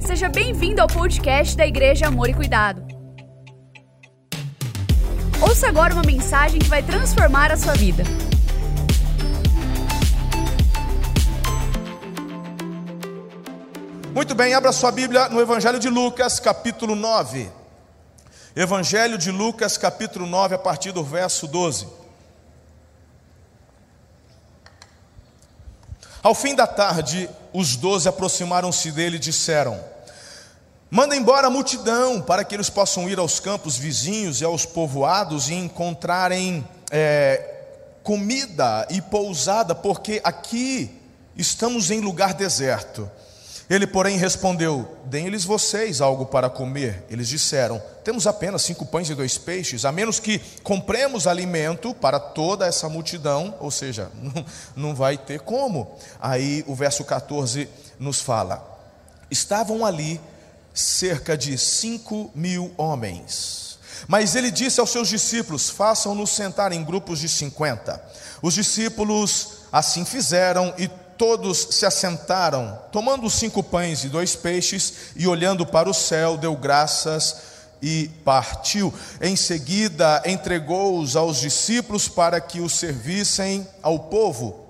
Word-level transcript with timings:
Seja 0.00 0.28
bem-vindo 0.28 0.80
ao 0.80 0.88
podcast 0.88 1.56
da 1.56 1.66
Igreja 1.66 2.06
Amor 2.06 2.28
e 2.28 2.34
Cuidado. 2.34 2.82
Ouça 5.40 5.68
agora 5.68 5.94
uma 5.94 6.02
mensagem 6.02 6.58
que 6.58 6.68
vai 6.68 6.82
transformar 6.82 7.52
a 7.52 7.56
sua 7.56 7.74
vida. 7.74 8.02
Muito 14.14 14.34
bem, 14.34 14.54
abra 14.54 14.72
sua 14.72 14.90
Bíblia 14.90 15.28
no 15.28 15.40
Evangelho 15.40 15.78
de 15.78 15.88
Lucas, 15.88 16.40
capítulo 16.40 16.94
9. 16.94 17.48
Evangelho 18.56 19.16
de 19.16 19.30
Lucas, 19.30 19.78
capítulo 19.78 20.26
9, 20.26 20.56
a 20.56 20.58
partir 20.58 20.90
do 20.90 21.04
verso 21.04 21.46
12. 21.46 21.86
Ao 26.28 26.34
fim 26.34 26.54
da 26.54 26.66
tarde, 26.66 27.26
os 27.54 27.74
doze 27.74 28.06
aproximaram-se 28.06 28.92
dele 28.92 29.16
e 29.16 29.18
disseram: 29.18 29.82
Manda 30.90 31.16
embora 31.16 31.46
a 31.46 31.50
multidão, 31.50 32.20
para 32.20 32.44
que 32.44 32.54
eles 32.54 32.68
possam 32.68 33.08
ir 33.08 33.18
aos 33.18 33.40
campos 33.40 33.78
vizinhos 33.78 34.42
e 34.42 34.44
aos 34.44 34.66
povoados 34.66 35.48
e 35.48 35.54
encontrarem 35.54 36.62
é, 36.90 37.62
comida 38.02 38.86
e 38.90 39.00
pousada, 39.00 39.74
porque 39.74 40.20
aqui 40.22 40.90
estamos 41.34 41.90
em 41.90 42.00
lugar 42.00 42.34
deserto. 42.34 43.10
Ele, 43.68 43.86
porém, 43.86 44.16
respondeu: 44.16 44.96
Deem-lhes 45.04 45.44
vocês 45.44 46.00
algo 46.00 46.26
para 46.26 46.48
comer. 46.48 47.04
Eles 47.10 47.28
disseram: 47.28 47.82
Temos 48.02 48.26
apenas 48.26 48.62
cinco 48.62 48.86
pães 48.86 49.10
e 49.10 49.14
dois 49.14 49.36
peixes, 49.36 49.84
a 49.84 49.92
menos 49.92 50.18
que 50.18 50.38
compremos 50.62 51.26
alimento 51.26 51.94
para 51.94 52.18
toda 52.18 52.66
essa 52.66 52.88
multidão, 52.88 53.54
ou 53.60 53.70
seja, 53.70 54.10
não, 54.74 54.94
vai 54.94 55.18
ter 55.18 55.40
como. 55.40 55.98
Aí 56.18 56.64
o 56.66 56.74
verso 56.74 57.04
14 57.04 57.68
nos 57.98 58.20
fala: 58.20 58.78
Estavam 59.30 59.84
ali 59.84 60.18
cerca 60.72 61.36
de 61.36 61.58
cinco 61.58 62.30
mil 62.34 62.72
homens. 62.78 63.78
Mas 64.06 64.36
ele 64.36 64.50
disse 64.50 64.80
aos 64.80 64.90
seus 64.90 65.08
discípulos: 65.08 65.68
Façam-nos 65.68 66.30
sentar 66.30 66.72
em 66.72 66.82
grupos 66.82 67.18
de 67.18 67.28
cinquenta. 67.28 68.02
Os 68.40 68.54
discípulos 68.54 69.58
assim 69.70 70.06
fizeram 70.06 70.72
e 70.78 70.88
todos 71.18 71.68
se 71.72 71.84
assentaram, 71.84 72.78
tomando 72.92 73.28
cinco 73.28 73.62
pães 73.62 74.04
e 74.04 74.08
dois 74.08 74.36
peixes, 74.36 75.12
e 75.16 75.26
olhando 75.26 75.66
para 75.66 75.90
o 75.90 75.94
céu, 75.94 76.36
deu 76.36 76.56
graças 76.56 77.36
e 77.82 78.08
partiu. 78.24 78.94
Em 79.20 79.34
seguida, 79.34 80.22
entregou-os 80.24 81.16
aos 81.16 81.40
discípulos 81.40 82.08
para 82.08 82.40
que 82.40 82.60
os 82.60 82.72
servissem 82.72 83.66
ao 83.82 83.98
povo. 83.98 84.64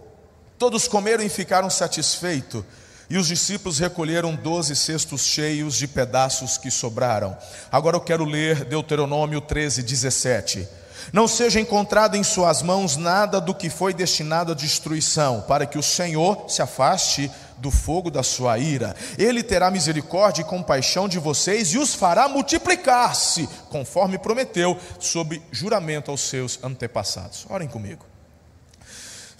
Todos 0.59 0.89
comeram 0.89 1.23
e 1.23 1.29
ficaram 1.29 1.71
satisfeitos. 1.71 2.65
E 3.11 3.17
os 3.17 3.27
discípulos 3.27 3.79
recolheram 3.79 4.35
doze 4.35 4.77
cestos 4.77 5.23
cheios 5.23 5.77
de 5.77 5.87
pedaços 5.87 6.59
que 6.59 6.71
sobraram. 6.71 7.37
Agora 7.73 7.97
eu 7.97 8.01
quero 8.01 8.25
ler 8.25 8.65
Deuteronômio 8.65 9.41
13, 9.41 9.83
17. 9.83 10.69
Não 11.13 11.27
seja 11.29 11.61
encontrado 11.61 12.17
em 12.17 12.23
suas 12.23 12.63
mãos 12.63 12.97
nada 12.97 13.41
do 13.41 13.55
que 13.55 13.71
foi 13.71 13.95
destinado 13.95 14.53
à 14.53 14.55
destruição, 14.55 15.43
para 15.43 15.67
que 15.67 15.79
o 15.79 15.83
Senhor 15.83 16.45
se 16.49 16.63
afaste 16.63 17.31
do 17.59 17.71
fogo 17.71 18.11
da 18.11 18.23
sua 18.23 18.59
ira. 18.59 18.95
Ele 19.19 19.43
terá 19.43 19.71
misericórdia 19.71 20.43
e 20.43 20.45
compaixão 20.45 21.09
de 21.09 21.19
vocês 21.19 21.73
e 21.73 21.79
os 21.79 21.95
fará 21.95 22.29
multiplicar-se, 22.29 23.49
conforme 23.69 24.19
prometeu, 24.19 24.79
sob 24.99 25.43
juramento 25.51 26.11
aos 26.11 26.21
seus 26.21 26.59
antepassados. 26.63 27.47
Orem 27.49 27.69
comigo. 27.69 28.08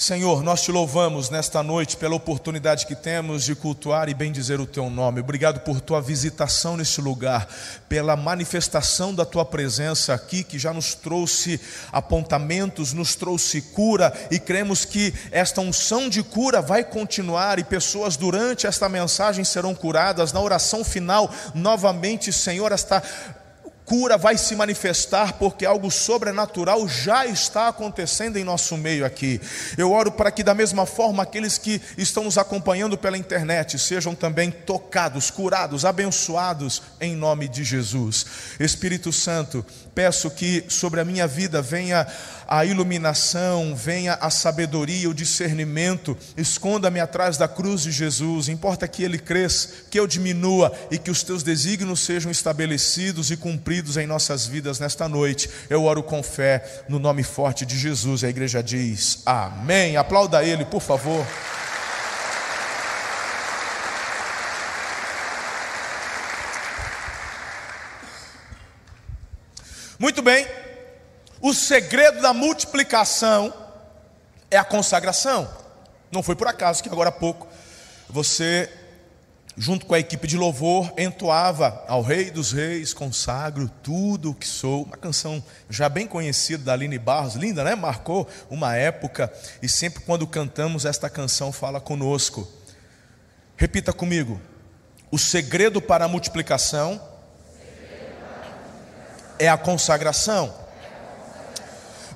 Senhor, 0.01 0.45
nós 0.45 0.63
te 0.63 0.71
louvamos 0.71 1.29
nesta 1.29 1.61
noite 1.61 1.97
pela 1.97 2.15
oportunidade 2.15 2.87
que 2.87 2.95
temos 2.95 3.43
de 3.43 3.57
cultuar 3.57 4.09
e 4.09 4.15
bendizer 4.15 4.61
o 4.61 4.67
teu 4.67 4.89
nome. 4.89 5.19
Obrigado 5.19 5.59
por 5.65 5.81
tua 5.81 6.01
visitação 6.01 6.77
neste 6.77 7.01
lugar, 7.01 7.49
pela 7.89 8.15
manifestação 8.15 9.13
da 9.13 9.25
tua 9.25 9.45
presença 9.45 10.15
aqui, 10.15 10.45
que 10.45 10.57
já 10.57 10.73
nos 10.73 10.95
trouxe 10.95 11.61
apontamentos, 11.91 12.93
nos 12.93 13.17
trouxe 13.17 13.61
cura, 13.61 14.13
e 14.31 14.39
cremos 14.39 14.85
que 14.85 15.13
esta 15.33 15.61
unção 15.61 16.09
de 16.09 16.23
cura 16.23 16.63
vai 16.63 16.85
continuar 16.85 17.59
e 17.59 17.65
pessoas 17.65 18.17
durante 18.17 18.69
esta 18.69 18.89
mensagem 18.89 19.43
serão 19.43 19.75
curadas. 19.75 20.33
Na 20.33 20.41
oração 20.41 20.85
final, 20.85 21.29
novamente, 21.57 22.33
Senhor, 22.33 22.71
esta 22.71 23.03
cura 23.89 24.19
vai 24.19 24.37
se 24.37 24.55
manifestar 24.55 25.33
porque 25.39 25.65
algo 25.65 25.91
sobrenatural 25.91 26.87
já 26.87 27.25
está 27.25 27.69
acontecendo 27.69 28.37
em 28.37 28.45
nosso 28.45 28.77
meio 28.77 29.05
aqui. 29.05 29.41
Eu 29.79 29.91
oro 29.93 30.13
para 30.13 30.31
que, 30.31 30.43
da 30.43 30.55
mesma 30.55 30.85
forma, 30.85 31.23
aqueles 31.23 31.57
que 31.57 31.81
estão 31.97 32.25
nos 32.25 32.37
acompanhando 32.37 32.99
pela 32.99 33.17
internet 33.17 33.79
sejam 33.79 34.15
também 34.15 34.51
tocados, 34.51 35.31
curados, 35.31 35.87
abençoados 35.87 36.83
em 37.01 37.17
nome 37.17 37.49
de 37.49 37.65
Jesus. 37.65 38.27
Espírito 38.61 39.11
Santo, 39.11 39.65
peço 39.95 40.31
que 40.31 40.65
sobre 40.69 41.01
a 41.01 41.05
minha 41.05 41.27
vida 41.27 41.63
venha 41.63 42.07
a 42.47 42.65
iluminação, 42.65 43.75
venha 43.75 44.15
a 44.15 44.31
sabedoria, 44.31 45.09
o 45.09 45.15
discernimento, 45.15 46.17
esconda-me 46.37 47.01
atrás 47.01 47.37
da 47.37 47.47
cruz 47.47 47.83
de 47.83 47.93
Jesus, 47.93 48.49
importa 48.49 48.89
que 48.89 49.03
ele 49.03 49.19
cresça, 49.19 49.69
que 49.91 50.01
eu 50.01 50.07
diminua 50.07 50.73
e 50.91 50.99
que 50.99 51.11
os 51.11 51.23
teus 51.23 51.43
desígnios 51.43 52.01
sejam 52.01 52.31
estabelecidos 52.31 53.31
e 53.31 53.37
cumpridos 53.37 53.78
em 53.97 54.07
nossas 54.07 54.47
vidas 54.47 54.79
nesta 54.79 55.09
noite. 55.09 55.49
Eu 55.71 55.85
oro 55.85 56.03
com 56.03 56.23
fé 56.23 56.85
no 56.89 56.99
nome 56.99 57.23
forte 57.23 57.65
de 57.65 57.79
Jesus. 57.79 58.25
A 58.25 58.29
igreja 58.29 58.63
diz: 58.63 59.23
Amém. 59.25 59.97
Aplauda 59.97 60.43
ele, 60.45 60.65
por 60.65 60.81
favor. 60.81 61.27
Muito 69.99 70.23
bem. 70.23 70.47
O 71.41 71.53
segredo 71.53 72.21
da 72.21 72.33
multiplicação 72.33 73.53
é 74.51 74.57
a 74.57 74.65
consagração. 74.65 75.49
Não 76.11 76.23
foi 76.23 76.35
por 76.35 76.49
acaso 76.49 76.83
que 76.83 76.89
agora 76.89 77.11
há 77.11 77.13
pouco 77.13 77.47
você, 78.09 78.71
junto 79.59 79.85
com 79.87 79.95
a 79.95 79.99
equipe 79.99 80.27
de 80.29 80.37
louvor, 80.37 80.93
entoava 80.97 81.85
ao 81.89 82.01
Rei 82.01 82.31
dos 82.31 82.53
Reis, 82.53 82.95
consagro 82.95 83.69
tudo 83.83 84.31
o 84.31 84.35
que 84.35 84.47
sou. 84.47 84.85
Uma 84.85 84.97
canção 84.97 85.43
já 85.69 85.89
bem 85.89 86.07
conhecida 86.07 86.63
da 86.65 86.73
Aline 86.73 86.99
Barros, 86.99 87.35
linda, 87.35 87.65
né? 87.65 87.75
Marcou 87.75 88.29
uma 88.49 88.77
época 88.77 89.33
e 89.61 89.69
sempre 89.69 90.03
quando 90.05 90.27
cantamos 90.27 90.85
esta 90.85 91.11
canção 91.11 91.51
fala 91.53 91.81
conosco. 91.81 92.49
Repita 93.57 93.93
comigo. 93.93 94.41
O 95.11 95.19
segredo 95.19 95.83
para 95.83 96.05
a 96.05 96.09
multiplicação 96.09 97.01
é 99.39 99.49
a 99.49 99.59
consagração. 99.59 100.55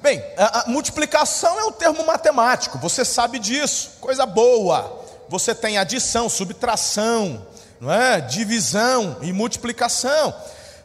Bem, 0.00 0.22
a, 0.36 0.64
multiplicação 0.69 1.59
é 1.59 1.64
um 1.64 1.72
termo 1.72 2.04
matemático, 2.04 2.78
você 2.78 3.04
sabe 3.04 3.38
disso, 3.38 3.98
coisa 4.00 4.26
boa. 4.26 5.01
Você 5.28 5.55
tem 5.55 5.78
adição, 5.78 6.28
subtração, 6.28 7.47
não 7.81 7.93
é? 7.93 8.21
divisão 8.21 9.16
e 9.22 9.33
multiplicação. 9.33 10.34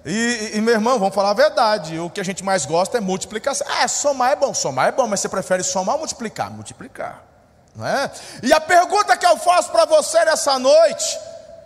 E, 0.06 0.52
e, 0.54 0.62
meu 0.62 0.74
irmão, 0.74 0.98
vamos 0.98 1.14
falar 1.14 1.32
a 1.32 1.34
verdade: 1.34 2.00
o 2.00 2.10
que 2.10 2.22
a 2.22 2.24
gente 2.24 2.44
mais 2.44 2.66
gosta 2.66 2.98
é 2.98 3.02
multiplicação. 3.02 3.68
Ah, 3.70 3.88
somar 3.88 4.32
é 4.32 4.36
bom, 4.36 4.54
somar 4.54 4.88
é 4.88 4.92
bom, 4.92 5.06
mas 5.06 5.20
você 5.20 5.30
prefere 5.30 5.64
somar 5.64 5.96
ou 5.96 6.00
multiplicar? 6.00 6.50
Multiplicar, 6.50 7.24
não 7.76 7.86
é? 7.86 8.10
E 8.42 8.54
a 8.54 8.60
pergunta 8.60 9.18
que 9.18 9.26
eu 9.26 9.38
faço 9.38 9.70
para 9.70 9.86
você 9.86 10.24
nessa 10.24 10.58
noite, 10.58 11.20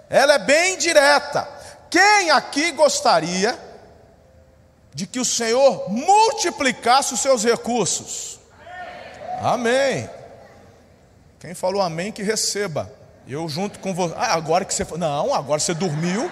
ela 0.09 0.33
é 0.33 0.39
bem 0.39 0.77
direta: 0.77 1.47
quem 1.89 2.31
aqui 2.31 2.71
gostaria 2.71 3.57
de 4.93 5.05
que 5.05 5.19
o 5.19 5.25
Senhor 5.25 5.89
multiplicasse 5.89 7.13
os 7.13 7.19
seus 7.19 7.43
recursos. 7.43 8.39
Amém. 9.41 10.09
Quem 11.41 11.55
falou 11.55 11.81
amém, 11.81 12.11
que 12.11 12.21
receba. 12.21 12.87
Eu 13.27 13.49
junto 13.49 13.79
com 13.79 13.95
você. 13.95 14.13
Ah, 14.15 14.35
agora 14.35 14.63
que 14.63 14.71
você. 14.71 14.85
Não, 14.95 15.33
agora 15.33 15.59
você 15.59 15.73
dormiu. 15.73 16.31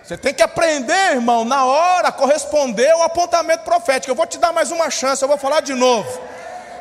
Você 0.00 0.16
tem 0.16 0.32
que 0.32 0.44
aprender, 0.44 1.16
irmão, 1.16 1.44
na 1.44 1.64
hora, 1.66 2.12
corresponder 2.12 2.88
ao 2.92 3.02
apontamento 3.02 3.64
profético. 3.64 4.12
Eu 4.12 4.14
vou 4.14 4.26
te 4.26 4.38
dar 4.38 4.52
mais 4.52 4.70
uma 4.70 4.88
chance, 4.90 5.20
eu 5.20 5.28
vou 5.28 5.36
falar 5.36 5.60
de 5.60 5.74
novo. 5.74 6.08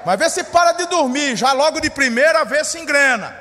Mas 0.06 0.20
vê 0.20 0.30
se 0.30 0.44
para 0.44 0.74
de 0.74 0.86
dormir, 0.86 1.36
já 1.36 1.52
logo 1.52 1.82
de 1.82 1.90
primeira, 1.90 2.46
vê 2.46 2.64
se 2.64 2.80
engrena. 2.80 3.36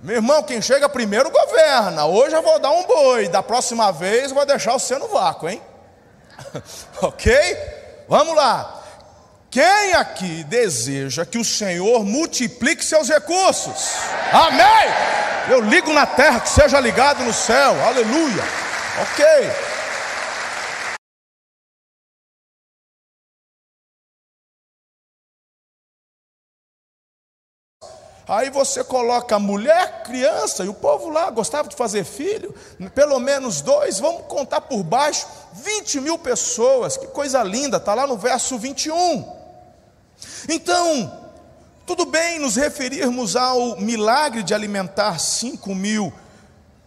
Meu 0.00 0.16
irmão, 0.16 0.42
quem 0.42 0.62
chega 0.62 0.88
primeiro 0.88 1.30
governa. 1.30 2.06
Hoje 2.06 2.34
eu 2.34 2.42
vou 2.42 2.58
dar 2.58 2.70
um 2.70 2.84
boi, 2.84 3.28
da 3.28 3.42
próxima 3.42 3.92
vez 3.92 4.30
eu 4.30 4.34
vou 4.34 4.46
deixar 4.46 4.72
você 4.72 4.96
no 4.96 5.06
vácuo, 5.06 5.50
hein? 5.50 5.62
ok? 7.02 7.56
Vamos 8.08 8.34
lá. 8.34 8.81
Quem 9.52 9.92
aqui 9.92 10.42
deseja 10.44 11.26
que 11.26 11.36
o 11.36 11.44
Senhor 11.44 12.02
multiplique 12.06 12.82
seus 12.82 13.10
recursos? 13.10 13.98
Amém? 14.32 14.88
Eu 15.50 15.60
ligo 15.60 15.92
na 15.92 16.06
terra, 16.06 16.40
que 16.40 16.48
seja 16.48 16.80
ligado 16.80 17.22
no 17.22 17.34
céu. 17.34 17.78
Aleluia. 17.84 18.42
Ok. 19.02 19.26
Aí 28.26 28.48
você 28.48 28.82
coloca 28.82 29.38
mulher, 29.38 30.02
criança, 30.04 30.64
e 30.64 30.68
o 30.68 30.72
povo 30.72 31.10
lá 31.10 31.28
gostava 31.28 31.68
de 31.68 31.76
fazer 31.76 32.04
filho, 32.04 32.54
pelo 32.94 33.20
menos 33.20 33.60
dois, 33.60 34.00
vamos 34.00 34.22
contar 34.28 34.62
por 34.62 34.82
baixo, 34.82 35.26
20 35.52 36.00
mil 36.00 36.18
pessoas, 36.18 36.96
que 36.96 37.08
coisa 37.08 37.42
linda, 37.42 37.76
está 37.76 37.92
lá 37.92 38.06
no 38.06 38.16
verso 38.16 38.56
21. 38.56 39.41
Então, 40.48 41.30
tudo 41.86 42.06
bem 42.06 42.38
nos 42.38 42.56
referirmos 42.56 43.36
ao 43.36 43.80
milagre 43.80 44.42
de 44.42 44.54
alimentar 44.54 45.18
5 45.18 45.74
mil 45.74 46.12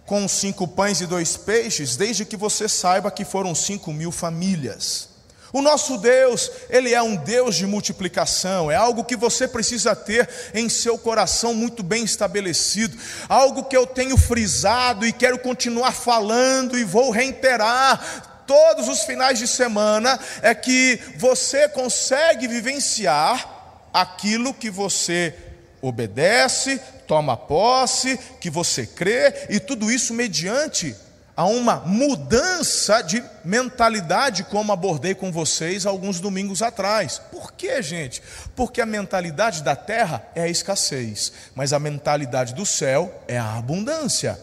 com 0.05 0.27
cinco 0.27 0.67
pães 0.67 1.01
e 1.01 1.07
dois 1.07 1.35
peixes, 1.35 1.95
desde 1.95 2.25
que 2.25 2.37
você 2.37 2.69
saiba 2.69 3.09
que 3.09 3.25
foram 3.25 3.55
cinco 3.55 3.91
mil 3.91 4.11
famílias. 4.11 5.09
O 5.51 5.61
nosso 5.61 5.97
Deus, 5.97 6.51
Ele 6.69 6.93
é 6.93 7.01
um 7.01 7.15
Deus 7.15 7.55
de 7.55 7.65
multiplicação, 7.65 8.69
é 8.69 8.75
algo 8.75 9.05
que 9.05 9.15
você 9.15 9.47
precisa 9.47 9.95
ter 9.95 10.29
em 10.53 10.67
seu 10.67 10.97
coração 10.97 11.53
muito 11.53 11.81
bem 11.81 12.03
estabelecido, 12.03 12.97
algo 13.29 13.63
que 13.63 13.75
eu 13.75 13.87
tenho 13.87 14.17
frisado 14.17 15.07
e 15.07 15.13
quero 15.13 15.39
continuar 15.39 15.93
falando 15.93 16.77
e 16.77 16.83
vou 16.83 17.09
reiterar 17.09 18.34
todos 18.45 18.87
os 18.87 19.03
finais 19.03 19.39
de 19.39 19.47
semana, 19.47 20.19
é 20.41 20.53
que 20.53 20.99
você 21.17 21.67
consegue 21.69 22.47
vivenciar 22.47 23.89
aquilo 23.93 24.53
que 24.53 24.69
você 24.69 25.33
obedece, 25.81 26.79
toma 27.07 27.37
posse, 27.37 28.17
que 28.39 28.49
você 28.49 28.85
crê, 28.85 29.47
e 29.49 29.59
tudo 29.59 29.91
isso 29.91 30.13
mediante 30.13 30.95
a 31.37 31.45
uma 31.45 31.77
mudança 31.85 33.01
de 33.01 33.23
mentalidade, 33.43 34.43
como 34.45 34.71
abordei 34.71 35.13
com 35.13 35.31
vocês 35.31 35.85
alguns 35.85 36.19
domingos 36.19 36.61
atrás. 36.61 37.21
Por 37.31 37.51
quê, 37.51 37.81
gente? 37.81 38.21
Porque 38.55 38.79
a 38.79 38.85
mentalidade 38.85 39.61
da 39.61 39.75
terra 39.75 40.25
é 40.33 40.43
a 40.43 40.47
escassez, 40.47 41.33
mas 41.53 41.73
a 41.73 41.79
mentalidade 41.79 42.53
do 42.53 42.65
céu 42.65 43.13
é 43.27 43.37
a 43.37 43.57
abundância. 43.57 44.39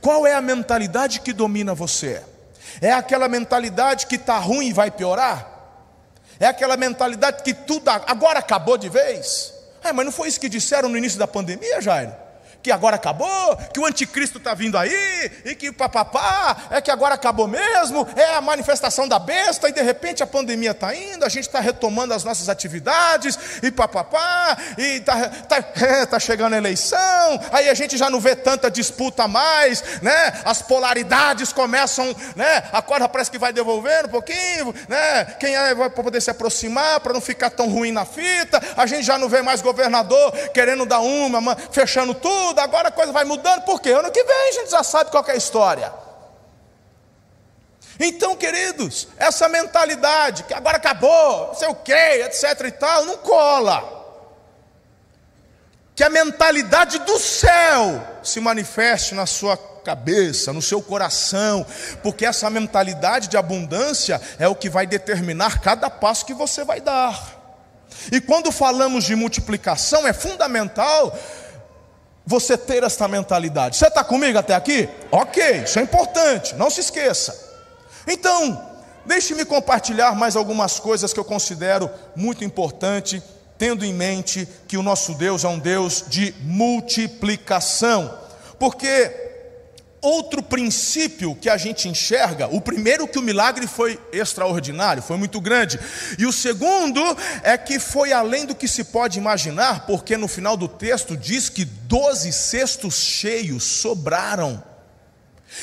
Qual 0.00 0.26
é 0.26 0.34
a 0.34 0.40
mentalidade 0.40 1.20
que 1.20 1.32
domina 1.32 1.74
você? 1.74 2.20
É 2.80 2.92
aquela 2.92 3.28
mentalidade 3.28 4.06
que 4.06 4.16
está 4.16 4.38
ruim 4.38 4.68
e 4.68 4.72
vai 4.72 4.90
piorar? 4.90 5.56
É 6.38 6.46
aquela 6.46 6.76
mentalidade 6.76 7.42
que 7.42 7.54
tudo 7.54 7.88
agora 7.88 8.38
acabou 8.38 8.76
de 8.76 8.88
vez? 8.88 9.54
É, 9.82 9.92
mas 9.92 10.04
não 10.04 10.12
foi 10.12 10.28
isso 10.28 10.40
que 10.40 10.48
disseram 10.48 10.88
no 10.88 10.98
início 10.98 11.18
da 11.18 11.26
pandemia, 11.26 11.80
Jairo? 11.80 12.25
Que 12.66 12.72
agora 12.72 12.96
acabou, 12.96 13.56
que 13.72 13.78
o 13.78 13.86
anticristo 13.86 14.38
está 14.38 14.52
vindo 14.52 14.76
aí, 14.76 15.30
e 15.44 15.54
que 15.54 15.70
papapá, 15.70 16.64
é 16.68 16.80
que 16.80 16.90
agora 16.90 17.14
acabou 17.14 17.46
mesmo, 17.46 18.04
é 18.16 18.34
a 18.34 18.40
manifestação 18.40 19.06
da 19.06 19.20
besta, 19.20 19.68
e 19.68 19.72
de 19.72 19.80
repente 19.82 20.20
a 20.20 20.26
pandemia 20.26 20.72
está 20.72 20.92
indo, 20.92 21.24
a 21.24 21.28
gente 21.28 21.46
está 21.46 21.60
retomando 21.60 22.12
as 22.12 22.24
nossas 22.24 22.48
atividades, 22.48 23.38
e 23.62 23.70
papapá, 23.70 24.56
e 24.76 24.96
está 24.96 25.28
tá, 25.28 25.64
é, 25.80 26.06
tá 26.06 26.18
chegando 26.18 26.54
a 26.54 26.56
eleição, 26.56 27.40
aí 27.52 27.68
a 27.68 27.74
gente 27.74 27.96
já 27.96 28.10
não 28.10 28.18
vê 28.18 28.34
tanta 28.34 28.68
disputa 28.68 29.28
mais, 29.28 30.02
né? 30.02 30.42
As 30.44 30.60
polaridades 30.60 31.52
começam, 31.52 32.16
né? 32.34 32.64
A 32.72 32.82
corda 32.82 33.08
parece 33.08 33.30
que 33.30 33.38
vai 33.38 33.52
devolvendo 33.52 34.08
um 34.08 34.10
pouquinho, 34.10 34.74
né? 34.88 35.24
Quem 35.38 35.54
é 35.54 35.72
vai 35.72 35.88
poder 35.88 36.20
se 36.20 36.32
aproximar 36.32 36.98
para 36.98 37.12
não 37.12 37.20
ficar 37.20 37.50
tão 37.50 37.70
ruim 37.70 37.92
na 37.92 38.04
fita, 38.04 38.60
a 38.76 38.86
gente 38.86 39.04
já 39.04 39.16
não 39.16 39.28
vê 39.28 39.40
mais 39.40 39.62
governador 39.62 40.32
querendo 40.52 40.84
dar 40.84 40.98
uma, 40.98 41.54
fechando 41.70 42.12
tudo 42.12 42.55
tudo, 42.56 42.60
agora 42.60 42.88
a 42.88 42.90
coisa 42.90 43.12
vai 43.12 43.24
mudando, 43.24 43.62
porque 43.62 43.90
ano 43.90 44.10
que 44.10 44.24
vem 44.24 44.48
a 44.48 44.52
gente 44.52 44.70
já 44.70 44.82
sabe 44.82 45.10
qual 45.10 45.24
é 45.28 45.32
a 45.32 45.36
história. 45.36 45.92
Então, 48.00 48.34
queridos, 48.36 49.08
essa 49.16 49.48
mentalidade 49.48 50.44
que 50.44 50.54
agora 50.54 50.76
acabou, 50.76 51.48
não 51.48 51.54
sei 51.54 51.68
o 51.68 51.74
que, 51.74 51.92
etc 51.92 52.60
e 52.66 52.70
tal, 52.72 53.04
não 53.04 53.18
cola. 53.18 53.94
Que 55.94 56.04
a 56.04 56.10
mentalidade 56.10 56.98
do 57.00 57.18
céu 57.18 58.06
se 58.22 58.38
manifeste 58.38 59.14
na 59.14 59.24
sua 59.24 59.56
cabeça, 59.56 60.52
no 60.52 60.60
seu 60.60 60.82
coração, 60.82 61.64
porque 62.02 62.26
essa 62.26 62.50
mentalidade 62.50 63.28
de 63.28 63.36
abundância 63.36 64.20
é 64.38 64.46
o 64.46 64.54
que 64.54 64.68
vai 64.68 64.86
determinar 64.86 65.60
cada 65.60 65.88
passo 65.88 66.26
que 66.26 66.34
você 66.34 66.64
vai 66.64 66.82
dar. 66.82 67.34
E 68.12 68.20
quando 68.20 68.52
falamos 68.52 69.04
de 69.04 69.14
multiplicação, 69.14 70.06
é 70.06 70.12
fundamental 70.12 71.16
você 72.26 72.58
ter 72.58 72.82
essa 72.82 73.06
mentalidade. 73.06 73.76
Você 73.76 73.86
está 73.86 74.02
comigo 74.02 74.36
até 74.36 74.54
aqui? 74.54 74.88
Ok, 75.12 75.62
isso 75.62 75.78
é 75.78 75.82
importante, 75.82 76.54
não 76.56 76.68
se 76.68 76.80
esqueça. 76.80 77.46
Então, 78.06 78.70
deixe-me 79.04 79.44
compartilhar 79.44 80.14
mais 80.14 80.34
algumas 80.34 80.80
coisas 80.80 81.12
que 81.12 81.20
eu 81.20 81.24
considero 81.24 81.88
muito 82.16 82.44
importante, 82.44 83.22
tendo 83.56 83.84
em 83.84 83.94
mente 83.94 84.46
que 84.66 84.76
o 84.76 84.82
nosso 84.82 85.14
Deus 85.14 85.44
é 85.44 85.48
um 85.48 85.58
Deus 85.58 86.04
de 86.08 86.34
multiplicação. 86.40 88.12
Porque 88.58 89.25
outro 90.06 90.42
princípio 90.42 91.34
que 91.34 91.48
a 91.48 91.56
gente 91.56 91.88
enxerga, 91.88 92.46
o 92.46 92.60
primeiro 92.60 93.08
que 93.08 93.18
o 93.18 93.22
milagre 93.22 93.66
foi 93.66 94.00
extraordinário, 94.12 95.02
foi 95.02 95.16
muito 95.16 95.40
grande, 95.40 95.80
e 96.18 96.24
o 96.24 96.32
segundo 96.32 97.00
é 97.42 97.58
que 97.58 97.80
foi 97.80 98.12
além 98.12 98.46
do 98.46 98.54
que 98.54 98.68
se 98.68 98.84
pode 98.84 99.18
imaginar, 99.18 99.86
porque 99.86 100.16
no 100.16 100.28
final 100.28 100.56
do 100.56 100.68
texto 100.68 101.16
diz 101.16 101.48
que 101.48 101.64
doze 101.64 102.32
cestos 102.32 102.94
cheios 102.94 103.64
sobraram, 103.64 104.62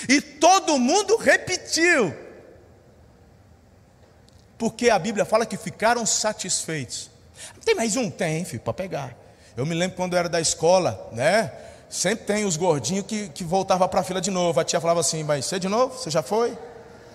e 0.09 0.19
todo 0.19 0.77
mundo 0.77 1.15
repetiu, 1.15 2.13
porque 4.57 4.89
a 4.89 4.99
Bíblia 4.99 5.25
fala 5.25 5.45
que 5.45 5.57
ficaram 5.57 6.05
satisfeitos. 6.05 7.09
Tem 7.63 7.75
mais 7.75 7.95
um? 7.95 8.09
Tem, 8.09 8.43
filho, 8.45 8.61
para 8.61 8.73
pegar. 8.73 9.17
Eu 9.55 9.65
me 9.65 9.75
lembro 9.75 9.95
quando 9.95 10.13
eu 10.13 10.19
era 10.19 10.29
da 10.29 10.41
escola, 10.41 11.09
né? 11.13 11.51
Sempre 11.93 12.25
tem 12.25 12.43
os 12.43 12.57
gordinhos 12.57 13.05
que, 13.05 13.29
que 13.29 13.43
voltava 13.43 13.87
para 13.87 13.99
a 13.99 14.03
fila 14.03 14.19
de 14.19 14.31
novo. 14.31 14.59
A 14.59 14.63
tia 14.63 14.81
falava 14.81 14.99
assim: 14.99 15.23
Mas 15.23 15.45
você 15.45 15.59
de 15.59 15.69
novo? 15.69 15.95
Você 15.95 16.09
já 16.09 16.23
foi? 16.23 16.57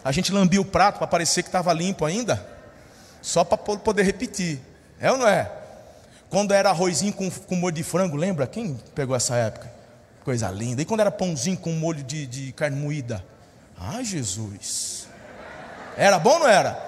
A 0.05 0.13
gente 0.13 0.31
lambia 0.33 0.61
o 0.61 0.65
prato 0.65 0.99
para 0.99 1.07
parecer 1.09 1.43
que 1.43 1.49
estava 1.49 1.73
limpo 1.73 2.05
ainda, 2.05 2.47
só 3.21 3.43
para 3.43 3.59
poder 3.59 4.05
repetir. 4.05 4.61
É 5.01 5.11
ou 5.11 5.19
não 5.19 5.27
é? 5.27 5.51
Quando 6.31 6.55
era 6.55 6.71
arrozinho 6.71 7.13
com, 7.13 7.29
com 7.29 7.57
molho 7.57 7.75
de 7.75 7.83
frango, 7.83 8.17
lembra? 8.17 8.47
Quem 8.47 8.79
pegou 8.95 9.17
essa 9.17 9.35
época? 9.35 9.69
Coisa 10.23 10.49
linda. 10.49 10.81
E 10.81 10.85
quando 10.85 11.01
era 11.01 11.11
pãozinho 11.11 11.57
com 11.57 11.73
molho 11.73 12.05
de, 12.05 12.25
de 12.29 12.53
carne 12.53 12.81
moída? 12.81 13.25
Ai, 13.77 14.05
Jesus. 14.05 15.09
Era 15.97 16.21
bom 16.21 16.35
ou 16.35 16.39
não 16.39 16.49
era? 16.49 16.81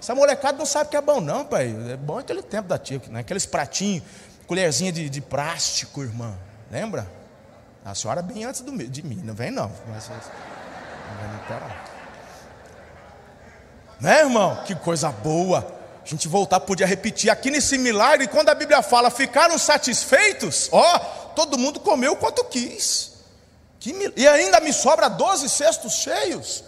Essa 0.00 0.14
molecada 0.14 0.56
não 0.56 0.64
sabe 0.64 0.88
que 0.88 0.96
é 0.96 1.02
bom, 1.02 1.20
não, 1.20 1.44
pai. 1.44 1.76
É 1.90 1.98
bom 1.98 2.18
aquele 2.18 2.40
tempo 2.40 2.66
da 2.66 2.78
tia, 2.78 2.98
né? 3.10 3.20
aqueles 3.20 3.44
pratinhos, 3.44 4.04
colherzinha 4.46 4.90
de, 4.90 5.10
de 5.10 5.20
plástico, 5.20 6.02
irmã. 6.02 6.34
Lembra? 6.70 7.10
A 7.84 7.94
senhora 7.94 8.22
bem 8.22 8.44
antes 8.44 8.60
do, 8.60 8.76
de 8.76 9.02
mim, 9.02 9.20
não 9.24 9.34
vem 9.34 9.50
não. 9.50 9.70
Mas, 9.88 10.08
Né, 14.00 14.20
irmão? 14.20 14.62
Que 14.64 14.74
coisa 14.74 15.10
boa. 15.10 15.78
A 16.02 16.06
gente 16.06 16.28
voltar 16.28 16.60
podia 16.60 16.86
repetir 16.86 17.30
aqui 17.30 17.50
nesse 17.50 17.76
milagre, 17.76 18.26
quando 18.28 18.48
a 18.48 18.54
Bíblia 18.54 18.82
fala 18.82 19.10
ficaram 19.10 19.58
satisfeitos, 19.58 20.68
ó, 20.72 20.98
todo 21.34 21.58
mundo 21.58 21.80
comeu 21.80 22.16
quanto 22.16 22.44
quis. 22.44 23.12
Que, 23.78 24.12
e 24.16 24.26
ainda 24.28 24.60
me 24.60 24.72
sobra 24.72 25.08
12 25.08 25.48
cestos 25.48 25.94
cheios. 25.94 26.64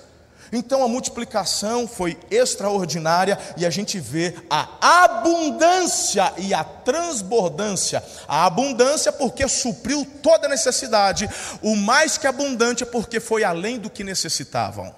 Então 0.52 0.85
a 0.85 0.88
multiplicação 0.88 1.88
foi 1.88 2.18
extraordinária 2.30 3.38
e 3.56 3.64
a 3.64 3.71
gente 3.71 3.99
vê 3.99 4.35
a 4.50 5.02
abundância 5.04 6.30
e 6.37 6.52
a 6.52 6.62
transbordância. 6.62 8.04
A 8.28 8.44
abundância 8.44 9.11
porque 9.11 9.49
supriu 9.49 10.06
toda 10.23 10.47
a 10.47 10.50
necessidade, 10.50 11.28
o 11.62 11.75
mais 11.75 12.18
que 12.18 12.26
abundante 12.26 12.82
é 12.82 12.87
porque 12.87 13.18
foi 13.18 13.42
além 13.42 13.78
do 13.78 13.88
que 13.88 14.04
necessitavam. 14.04 14.94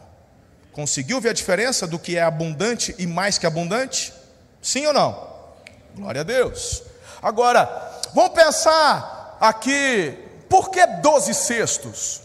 Conseguiu 0.73 1.21
ver 1.21 1.29
a 1.29 1.35
diferença 1.35 1.87
do 1.87 2.01
que 2.01 2.17
é 2.17 2.23
abundante 2.23 2.93
e 2.99 3.07
mais 3.07 3.39
que 3.39 3.47
abundante? 3.47 4.13
Sim 4.61 4.87
ou 4.87 4.93
não? 4.93 5.35
Glória 5.95 6.23
a 6.23 6.25
Deus. 6.25 6.83
Agora, 7.23 8.01
vamos 8.13 8.33
pensar 8.33 9.39
aqui, 9.41 10.19
por 10.49 10.71
que 10.71 10.85
12 10.85 11.33
cestos? 11.33 12.23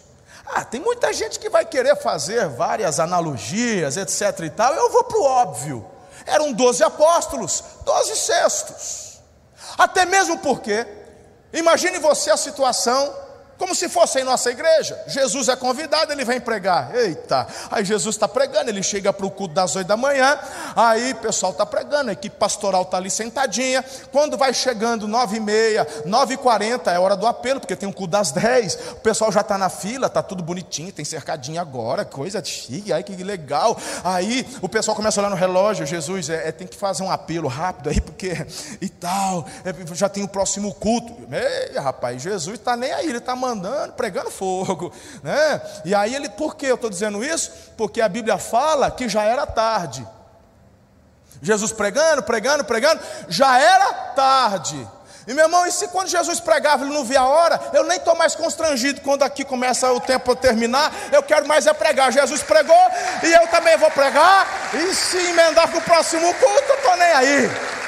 Ah, 0.51 0.65
tem 0.65 0.82
muita 0.82 1.13
gente 1.13 1.39
que 1.39 1.50
vai 1.50 1.63
querer 1.63 1.96
fazer 1.98 2.48
várias 2.48 3.00
analogias, 3.00 3.98
etc 3.98 4.39
e 4.46 4.50
tal. 4.50 4.74
Eu 4.74 4.89
vou 4.89 5.03
para 5.03 5.18
o 5.18 5.24
óbvio. 5.24 5.86
Eram 6.25 6.51
doze 6.53 6.84
apóstolos, 6.84 7.63
doze 7.86 8.15
cestos. 8.15 9.20
Até 9.77 10.06
mesmo 10.06 10.39
porque, 10.39 10.86
imagine 11.53 12.00
você 12.00 12.32
a 12.32 12.38
situação 12.38 13.13
como 13.59 13.75
se 13.75 13.89
fosse 13.89 14.21
em 14.21 14.23
nossa 14.23 14.49
igreja. 14.49 14.97
Jesus 15.05 15.49
é 15.49 15.55
convidado, 15.55 16.13
ele 16.13 16.23
vem 16.23 16.39
pregar. 16.39 16.95
Eita, 16.95 17.45
aí 17.69 17.83
Jesus 17.83 18.15
está 18.15 18.27
pregando, 18.27 18.69
ele 18.69 18.81
chega 18.81 19.11
para 19.11 19.25
o 19.25 19.29
culto 19.29 19.53
das 19.53 19.75
oito 19.75 19.87
da 19.87 19.97
manhã, 19.97 20.39
aí 20.75 21.11
o 21.11 21.15
pessoal 21.17 21.51
está 21.51 21.65
pregando, 21.65 22.09
a 22.09 22.13
equipe 22.13 22.37
pastoral 22.37 22.83
está 22.83 22.95
ali 22.97 23.11
sentadinha. 23.11 23.83
Quando 24.13 24.37
vai 24.37 24.53
chegando 24.53 25.07
nove 25.07 25.37
e 25.37 25.39
meia, 25.41 25.85
nove 26.05 26.35
e 26.35 26.37
quarenta, 26.37 26.89
é 26.89 26.97
hora 26.97 27.17
do 27.17 27.27
apelo, 27.27 27.59
porque 27.59 27.75
tem 27.75 27.87
um 27.87 27.91
culto 27.91 28.11
das 28.11 28.31
dez, 28.31 28.79
o 28.93 29.01
pessoal 29.01 29.29
já 29.29 29.41
está 29.41 29.57
na 29.57 29.69
fila, 29.69 30.07
está 30.07 30.23
tudo 30.23 30.41
bonitinho, 30.41 30.93
tem 30.93 31.03
cercadinho 31.03 31.59
agora, 31.59 32.05
coisa 32.05 32.43
chique, 32.43 32.93
ai 32.93 33.03
que 33.03 33.11
legal. 33.21 33.77
Aí 34.05 34.47
o 34.61 34.69
pessoal 34.69 34.95
começa 34.95 35.19
a 35.19 35.21
olhar 35.21 35.29
no 35.29 35.35
relógio, 35.35 35.85
Jesus, 35.85 36.29
é, 36.29 36.47
é 36.47 36.51
tem 36.53 36.65
que 36.65 36.77
fazer 36.77 37.03
um 37.03 37.11
apelo 37.11 37.49
rápido 37.49 37.89
aí, 37.89 37.99
porque 37.99 38.47
e 38.79 38.87
tal, 38.87 39.45
é, 39.65 39.95
já 39.95 40.07
tem 40.07 40.23
o 40.23 40.29
próximo 40.29 40.73
culto. 40.73 41.13
Ei, 41.29 41.77
rapaz, 41.77 42.21
Jesus 42.21 42.57
está 42.57 42.77
nem 42.77 42.93
aí, 42.93 43.09
ele 43.09 43.17
está 43.17 43.35
mandando 43.35 43.49
andando, 43.50 43.94
pregando 43.94 44.32
fogo, 44.32 44.91
né? 45.24 45.62
E 45.86 45.94
aí 45.94 46.15
ele, 46.15 46.29
por 46.29 46.56
que 46.56 46.65
eu 46.65 46.75
estou 46.75 46.89
dizendo 46.89 47.24
isso? 47.24 47.51
Porque 47.77 48.01
a 48.01 48.10
Bíblia 48.10 48.38
fala 48.38 48.91
que 48.91 49.10
já 49.10 49.24
era 49.24 49.46
tarde. 49.46 50.08
Jesus 51.41 51.72
pregando, 51.72 52.24
pregando, 52.24 52.63
pregando, 52.65 53.01
já 53.27 53.60
era 53.60 53.94
tarde. 54.15 54.88
E 55.27 55.34
meu 55.34 55.46
irmão, 55.46 55.65
e 55.68 55.72
se 55.72 55.88
quando 55.89 56.08
Jesus 56.08 56.39
pregava 56.39 56.84
ele 56.84 56.94
não 56.94 57.06
via 57.06 57.20
a 57.20 57.27
hora, 57.27 57.62
eu 57.72 57.84
nem 57.84 57.98
estou 57.98 58.15
mais 58.15 58.34
constrangido 58.34 59.00
quando 59.01 59.22
aqui 59.22 59.46
começa 59.46 59.91
o 59.91 60.00
tempo 60.00 60.32
a 60.32 60.36
terminar, 60.36 60.91
eu 61.12 61.22
quero 61.22 61.48
mais 61.48 61.68
é 61.68 61.74
pregar. 61.74 62.12
Jesus 62.12 62.41
pregou 62.41 62.75
e 63.22 63.32
eu 63.32 63.48
também 63.48 63.77
vou 63.77 63.91
pregar, 63.91 64.48
e 64.74 64.94
se 64.96 65.18
emendar 65.18 65.68
para 65.68 65.77
o 65.77 65.82
próximo 65.82 66.34
culto, 66.34 66.63
eu 66.70 66.75
estou 66.75 66.98
nem 66.98 67.12
aí. 67.12 67.78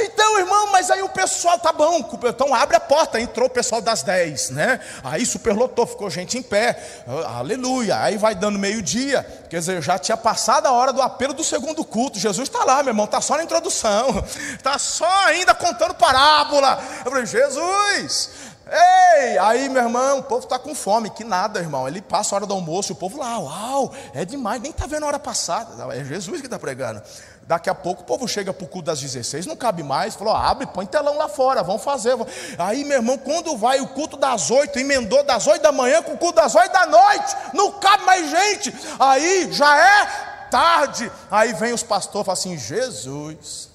Então, 0.00 0.38
irmão, 0.38 0.66
mas 0.72 0.90
aí 0.90 1.02
o 1.02 1.08
pessoal, 1.08 1.58
tá 1.58 1.72
bom, 1.72 2.08
então 2.24 2.54
abre 2.54 2.76
a 2.76 2.80
porta, 2.80 3.20
entrou 3.20 3.46
o 3.46 3.50
pessoal 3.50 3.80
das 3.80 4.02
10, 4.02 4.50
né? 4.50 4.80
Aí 5.02 5.24
superlotou, 5.24 5.86
ficou 5.86 6.08
gente 6.10 6.38
em 6.38 6.42
pé, 6.42 6.80
aleluia. 7.26 8.00
Aí 8.00 8.16
vai 8.16 8.34
dando 8.34 8.58
meio-dia, 8.58 9.24
quer 9.48 9.58
dizer, 9.58 9.82
já 9.82 9.98
tinha 9.98 10.16
passado 10.16 10.66
a 10.66 10.72
hora 10.72 10.92
do 10.92 11.02
apelo 11.02 11.34
do 11.34 11.44
segundo 11.44 11.84
culto. 11.84 12.18
Jesus 12.18 12.48
está 12.48 12.64
lá, 12.64 12.82
meu 12.82 12.90
irmão, 12.90 13.04
está 13.04 13.20
só 13.20 13.36
na 13.36 13.44
introdução, 13.44 14.24
está 14.54 14.76
só 14.80 15.26
ainda 15.26 15.54
contando 15.54 15.94
parábola. 15.94 16.82
Eu 17.04 17.10
falei, 17.10 17.26
Jesus, 17.26 18.30
Ei, 18.70 19.38
aí 19.38 19.68
meu 19.70 19.82
irmão, 19.82 20.18
o 20.18 20.22
povo 20.22 20.44
está 20.44 20.58
com 20.58 20.74
fome, 20.74 21.08
que 21.08 21.24
nada, 21.24 21.58
irmão. 21.58 21.88
Ele 21.88 22.02
passa 22.02 22.34
a 22.34 22.36
hora 22.36 22.46
do 22.46 22.52
almoço, 22.52 22.92
o 22.92 22.96
povo 22.96 23.18
lá, 23.18 23.38
uau, 23.38 23.94
é 24.12 24.26
demais, 24.26 24.60
nem 24.60 24.70
está 24.70 24.86
vendo 24.86 25.04
a 25.04 25.06
hora 25.06 25.18
passada. 25.18 25.94
É 25.94 26.04
Jesus 26.04 26.40
que 26.40 26.46
está 26.46 26.58
pregando. 26.58 27.02
Daqui 27.48 27.70
a 27.70 27.74
pouco 27.74 28.02
o 28.02 28.04
povo 28.04 28.28
chega 28.28 28.52
para 28.52 28.62
o 28.62 28.68
culto 28.68 28.84
das 28.84 29.00
16, 29.00 29.46
não 29.46 29.56
cabe 29.56 29.82
mais, 29.82 30.14
falou: 30.14 30.36
abre, 30.36 30.66
põe 30.66 30.84
telão 30.84 31.16
lá 31.16 31.30
fora, 31.30 31.62
vamos 31.62 31.82
fazer. 31.82 32.14
Aí, 32.58 32.84
meu 32.84 32.98
irmão, 32.98 33.16
quando 33.16 33.56
vai 33.56 33.80
o 33.80 33.88
culto 33.88 34.18
das 34.18 34.50
8, 34.50 34.78
emendou 34.78 35.24
das 35.24 35.46
8 35.46 35.62
da 35.62 35.72
manhã 35.72 36.02
com 36.02 36.12
o 36.12 36.18
culto 36.18 36.42
das 36.42 36.54
8 36.54 36.70
da 36.70 36.84
noite, 36.84 37.36
não 37.54 37.72
cabe 37.80 38.04
mais 38.04 38.30
gente. 38.30 38.74
Aí 39.00 39.50
já 39.50 39.78
é 39.78 40.06
tarde. 40.50 41.10
Aí 41.30 41.54
vem 41.54 41.72
os 41.72 41.82
pastores 41.82 42.24
e 42.24 42.26
falam 42.26 42.38
assim: 42.38 42.58
Jesus, 42.58 43.70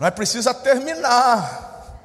não 0.00 0.08
é 0.08 0.10
precisa 0.10 0.52
terminar. 0.52 2.00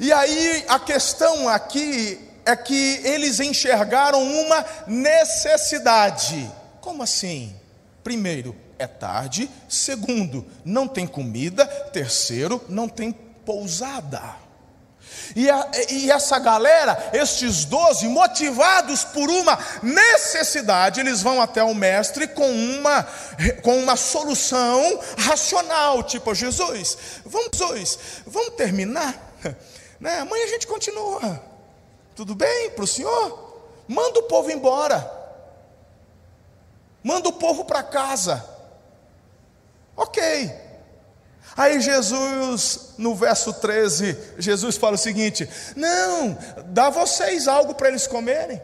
E 0.00 0.10
aí 0.10 0.64
a 0.68 0.78
questão 0.78 1.50
aqui 1.50 2.32
é 2.46 2.56
que 2.56 3.02
eles 3.04 3.40
enxergaram 3.40 4.22
uma 4.22 4.64
necessidade. 4.86 6.50
Como 6.80 7.02
assim? 7.02 7.54
Primeiro, 8.02 8.56
é 8.78 8.86
tarde. 8.86 9.50
Segundo, 9.68 10.46
não 10.64 10.86
tem 10.86 11.06
comida. 11.06 11.66
Terceiro, 11.92 12.62
não 12.68 12.88
tem 12.88 13.12
pousada. 13.12 14.46
E, 15.34 15.50
a, 15.50 15.70
e, 15.90 16.10
essa 16.10 16.38
galera, 16.38 17.10
estes 17.12 17.64
doze, 17.64 18.08
motivados 18.08 19.04
por 19.04 19.28
uma 19.28 19.58
necessidade, 19.82 21.00
eles 21.00 21.22
vão 21.22 21.40
até 21.40 21.62
o 21.62 21.74
mestre 21.74 22.26
com 22.28 22.48
uma, 22.48 23.06
com 23.62 23.78
uma 23.78 23.96
solução 23.96 25.00
racional, 25.18 26.02
tipo 26.02 26.34
Jesus, 26.34 26.98
vamos, 27.24 27.56
Jesus, 27.56 27.98
vamos 28.26 28.54
terminar, 28.54 29.14
né? 30.00 30.20
amanhã 30.20 30.44
a 30.44 30.48
gente 30.48 30.66
continua, 30.66 31.42
tudo 32.14 32.34
bem 32.34 32.70
para 32.70 32.84
o 32.84 32.88
senhor? 32.88 33.44
Manda 33.88 34.20
o 34.20 34.24
povo 34.24 34.50
embora, 34.50 35.10
manda 37.02 37.28
o 37.28 37.32
povo 37.32 37.64
para 37.64 37.82
casa, 37.82 38.44
Ok. 39.96 40.66
Aí 41.56 41.80
Jesus, 41.80 42.94
no 42.98 43.14
verso 43.14 43.52
13, 43.52 44.16
Jesus 44.38 44.76
fala 44.76 44.96
o 44.96 44.98
seguinte: 44.98 45.48
Não, 45.74 46.36
dá 46.66 46.90
vocês 46.90 47.48
algo 47.48 47.74
para 47.74 47.88
eles 47.88 48.06
comerem. 48.06 48.60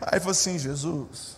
Aí 0.00 0.18
falou 0.18 0.32
assim: 0.32 0.58
Jesus, 0.58 1.36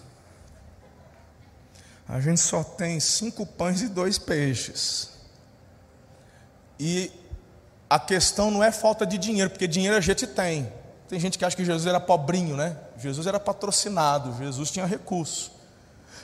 a 2.08 2.18
gente 2.20 2.40
só 2.40 2.64
tem 2.64 2.98
cinco 2.98 3.44
pães 3.44 3.82
e 3.82 3.88
dois 3.88 4.18
peixes. 4.18 5.10
E 6.80 7.12
a 7.88 7.98
questão 7.98 8.50
não 8.50 8.64
é 8.64 8.72
falta 8.72 9.06
de 9.06 9.18
dinheiro, 9.18 9.50
porque 9.50 9.66
dinheiro 9.66 9.96
a 9.96 10.00
gente 10.00 10.26
tem. 10.26 10.72
Tem 11.08 11.20
gente 11.20 11.38
que 11.38 11.44
acha 11.44 11.54
que 11.54 11.64
Jesus 11.64 11.86
era 11.86 12.00
pobrinho, 12.00 12.56
né? 12.56 12.76
Jesus 12.96 13.26
era 13.26 13.38
patrocinado, 13.38 14.34
Jesus 14.38 14.70
tinha 14.70 14.86
recurso. 14.86 15.53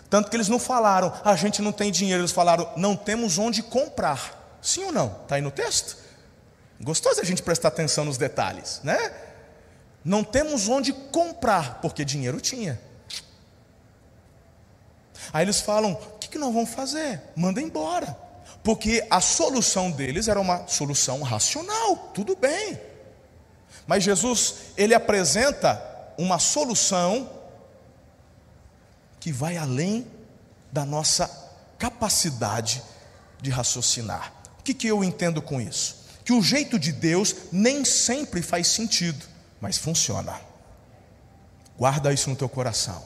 Tanto 0.08 0.30
que 0.30 0.36
eles 0.36 0.48
não 0.48 0.58
falaram, 0.58 1.12
a 1.24 1.36
gente 1.36 1.62
não 1.62 1.72
tem 1.72 1.90
dinheiro, 1.90 2.20
eles 2.20 2.32
falaram, 2.32 2.70
não 2.76 2.96
temos 2.96 3.38
onde 3.38 3.62
comprar. 3.62 4.58
Sim 4.60 4.84
ou 4.84 4.92
não? 4.92 5.16
Está 5.22 5.36
aí 5.36 5.42
no 5.42 5.50
texto? 5.50 5.96
Gostoso 6.80 7.20
a 7.20 7.24
gente 7.24 7.42
prestar 7.42 7.68
atenção 7.68 8.04
nos 8.04 8.16
detalhes, 8.16 8.80
né? 8.82 9.12
Não 10.04 10.24
temos 10.24 10.68
onde 10.68 10.92
comprar, 10.92 11.80
porque 11.80 12.04
dinheiro 12.04 12.40
tinha. 12.40 12.80
Aí 15.32 15.44
eles 15.44 15.60
falam: 15.60 15.92
o 15.92 16.18
que, 16.18 16.28
que 16.28 16.38
nós 16.38 16.52
vamos 16.52 16.70
fazer? 16.70 17.20
Manda 17.36 17.60
embora. 17.60 18.16
Porque 18.62 19.06
a 19.10 19.20
solução 19.20 19.90
deles 19.90 20.28
era 20.28 20.40
uma 20.40 20.66
solução 20.66 21.22
racional, 21.22 21.96
tudo 22.14 22.36
bem. 22.36 22.80
Mas 23.86 24.04
Jesus, 24.04 24.54
ele 24.76 24.94
apresenta 24.94 25.82
uma 26.18 26.38
solução 26.38 27.28
que 29.20 29.30
vai 29.30 29.56
além 29.58 30.06
da 30.72 30.84
nossa 30.84 31.30
capacidade 31.78 32.82
de 33.40 33.50
raciocinar. 33.50 34.32
O 34.58 34.62
que, 34.62 34.74
que 34.74 34.86
eu 34.86 35.04
entendo 35.04 35.40
com 35.40 35.60
isso? 35.60 35.96
Que 36.24 36.32
o 36.32 36.42
jeito 36.42 36.78
de 36.78 36.92
Deus 36.92 37.34
nem 37.52 37.84
sempre 37.84 38.42
faz 38.42 38.68
sentido, 38.68 39.24
mas 39.60 39.78
funciona. 39.78 40.34
Guarda 41.78 42.12
isso 42.12 42.28
no 42.28 42.36
teu 42.36 42.48
coração. 42.48 43.02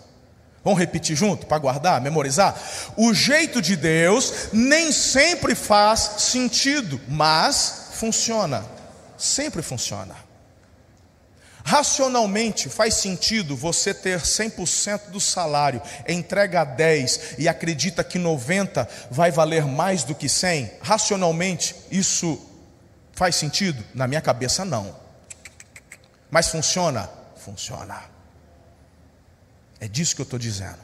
Vamos 0.65 0.79
repetir 0.79 1.15
junto 1.15 1.47
para 1.47 1.59
guardar, 1.59 2.01
memorizar? 2.01 2.59
O 2.97 3.13
jeito 3.13 3.61
de 3.61 3.77
Deus 3.77 4.49
nem 4.53 4.91
sempre 4.93 5.55
faz 5.55 6.01
sentido, 6.19 6.99
mas 7.07 7.89
funciona. 7.93 8.65
Sempre 9.17 9.63
funciona. 9.63 10.17
Racionalmente 11.67 12.69
faz 12.69 12.95
sentido 12.95 13.57
você 13.57 13.95
ter 13.95 14.21
100% 14.21 15.09
do 15.09 15.19
salário, 15.19 15.81
entrega 16.07 16.63
10 16.63 17.37
e 17.39 17.49
acredita 17.49 18.05
que 18.05 18.19
90 18.19 18.87
vai 19.11 19.31
valer 19.31 19.65
mais 19.65 20.05
do 20.05 20.15
que 20.15 20.29
100? 20.29 20.73
Racionalmente 20.83 21.75
isso 21.91 22.39
faz 23.15 23.37
sentido? 23.37 23.83
Na 23.95 24.07
minha 24.07 24.21
cabeça 24.21 24.63
não. 24.63 24.95
Mas 26.31 26.49
funciona? 26.49 27.09
Funciona. 27.37 28.05
É 29.81 29.89
disso 29.89 30.15
que 30.15 30.21
eu 30.21 30.25
estou 30.25 30.39
dizendo. 30.39 30.79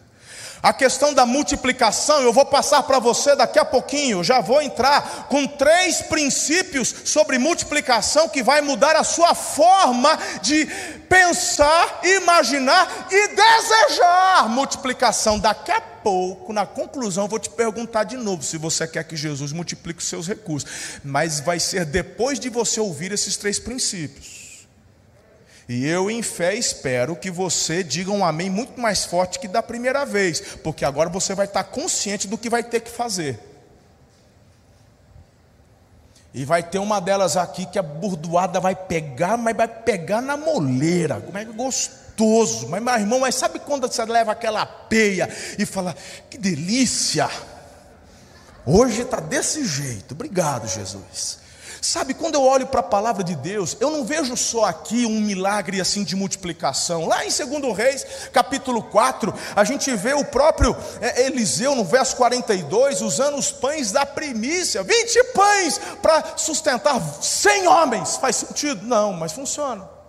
A 0.62 0.74
questão 0.74 1.14
da 1.14 1.24
multiplicação, 1.24 2.20
eu 2.22 2.32
vou 2.32 2.44
passar 2.44 2.82
para 2.82 2.98
você 2.98 3.34
daqui 3.34 3.58
a 3.58 3.64
pouquinho, 3.64 4.22
já 4.22 4.40
vou 4.40 4.60
entrar 4.60 5.26
com 5.28 5.46
três 5.46 6.02
princípios 6.02 6.94
sobre 7.04 7.38
multiplicação 7.38 8.28
que 8.28 8.42
vai 8.42 8.60
mudar 8.60 8.94
a 8.94 9.04
sua 9.04 9.34
forma 9.34 10.18
de 10.42 10.66
pensar, 11.08 12.00
imaginar 12.04 13.08
e 13.10 13.28
desejar 13.28 14.48
multiplicação. 14.50 15.38
Daqui 15.38 15.72
a 15.72 15.80
pouco, 15.80 16.52
na 16.52 16.66
conclusão, 16.66 17.26
vou 17.26 17.38
te 17.38 17.48
perguntar 17.48 18.04
de 18.04 18.18
novo 18.18 18.42
se 18.42 18.58
você 18.58 18.86
quer 18.86 19.04
que 19.04 19.16
Jesus 19.16 19.52
multiplique 19.52 20.00
os 20.00 20.08
seus 20.08 20.28
recursos, 20.28 20.70
mas 21.02 21.40
vai 21.40 21.58
ser 21.58 21.86
depois 21.86 22.38
de 22.38 22.50
você 22.50 22.80
ouvir 22.80 23.12
esses 23.12 23.36
três 23.36 23.58
princípios. 23.58 24.39
E 25.70 25.86
eu, 25.86 26.10
em 26.10 26.20
fé, 26.20 26.56
espero 26.56 27.14
que 27.14 27.30
você 27.30 27.84
diga 27.84 28.10
um 28.10 28.24
amém 28.24 28.50
muito 28.50 28.80
mais 28.80 29.04
forte 29.04 29.38
que 29.38 29.46
da 29.46 29.62
primeira 29.62 30.04
vez, 30.04 30.40
porque 30.64 30.84
agora 30.84 31.08
você 31.08 31.32
vai 31.32 31.46
estar 31.46 31.62
consciente 31.62 32.26
do 32.26 32.36
que 32.36 32.50
vai 32.50 32.64
ter 32.64 32.80
que 32.80 32.90
fazer. 32.90 33.38
E 36.34 36.44
vai 36.44 36.60
ter 36.60 36.80
uma 36.80 37.00
delas 37.00 37.36
aqui 37.36 37.66
que 37.66 37.78
a 37.78 37.84
burdoada 37.84 38.58
vai 38.58 38.74
pegar, 38.74 39.36
mas 39.36 39.56
vai 39.56 39.68
pegar 39.68 40.20
na 40.20 40.36
moleira. 40.36 41.20
Como 41.20 41.38
é 41.38 41.44
que 41.44 41.52
gostoso. 41.52 42.68
Mas, 42.68 42.82
meu 42.82 42.94
irmão, 42.94 43.20
mas 43.20 43.36
sabe 43.36 43.60
quando 43.60 43.86
você 43.86 44.04
leva 44.04 44.32
aquela 44.32 44.66
peia 44.66 45.30
e 45.56 45.64
fala, 45.64 45.94
que 46.28 46.36
delícia? 46.36 47.30
Hoje 48.66 49.02
está 49.02 49.20
desse 49.20 49.64
jeito. 49.64 50.14
Obrigado, 50.14 50.66
Jesus. 50.66 51.38
Sabe, 51.80 52.12
quando 52.12 52.34
eu 52.34 52.42
olho 52.42 52.66
para 52.66 52.80
a 52.80 52.82
palavra 52.82 53.24
de 53.24 53.34
Deus, 53.34 53.76
eu 53.80 53.90
não 53.90 54.04
vejo 54.04 54.36
só 54.36 54.66
aqui 54.66 55.06
um 55.06 55.20
milagre 55.20 55.80
assim 55.80 56.04
de 56.04 56.14
multiplicação. 56.14 57.06
Lá 57.06 57.24
em 57.24 57.30
2 57.30 57.76
Reis, 57.76 58.06
capítulo 58.32 58.82
4, 58.82 59.32
a 59.56 59.64
gente 59.64 59.94
vê 59.96 60.12
o 60.12 60.24
próprio 60.24 60.76
é, 61.00 61.26
Eliseu, 61.26 61.74
no 61.74 61.84
verso 61.84 62.16
42, 62.16 63.00
usando 63.00 63.38
os 63.38 63.50
pães 63.50 63.92
da 63.92 64.04
primícia 64.04 64.82
20 64.82 65.24
pães 65.32 65.80
para 66.02 66.36
sustentar 66.36 67.00
100 67.00 67.66
homens. 67.66 68.16
Faz 68.16 68.36
sentido? 68.36 68.86
Não, 68.86 69.12
mas 69.12 69.32
funciona. 69.32 69.99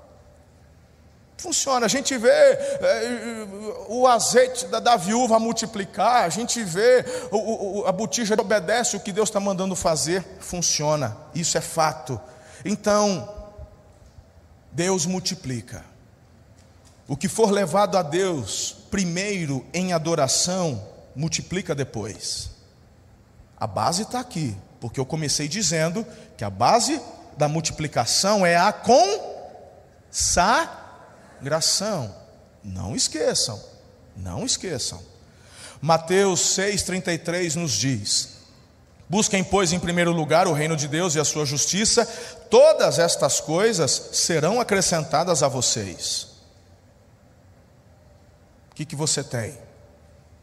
Funciona, 1.41 1.87
a 1.87 1.89
gente 1.89 2.15
vê 2.19 2.29
é, 2.29 3.47
o 3.87 4.05
azeite 4.05 4.67
da, 4.67 4.79
da, 4.79 4.95
viúva 4.95 5.39
multiplicar, 5.39 6.23
a 6.23 6.29
gente 6.29 6.63
vê 6.63 7.03
o, 7.31 7.79
o, 7.79 7.87
a 7.87 7.91
botija 7.91 8.39
obedece 8.39 8.95
o 8.95 8.99
que 8.99 9.11
Deus 9.11 9.27
está 9.27 9.39
mandando 9.39 9.75
fazer, 9.75 10.23
funciona, 10.39 11.17
isso 11.33 11.57
é 11.57 11.61
fato. 11.61 12.21
Então, 12.63 13.27
Deus 14.71 15.07
multiplica. 15.07 15.83
O 17.07 17.17
que 17.17 17.27
for 17.27 17.49
levado 17.49 17.97
a 17.97 18.03
Deus 18.03 18.77
primeiro 18.91 19.65
em 19.73 19.93
adoração, 19.93 20.87
multiplica 21.15 21.73
depois. 21.73 22.51
A 23.59 23.65
base 23.65 24.03
está 24.03 24.19
aqui, 24.19 24.55
porque 24.79 24.99
eu 24.99 25.07
comecei 25.07 25.47
dizendo 25.47 26.05
que 26.37 26.43
a 26.43 26.51
base 26.51 27.01
da 27.35 27.47
multiplicação 27.47 28.45
é 28.45 28.57
a 28.57 28.71
consagração 28.71 30.80
consagração. 31.41 32.15
Não 32.63 32.95
esqueçam, 32.95 33.61
não 34.15 34.45
esqueçam. 34.45 35.01
Mateus 35.81 36.39
6,33 36.57 37.55
nos 37.55 37.71
diz: 37.71 38.37
Busquem, 39.09 39.43
pois, 39.43 39.73
em 39.73 39.79
primeiro 39.79 40.11
lugar 40.11 40.47
o 40.47 40.53
reino 40.53 40.75
de 40.75 40.87
Deus 40.87 41.15
e 41.15 41.19
a 41.19 41.25
sua 41.25 41.45
justiça, 41.45 42.05
todas 42.49 42.99
estas 42.99 43.39
coisas 43.39 43.91
serão 44.13 44.61
acrescentadas 44.61 45.41
a 45.41 45.47
vocês. 45.47 46.27
O 48.71 48.75
que, 48.75 48.85
que 48.85 48.95
você 48.95 49.23
tem? 49.23 49.57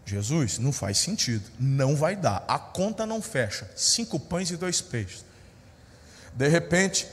Jesus, 0.04 0.58
não 0.58 0.72
faz 0.72 0.98
sentido, 0.98 1.44
não 1.60 1.94
vai 1.94 2.16
dar, 2.16 2.44
a 2.48 2.58
conta 2.58 3.06
não 3.06 3.22
fecha. 3.22 3.70
Cinco 3.76 4.18
pães 4.18 4.50
e 4.50 4.56
dois 4.56 4.80
peixes. 4.80 5.24
De 6.34 6.48
repente, 6.48 7.06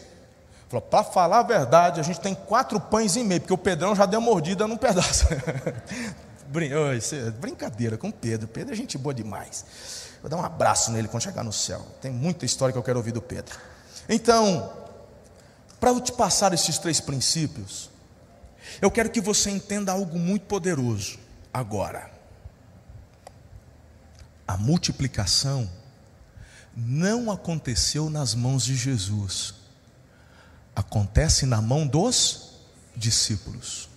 Falou, 0.76 0.82
para 0.82 1.04
falar 1.04 1.40
a 1.40 1.44
verdade, 1.44 2.00
a 2.00 2.04
gente 2.04 2.20
tem 2.20 2.36
quatro 2.36 2.80
pães 2.80 3.16
e 3.16 3.24
meio, 3.24 3.40
porque 3.40 3.54
o 3.54 3.58
Pedrão 3.58 3.96
já 3.96 4.06
deu 4.06 4.20
mordida 4.20 4.68
num 4.68 4.76
pedaço. 4.76 5.26
Brincadeira 7.40 7.98
com 7.98 8.10
o 8.10 8.14
Pedro. 8.14 8.48
Pedro 8.48 8.74
é 8.74 8.76
gente 8.76 8.98
boa 8.98 9.14
demais. 9.14 9.66
Vou 10.22 10.30
dar 10.30 10.38
um 10.38 10.44
abraço 10.44 10.92
nele 10.92 11.08
quando 11.08 11.24
chegar 11.24 11.44
no 11.44 11.54
céu. 11.54 11.86
Tem 12.02 12.12
muita 12.12 12.46
história 12.46 12.74
que 12.74 12.78
eu 12.78 12.84
quero 12.84 12.98
ouvir 12.98 13.12
do 13.12 13.22
Pedro. 13.22 13.58
Então, 14.10 14.74
para 15.80 15.92
eu 15.92 16.02
te 16.02 16.12
passar 16.12 16.54
esses 16.54 16.78
três 16.78 17.00
princípios, 17.00 17.90
eu 18.82 18.92
quero 18.92 19.10
que 19.10 19.22
você 19.22 19.50
entenda 19.50 19.94
algo 19.94 20.20
muito 20.20 20.46
poderoso 20.46 21.18
agora. 21.54 22.12
A 24.48 24.58
multiplicação 24.58 25.70
não 26.76 27.32
aconteceu 27.32 28.10
nas 28.10 28.36
mãos 28.36 28.66
de 28.66 28.76
Jesus 28.76 29.55
acontece 30.76 31.46
na 31.46 31.62
mão 31.62 31.88
dos 31.88 32.52
discípulos. 32.96 33.90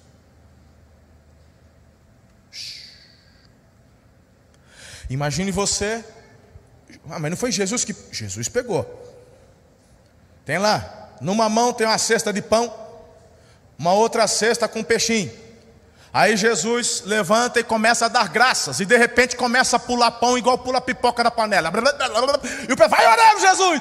Imagine 5.10 5.50
você, 5.50 6.04
ah, 7.08 7.18
mas 7.18 7.30
não 7.30 7.36
foi 7.36 7.50
Jesus 7.50 7.84
que. 7.84 7.94
Jesus 8.12 8.48
pegou. 8.48 8.86
Tem 10.44 10.58
lá, 10.58 11.10
numa 11.20 11.48
mão 11.48 11.72
tem 11.72 11.86
uma 11.86 11.98
cesta 11.98 12.32
de 12.32 12.42
pão, 12.42 12.72
uma 13.78 13.92
outra 13.92 14.26
cesta 14.26 14.68
com 14.68 14.82
peixinho. 14.84 15.30
Aí 16.12 16.36
Jesus 16.36 17.02
levanta 17.04 17.60
e 17.60 17.64
começa 17.64 18.06
a 18.06 18.08
dar 18.08 18.28
graças, 18.28 18.80
e 18.80 18.86
de 18.86 18.96
repente 18.96 19.36
começa 19.36 19.76
a 19.76 19.78
pular 19.78 20.10
pão 20.12 20.38
igual 20.38 20.56
pula 20.58 20.80
pipoca 20.80 21.22
da 21.22 21.30
panela. 21.30 21.70
E 22.68 22.72
o 22.72 22.76
pé 22.76 22.88
vai 22.88 23.06
orando, 23.06 23.40
Jesus. 23.40 23.80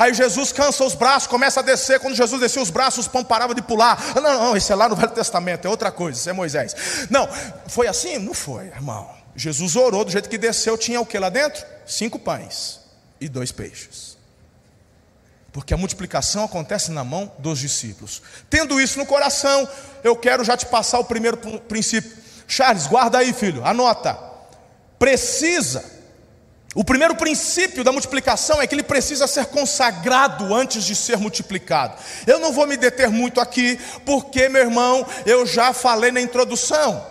Aí 0.00 0.14
Jesus 0.14 0.50
cansa 0.50 0.82
os 0.82 0.94
braços, 0.94 1.26
começa 1.26 1.60
a 1.60 1.62
descer. 1.62 2.00
Quando 2.00 2.14
Jesus 2.14 2.40
descia 2.40 2.62
os 2.62 2.70
braços, 2.70 3.04
o 3.04 3.10
pão 3.10 3.22
parava 3.22 3.54
de 3.54 3.60
pular. 3.60 4.02
Não, 4.14 4.22
não, 4.22 4.56
isso 4.56 4.72
é 4.72 4.74
lá 4.74 4.88
no 4.88 4.96
Velho 4.96 5.12
Testamento, 5.12 5.66
é 5.66 5.68
outra 5.68 5.92
coisa, 5.92 6.18
isso 6.18 6.30
é 6.30 6.32
Moisés. 6.32 6.74
Não, 7.10 7.28
foi 7.68 7.86
assim? 7.86 8.16
Não 8.16 8.32
foi, 8.32 8.68
irmão. 8.68 9.10
Jesus 9.36 9.76
orou 9.76 10.02
do 10.02 10.10
jeito 10.10 10.30
que 10.30 10.38
desceu, 10.38 10.78
tinha 10.78 10.98
o 11.02 11.04
que 11.04 11.18
lá 11.18 11.28
dentro? 11.28 11.66
Cinco 11.86 12.18
pães 12.18 12.80
e 13.20 13.28
dois 13.28 13.52
peixes. 13.52 14.16
Porque 15.52 15.74
a 15.74 15.76
multiplicação 15.76 16.44
acontece 16.44 16.90
na 16.90 17.04
mão 17.04 17.30
dos 17.38 17.58
discípulos. 17.58 18.22
Tendo 18.48 18.80
isso 18.80 18.98
no 18.98 19.04
coração, 19.04 19.68
eu 20.02 20.16
quero 20.16 20.42
já 20.44 20.56
te 20.56 20.64
passar 20.64 20.98
o 20.98 21.04
primeiro 21.04 21.36
princípio. 21.36 22.10
Charles, 22.48 22.86
guarda 22.86 23.18
aí, 23.18 23.34
filho, 23.34 23.62
anota. 23.66 24.18
Precisa. 24.98 25.99
O 26.74 26.84
primeiro 26.84 27.16
princípio 27.16 27.82
da 27.82 27.90
multiplicação 27.90 28.62
é 28.62 28.66
que 28.66 28.74
ele 28.74 28.82
precisa 28.82 29.26
ser 29.26 29.46
consagrado 29.46 30.54
antes 30.54 30.84
de 30.84 30.94
ser 30.94 31.16
multiplicado. 31.16 31.94
Eu 32.26 32.38
não 32.38 32.52
vou 32.52 32.66
me 32.66 32.76
deter 32.76 33.08
muito 33.08 33.40
aqui, 33.40 33.78
porque, 34.04 34.48
meu 34.48 34.62
irmão, 34.62 35.04
eu 35.26 35.44
já 35.44 35.72
falei 35.72 36.12
na 36.12 36.20
introdução. 36.20 37.04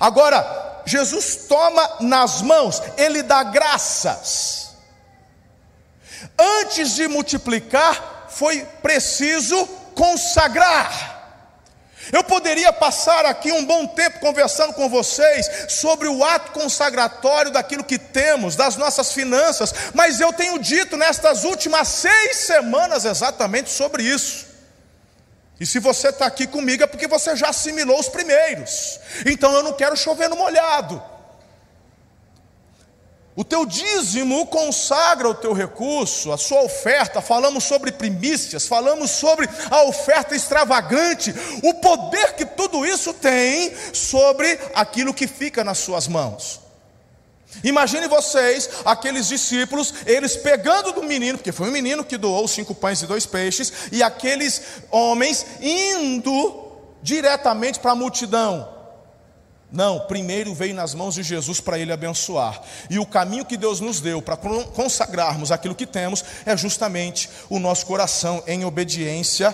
Agora, 0.00 0.82
Jesus 0.84 1.46
toma 1.48 1.98
nas 2.00 2.42
mãos, 2.42 2.82
ele 2.96 3.22
dá 3.22 3.44
graças 3.44 4.64
Antes 6.38 6.94
de 6.94 7.06
multiplicar, 7.06 8.26
foi 8.28 8.64
preciso 8.82 9.66
consagrar. 9.94 11.23
Eu 12.12 12.24
poderia 12.24 12.72
passar 12.72 13.24
aqui 13.26 13.52
um 13.52 13.64
bom 13.64 13.86
tempo 13.86 14.20
conversando 14.20 14.72
com 14.72 14.88
vocês 14.88 15.48
sobre 15.68 16.08
o 16.08 16.24
ato 16.24 16.52
consagratório 16.52 17.50
daquilo 17.50 17.84
que 17.84 17.98
temos, 17.98 18.56
das 18.56 18.76
nossas 18.76 19.12
finanças, 19.12 19.72
mas 19.94 20.20
eu 20.20 20.32
tenho 20.32 20.58
dito 20.58 20.96
nestas 20.96 21.44
últimas 21.44 21.88
seis 21.88 22.36
semanas 22.38 23.04
exatamente 23.04 23.70
sobre 23.70 24.02
isso. 24.02 24.46
E 25.58 25.66
se 25.66 25.78
você 25.78 26.08
está 26.08 26.26
aqui 26.26 26.46
comigo 26.46 26.82
é 26.82 26.86
porque 26.86 27.06
você 27.06 27.36
já 27.36 27.48
assimilou 27.48 27.98
os 27.98 28.08
primeiros, 28.08 28.98
então 29.24 29.52
eu 29.54 29.62
não 29.62 29.72
quero 29.72 29.96
chover 29.96 30.28
no 30.28 30.36
molhado. 30.36 31.13
O 33.36 33.42
teu 33.42 33.66
dízimo 33.66 34.46
consagra 34.46 35.28
o 35.28 35.34
teu 35.34 35.52
recurso, 35.52 36.30
a 36.30 36.38
sua 36.38 36.62
oferta. 36.62 37.20
Falamos 37.20 37.64
sobre 37.64 37.90
primícias, 37.90 38.66
falamos 38.66 39.10
sobre 39.10 39.48
a 39.70 39.82
oferta 39.84 40.36
extravagante, 40.36 41.34
o 41.62 41.74
poder 41.74 42.34
que 42.34 42.46
tudo 42.46 42.86
isso 42.86 43.12
tem 43.12 43.74
sobre 43.92 44.58
aquilo 44.72 45.12
que 45.12 45.26
fica 45.26 45.64
nas 45.64 45.78
suas 45.78 46.06
mãos. 46.06 46.60
Imagine 47.62 48.06
vocês, 48.08 48.70
aqueles 48.84 49.28
discípulos, 49.28 49.94
eles 50.06 50.36
pegando 50.36 50.92
do 50.92 51.02
menino, 51.02 51.38
porque 51.38 51.52
foi 51.52 51.68
o 51.68 51.72
menino 51.72 52.04
que 52.04 52.16
doou 52.16 52.46
cinco 52.46 52.74
pães 52.74 53.02
e 53.02 53.06
dois 53.06 53.26
peixes, 53.26 53.72
e 53.90 54.02
aqueles 54.02 54.62
homens 54.90 55.44
indo 55.60 56.72
diretamente 57.02 57.80
para 57.80 57.92
a 57.92 57.96
multidão. 57.96 58.73
Não, 59.74 59.98
primeiro 60.06 60.54
veio 60.54 60.72
nas 60.72 60.94
mãos 60.94 61.16
de 61.16 61.24
Jesus 61.24 61.60
para 61.60 61.76
ele 61.76 61.92
abençoar. 61.92 62.62
E 62.88 63.00
o 63.00 63.04
caminho 63.04 63.44
que 63.44 63.56
Deus 63.56 63.80
nos 63.80 64.00
deu 64.00 64.22
para 64.22 64.36
consagrarmos 64.36 65.50
aquilo 65.50 65.74
que 65.74 65.84
temos 65.84 66.24
é 66.46 66.56
justamente 66.56 67.28
o 67.50 67.58
nosso 67.58 67.84
coração 67.84 68.40
em 68.46 68.64
obediência, 68.64 69.52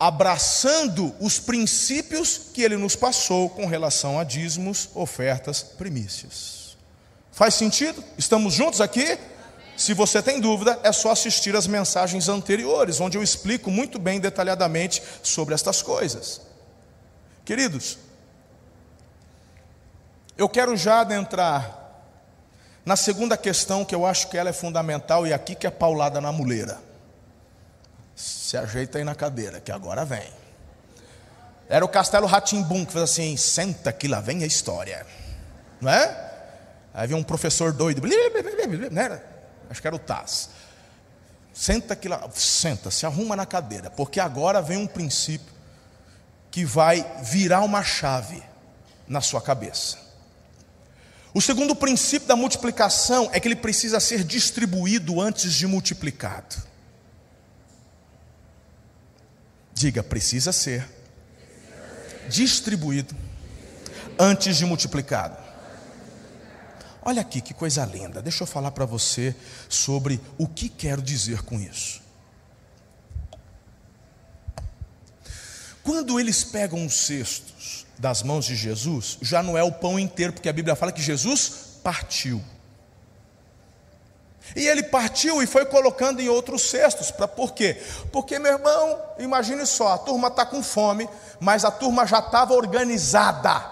abraçando 0.00 1.14
os 1.20 1.38
princípios 1.38 2.40
que 2.54 2.62
ele 2.62 2.78
nos 2.78 2.96
passou 2.96 3.50
com 3.50 3.66
relação 3.66 4.18
a 4.18 4.24
dízimos, 4.24 4.88
ofertas, 4.94 5.62
primícias. 5.62 6.74
Faz 7.30 7.56
sentido? 7.56 8.02
Estamos 8.16 8.54
juntos 8.54 8.80
aqui? 8.80 9.18
Se 9.76 9.92
você 9.92 10.22
tem 10.22 10.40
dúvida, 10.40 10.80
é 10.82 10.90
só 10.92 11.10
assistir 11.10 11.54
as 11.54 11.66
mensagens 11.66 12.30
anteriores, 12.30 13.02
onde 13.02 13.18
eu 13.18 13.22
explico 13.22 13.70
muito 13.70 13.98
bem 13.98 14.18
detalhadamente 14.18 15.02
sobre 15.22 15.54
estas 15.54 15.82
coisas. 15.82 16.40
Queridos, 17.44 17.98
eu 20.36 20.48
quero 20.48 20.76
já 20.76 21.00
adentrar 21.00 21.86
na 22.84 22.94
segunda 22.94 23.36
questão 23.36 23.84
que 23.84 23.94
eu 23.94 24.06
acho 24.06 24.28
que 24.28 24.38
ela 24.38 24.50
é 24.50 24.52
fundamental 24.52 25.26
e 25.26 25.32
aqui 25.32 25.54
que 25.54 25.66
é 25.66 25.70
paulada 25.70 26.20
na 26.20 26.30
muleira. 26.30 26.78
Se 28.14 28.56
ajeita 28.56 28.98
aí 28.98 29.04
na 29.04 29.14
cadeira, 29.14 29.60
que 29.60 29.72
agora 29.72 30.04
vem. 30.04 30.30
Era 31.68 31.84
o 31.84 31.88
Castelo 31.88 32.26
Ratimbum 32.26 32.84
que 32.84 32.92
fez 32.92 33.04
assim: 33.04 33.36
senta 33.36 33.92
que 33.92 34.06
lá 34.06 34.20
vem 34.20 34.44
a 34.44 34.46
história. 34.46 35.04
Não 35.80 35.90
é? 35.90 36.04
Aí 36.94 37.04
havia 37.04 37.16
um 37.16 37.22
professor 37.22 37.72
doido, 37.72 38.00
né? 38.90 39.20
acho 39.68 39.80
que 39.80 39.86
era 39.86 39.96
o 39.96 39.98
Taz. 39.98 40.50
Senta 41.52 41.96
que 41.96 42.08
lá, 42.08 42.28
senta, 42.34 42.90
se 42.90 43.04
arruma 43.04 43.34
na 43.34 43.46
cadeira, 43.46 43.90
porque 43.90 44.20
agora 44.20 44.62
vem 44.62 44.76
um 44.76 44.86
princípio 44.86 45.52
que 46.50 46.64
vai 46.64 47.04
virar 47.22 47.62
uma 47.62 47.82
chave 47.82 48.42
na 49.08 49.20
sua 49.20 49.40
cabeça. 49.40 50.05
O 51.36 51.40
segundo 51.42 51.76
princípio 51.76 52.26
da 52.26 52.34
multiplicação 52.34 53.28
é 53.30 53.38
que 53.38 53.46
ele 53.46 53.56
precisa 53.56 54.00
ser 54.00 54.24
distribuído 54.24 55.20
antes 55.20 55.52
de 55.52 55.66
multiplicado. 55.66 56.56
Diga, 59.74 60.02
precisa 60.02 60.50
ser 60.50 60.88
distribuído 62.30 63.14
antes 64.18 64.56
de 64.56 64.64
multiplicado. 64.64 65.36
Olha 67.02 67.20
aqui 67.20 67.42
que 67.42 67.52
coisa 67.52 67.84
linda. 67.84 68.22
Deixa 68.22 68.44
eu 68.44 68.46
falar 68.46 68.70
para 68.70 68.86
você 68.86 69.36
sobre 69.68 70.18
o 70.38 70.48
que 70.48 70.70
quero 70.70 71.02
dizer 71.02 71.42
com 71.42 71.60
isso. 71.60 72.00
Quando 75.82 76.18
eles 76.18 76.42
pegam 76.42 76.86
os 76.86 76.96
cestos 76.96 77.85
das 77.98 78.22
mãos 78.22 78.44
de 78.44 78.54
Jesus, 78.54 79.18
já 79.22 79.42
não 79.42 79.56
é 79.56 79.62
o 79.62 79.72
pão 79.72 79.98
inteiro, 79.98 80.32
porque 80.32 80.48
a 80.48 80.52
Bíblia 80.52 80.76
fala 80.76 80.92
que 80.92 81.02
Jesus 81.02 81.78
partiu. 81.82 82.42
E 84.54 84.66
ele 84.66 84.82
partiu 84.84 85.42
e 85.42 85.46
foi 85.46 85.64
colocando 85.64 86.20
em 86.20 86.28
outros 86.28 86.70
cestos. 86.70 87.10
Para 87.10 87.26
por 87.26 87.52
quê? 87.52 87.82
Porque, 88.12 88.38
meu 88.38 88.52
irmão, 88.52 89.00
imagine 89.18 89.66
só, 89.66 89.94
a 89.94 89.98
turma 89.98 90.28
está 90.28 90.46
com 90.46 90.62
fome, 90.62 91.08
mas 91.40 91.64
a 91.64 91.70
turma 91.70 92.06
já 92.06 92.20
estava 92.20 92.54
organizada 92.54 93.64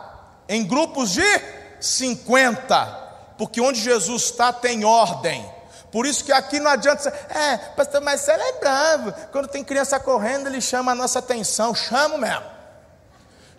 em 0.49 0.65
grupos 0.65 1.13
de 1.13 1.41
50. 1.81 3.03
Porque 3.39 3.61
onde 3.61 3.81
Jesus 3.81 4.25
está 4.25 4.53
tem 4.53 4.85
ordem. 4.85 5.45
Por 5.93 6.07
isso 6.07 6.25
que 6.25 6.33
aqui 6.33 6.59
não 6.59 6.71
adianta 6.71 7.09
é, 7.29 7.57
pastor 7.57 8.01
Marcelo 8.01 8.43
é 8.43 8.53
bravo. 8.55 9.15
Quando 9.31 9.47
tem 9.47 9.63
criança 9.63 10.01
correndo, 10.01 10.49
ele 10.49 10.61
chama 10.61 10.91
a 10.91 10.95
nossa 10.95 11.21
atenção. 11.21 11.73
Chama 11.73 12.19
mesmo. 12.19 12.54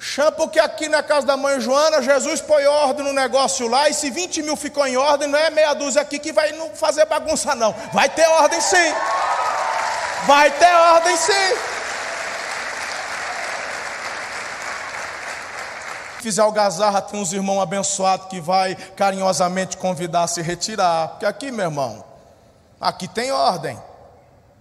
Chama 0.07 0.31
porque 0.33 0.59
aqui 0.59 0.87
na 0.87 1.01
casa 1.01 1.25
da 1.25 1.35
mãe 1.35 1.59
Joana, 1.59 1.99
Jesus 1.99 2.39
põe 2.39 2.63
ordem 2.65 3.03
no 3.03 3.11
negócio 3.11 3.67
lá, 3.67 3.89
e 3.89 3.93
se 3.93 4.11
20 4.11 4.43
mil 4.43 4.55
ficou 4.55 4.85
em 4.85 4.95
ordem, 4.95 5.27
não 5.27 5.39
é 5.39 5.49
meia 5.49 5.73
dúzia 5.73 6.01
aqui 6.01 6.19
que 6.19 6.31
vai 6.31 6.51
não 6.51 6.69
fazer 6.75 7.05
bagunça, 7.05 7.55
não. 7.55 7.73
Vai 7.91 8.07
ter 8.07 8.27
ordem 8.27 8.61
sim. 8.61 8.93
Vai 10.27 10.51
ter 10.51 10.73
ordem 10.73 11.17
sim. 11.17 11.57
fizer 16.21 16.41
algazarra, 16.41 17.03
tem 17.03 17.21
uns 17.21 17.33
irmãos 17.33 17.61
abençoados 17.61 18.27
que 18.27 18.41
vai 18.41 18.73
carinhosamente 18.95 19.77
convidar 19.77 20.23
a 20.23 20.27
se 20.27 20.41
retirar. 20.41 21.09
Porque 21.09 21.25
aqui, 21.25 21.51
meu 21.51 21.65
irmão, 21.65 22.03
Aqui 22.79 23.07
tem 23.07 23.31
ordem, 23.31 23.81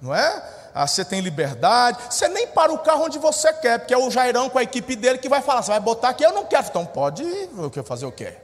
não 0.00 0.14
é? 0.14 0.53
Ah, 0.74 0.88
você 0.88 1.04
tem 1.04 1.20
liberdade. 1.20 1.98
Você 2.10 2.26
nem 2.26 2.48
para 2.48 2.72
o 2.72 2.78
carro 2.78 3.04
onde 3.04 3.16
você 3.18 3.52
quer, 3.52 3.78
porque 3.78 3.94
é 3.94 3.98
o 3.98 4.10
Jairão 4.10 4.50
com 4.50 4.58
a 4.58 4.62
equipe 4.62 4.96
dele 4.96 5.18
que 5.18 5.28
vai 5.28 5.40
falar: 5.40 5.62
você 5.62 5.70
vai 5.70 5.80
botar 5.80 6.08
aqui, 6.08 6.24
eu 6.24 6.32
não 6.32 6.44
quero. 6.44 6.66
Então 6.66 6.84
pode 6.84 7.22
ir, 7.22 7.48
fazer 7.84 8.06
o 8.06 8.12
quê? 8.12 8.34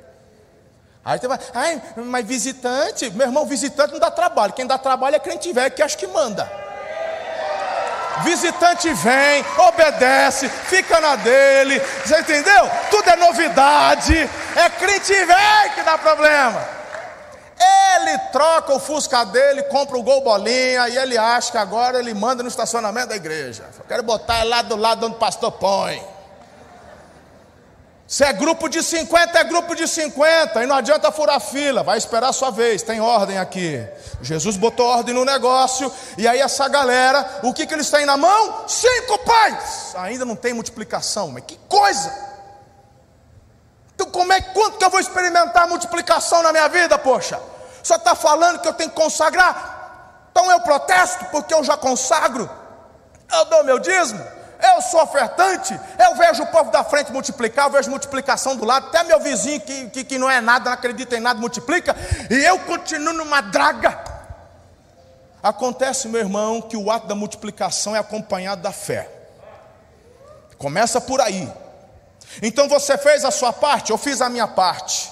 Aí 1.04 1.18
você 1.18 1.26
vai, 1.26 1.38
ai, 1.54 1.82
mas 1.96 2.26
visitante, 2.26 3.10
meu 3.10 3.26
irmão, 3.26 3.46
visitante 3.46 3.92
não 3.92 3.98
dá 3.98 4.10
trabalho. 4.10 4.52
Quem 4.52 4.66
dá 4.66 4.78
trabalho 4.78 5.16
é 5.16 5.18
crente 5.18 5.52
velho 5.52 5.72
que 5.72 5.82
acha 5.82 5.96
que 5.96 6.06
manda. 6.06 6.48
Visitante 8.22 8.92
vem, 8.92 9.44
obedece, 9.66 10.48
fica 10.48 11.00
na 11.00 11.16
dele, 11.16 11.80
você 12.04 12.20
entendeu? 12.20 12.70
Tudo 12.90 13.08
é 13.08 13.16
novidade, 13.16 14.14
é 14.54 14.70
crente 14.78 15.14
velho 15.14 15.74
que 15.74 15.82
dá 15.82 15.96
problema. 15.96 16.79
Ele 17.60 18.18
troca 18.32 18.74
o 18.74 18.80
Fusca 18.80 19.24
dele, 19.24 19.62
compra 19.64 19.98
o 19.98 20.02
Gol 20.02 20.22
Bolinha 20.22 20.88
e 20.88 20.96
ele 20.96 21.18
acha 21.18 21.52
que 21.52 21.58
agora 21.58 21.98
ele 21.98 22.14
manda 22.14 22.42
no 22.42 22.48
estacionamento 22.48 23.08
da 23.08 23.16
igreja. 23.16 23.68
Eu 23.78 23.84
quero 23.84 24.02
botar 24.02 24.40
ele 24.40 24.48
lá 24.48 24.62
do 24.62 24.76
lado 24.76 25.06
onde 25.06 25.16
o 25.16 25.18
pastor 25.18 25.52
põe. 25.52 26.02
Se 28.10 28.24
é 28.24 28.32
grupo 28.32 28.68
de 28.68 28.82
50, 28.82 29.38
é 29.38 29.44
grupo 29.44 29.72
de 29.76 29.86
50. 29.86 30.64
E 30.64 30.66
não 30.66 30.74
adianta 30.74 31.12
furar 31.12 31.40
fila, 31.40 31.84
vai 31.84 31.96
esperar 31.96 32.30
a 32.30 32.32
sua 32.32 32.50
vez, 32.50 32.82
tem 32.82 33.00
ordem 33.00 33.38
aqui. 33.38 33.86
Jesus 34.20 34.56
botou 34.56 34.86
ordem 34.86 35.14
no 35.14 35.24
negócio, 35.24 35.92
e 36.18 36.26
aí 36.26 36.40
essa 36.40 36.66
galera, 36.68 37.38
o 37.44 37.54
que, 37.54 37.66
que 37.66 37.72
eles 37.72 37.88
têm 37.88 38.04
na 38.04 38.16
mão? 38.16 38.64
Cinco 38.66 39.16
pães. 39.18 39.94
Ainda 39.94 40.24
não 40.24 40.34
tem 40.34 40.52
multiplicação, 40.52 41.30
mas 41.30 41.44
que 41.46 41.56
coisa! 41.68 42.29
Então, 44.00 44.10
como 44.10 44.32
é 44.32 44.40
quanto 44.40 44.78
que 44.78 44.84
eu 44.84 44.88
vou 44.88 44.98
experimentar 44.98 45.68
multiplicação 45.68 46.42
na 46.42 46.52
minha 46.52 46.68
vida, 46.68 46.98
poxa? 46.98 47.38
Só 47.82 47.96
está 47.96 48.14
falando 48.14 48.58
que 48.58 48.66
eu 48.66 48.72
tenho 48.72 48.88
que 48.88 48.96
consagrar. 48.96 50.28
Então 50.30 50.50
eu 50.50 50.60
protesto 50.60 51.26
porque 51.26 51.52
eu 51.52 51.62
já 51.62 51.76
consagro. 51.76 52.48
Eu 53.30 53.44
dou 53.44 53.62
meu 53.62 53.78
dízimo. 53.78 54.24
Eu 54.74 54.80
sou 54.80 55.02
ofertante. 55.02 55.78
Eu 55.98 56.14
vejo 56.14 56.42
o 56.42 56.46
povo 56.46 56.70
da 56.70 56.82
frente 56.82 57.12
multiplicar. 57.12 57.66
Eu 57.66 57.72
vejo 57.72 57.90
multiplicação 57.90 58.56
do 58.56 58.64
lado. 58.64 58.86
Até 58.86 59.02
meu 59.02 59.20
vizinho 59.20 59.60
que, 59.60 59.90
que, 59.90 60.04
que 60.04 60.18
não 60.18 60.30
é 60.30 60.40
nada, 60.40 60.66
não 60.66 60.72
acredita 60.72 61.16
em 61.16 61.20
nada, 61.20 61.38
multiplica. 61.38 61.94
E 62.30 62.34
eu 62.42 62.58
continuo 62.60 63.12
numa 63.12 63.42
draga. 63.42 63.98
Acontece, 65.42 66.08
meu 66.08 66.20
irmão, 66.20 66.62
que 66.62 66.76
o 66.76 66.90
ato 66.90 67.06
da 67.06 67.14
multiplicação 67.14 67.94
é 67.94 67.98
acompanhado 67.98 68.62
da 68.62 68.72
fé. 68.72 69.10
Começa 70.56 71.00
por 71.02 71.20
aí. 71.20 71.52
Então 72.42 72.68
você 72.68 72.96
fez 72.96 73.24
a 73.24 73.30
sua 73.30 73.52
parte, 73.52 73.90
eu 73.90 73.98
fiz 73.98 74.20
a 74.20 74.28
minha 74.28 74.46
parte. 74.46 75.10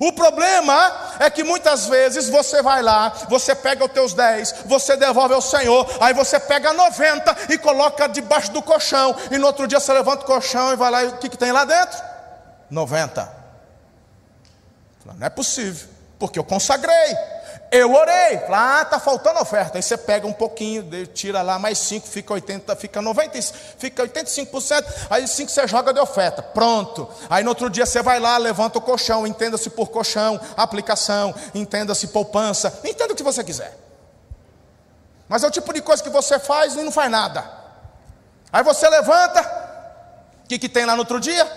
O 0.00 0.12
problema 0.12 1.16
é 1.20 1.30
que 1.30 1.44
muitas 1.44 1.86
vezes 1.86 2.28
você 2.28 2.62
vai 2.62 2.82
lá, 2.82 3.12
você 3.28 3.54
pega 3.54 3.84
os 3.84 3.92
teus 3.92 4.14
10, 4.14 4.64
você 4.64 4.96
devolve 4.96 5.34
ao 5.34 5.40
Senhor, 5.40 5.88
aí 6.00 6.12
você 6.12 6.40
pega 6.40 6.72
90 6.72 7.36
e 7.50 7.58
coloca 7.58 8.08
debaixo 8.08 8.50
do 8.52 8.62
colchão, 8.62 9.14
e 9.30 9.38
no 9.38 9.46
outro 9.46 9.66
dia 9.66 9.78
você 9.78 9.92
levanta 9.92 10.24
o 10.24 10.26
colchão 10.26 10.72
e 10.72 10.76
vai 10.76 10.90
lá, 10.90 11.04
e 11.04 11.06
o 11.08 11.18
que, 11.18 11.28
que 11.28 11.36
tem 11.36 11.52
lá 11.52 11.64
dentro? 11.64 12.02
90. 12.70 13.42
Não 15.04 15.26
é 15.26 15.30
possível, 15.30 15.88
porque 16.18 16.38
eu 16.38 16.44
consagrei. 16.44 17.16
Eu 17.74 17.90
orei, 17.94 18.38
ah, 18.50 18.82
está 18.82 19.00
faltando 19.00 19.40
oferta. 19.40 19.78
Aí 19.78 19.82
você 19.82 19.96
pega 19.96 20.26
um 20.26 20.32
pouquinho, 20.32 21.06
tira 21.06 21.40
lá 21.40 21.58
mais 21.58 21.78
5, 21.78 22.06
fica 22.06 22.34
80, 22.34 22.76
fica 22.76 23.00
90, 23.00 23.40
fica 23.78 24.06
85%, 24.06 24.84
aí 25.08 25.26
5 25.26 25.50
você 25.50 25.66
joga 25.66 25.90
de 25.90 25.98
oferta. 25.98 26.42
Pronto. 26.42 27.08
Aí 27.30 27.42
no 27.42 27.48
outro 27.48 27.70
dia 27.70 27.86
você 27.86 28.02
vai 28.02 28.20
lá, 28.20 28.36
levanta 28.36 28.76
o 28.76 28.82
colchão, 28.82 29.26
entenda-se 29.26 29.70
por 29.70 29.88
colchão, 29.88 30.38
aplicação, 30.54 31.34
entenda-se 31.54 32.08
poupança, 32.08 32.78
entenda 32.84 33.14
o 33.14 33.16
que 33.16 33.22
você 33.22 33.42
quiser. 33.42 33.74
Mas 35.26 35.42
é 35.42 35.46
o 35.46 35.50
tipo 35.50 35.72
de 35.72 35.80
coisa 35.80 36.02
que 36.02 36.10
você 36.10 36.38
faz 36.38 36.74
e 36.74 36.82
não 36.82 36.92
faz 36.92 37.10
nada. 37.10 37.50
Aí 38.52 38.62
você 38.62 38.86
levanta, 38.86 39.40
o 40.44 40.46
que, 40.46 40.58
que 40.58 40.68
tem 40.68 40.84
lá 40.84 40.92
no 40.92 40.98
outro 40.98 41.18
dia? 41.18 41.50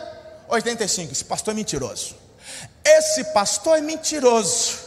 85. 0.48 1.12
Esse 1.12 1.26
pastor 1.26 1.54
é 1.54 1.56
mentiroso. 1.56 2.16
Esse 2.86 3.22
pastor 3.34 3.80
é 3.80 3.82
mentiroso. 3.82 4.85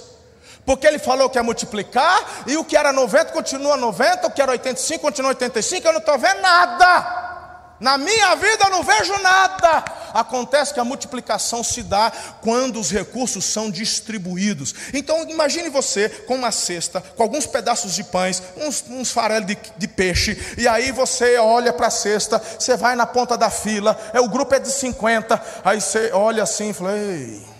Porque 0.68 0.86
ele 0.86 0.98
falou 0.98 1.30
que 1.30 1.38
ia 1.38 1.42
multiplicar, 1.42 2.44
e 2.46 2.54
o 2.58 2.62
que 2.62 2.76
era 2.76 2.92
90 2.92 3.32
continua 3.32 3.74
90, 3.74 4.26
o 4.26 4.30
que 4.30 4.42
era 4.42 4.52
85 4.52 5.00
continua 5.00 5.30
85, 5.30 5.88
eu 5.88 5.92
não 5.94 5.98
estou 5.98 6.18
vendo 6.18 6.42
nada. 6.42 7.70
Na 7.80 7.96
minha 7.96 8.34
vida 8.34 8.64
eu 8.64 8.70
não 8.70 8.82
vejo 8.82 9.16
nada. 9.22 9.82
Acontece 10.12 10.74
que 10.74 10.78
a 10.78 10.84
multiplicação 10.84 11.64
se 11.64 11.82
dá 11.82 12.12
quando 12.42 12.78
os 12.78 12.90
recursos 12.90 13.46
são 13.46 13.70
distribuídos. 13.70 14.74
Então 14.92 15.26
imagine 15.30 15.70
você 15.70 16.10
com 16.10 16.34
uma 16.34 16.52
cesta, 16.52 17.00
com 17.00 17.22
alguns 17.22 17.46
pedaços 17.46 17.94
de 17.94 18.04
pães, 18.04 18.42
uns, 18.58 18.84
uns 18.90 19.10
farelos 19.10 19.46
de, 19.46 19.56
de 19.74 19.88
peixe, 19.88 20.36
e 20.58 20.68
aí 20.68 20.92
você 20.92 21.38
olha 21.38 21.72
para 21.72 21.86
a 21.86 21.90
cesta, 21.90 22.42
você 22.58 22.76
vai 22.76 22.94
na 22.94 23.06
ponta 23.06 23.38
da 23.38 23.48
fila, 23.48 23.98
é, 24.12 24.20
o 24.20 24.28
grupo 24.28 24.54
é 24.54 24.58
de 24.58 24.70
50, 24.70 25.42
aí 25.64 25.80
você 25.80 26.10
olha 26.12 26.42
assim 26.42 26.68
e 26.68 26.74
fala, 26.74 26.94
ei. 26.94 27.57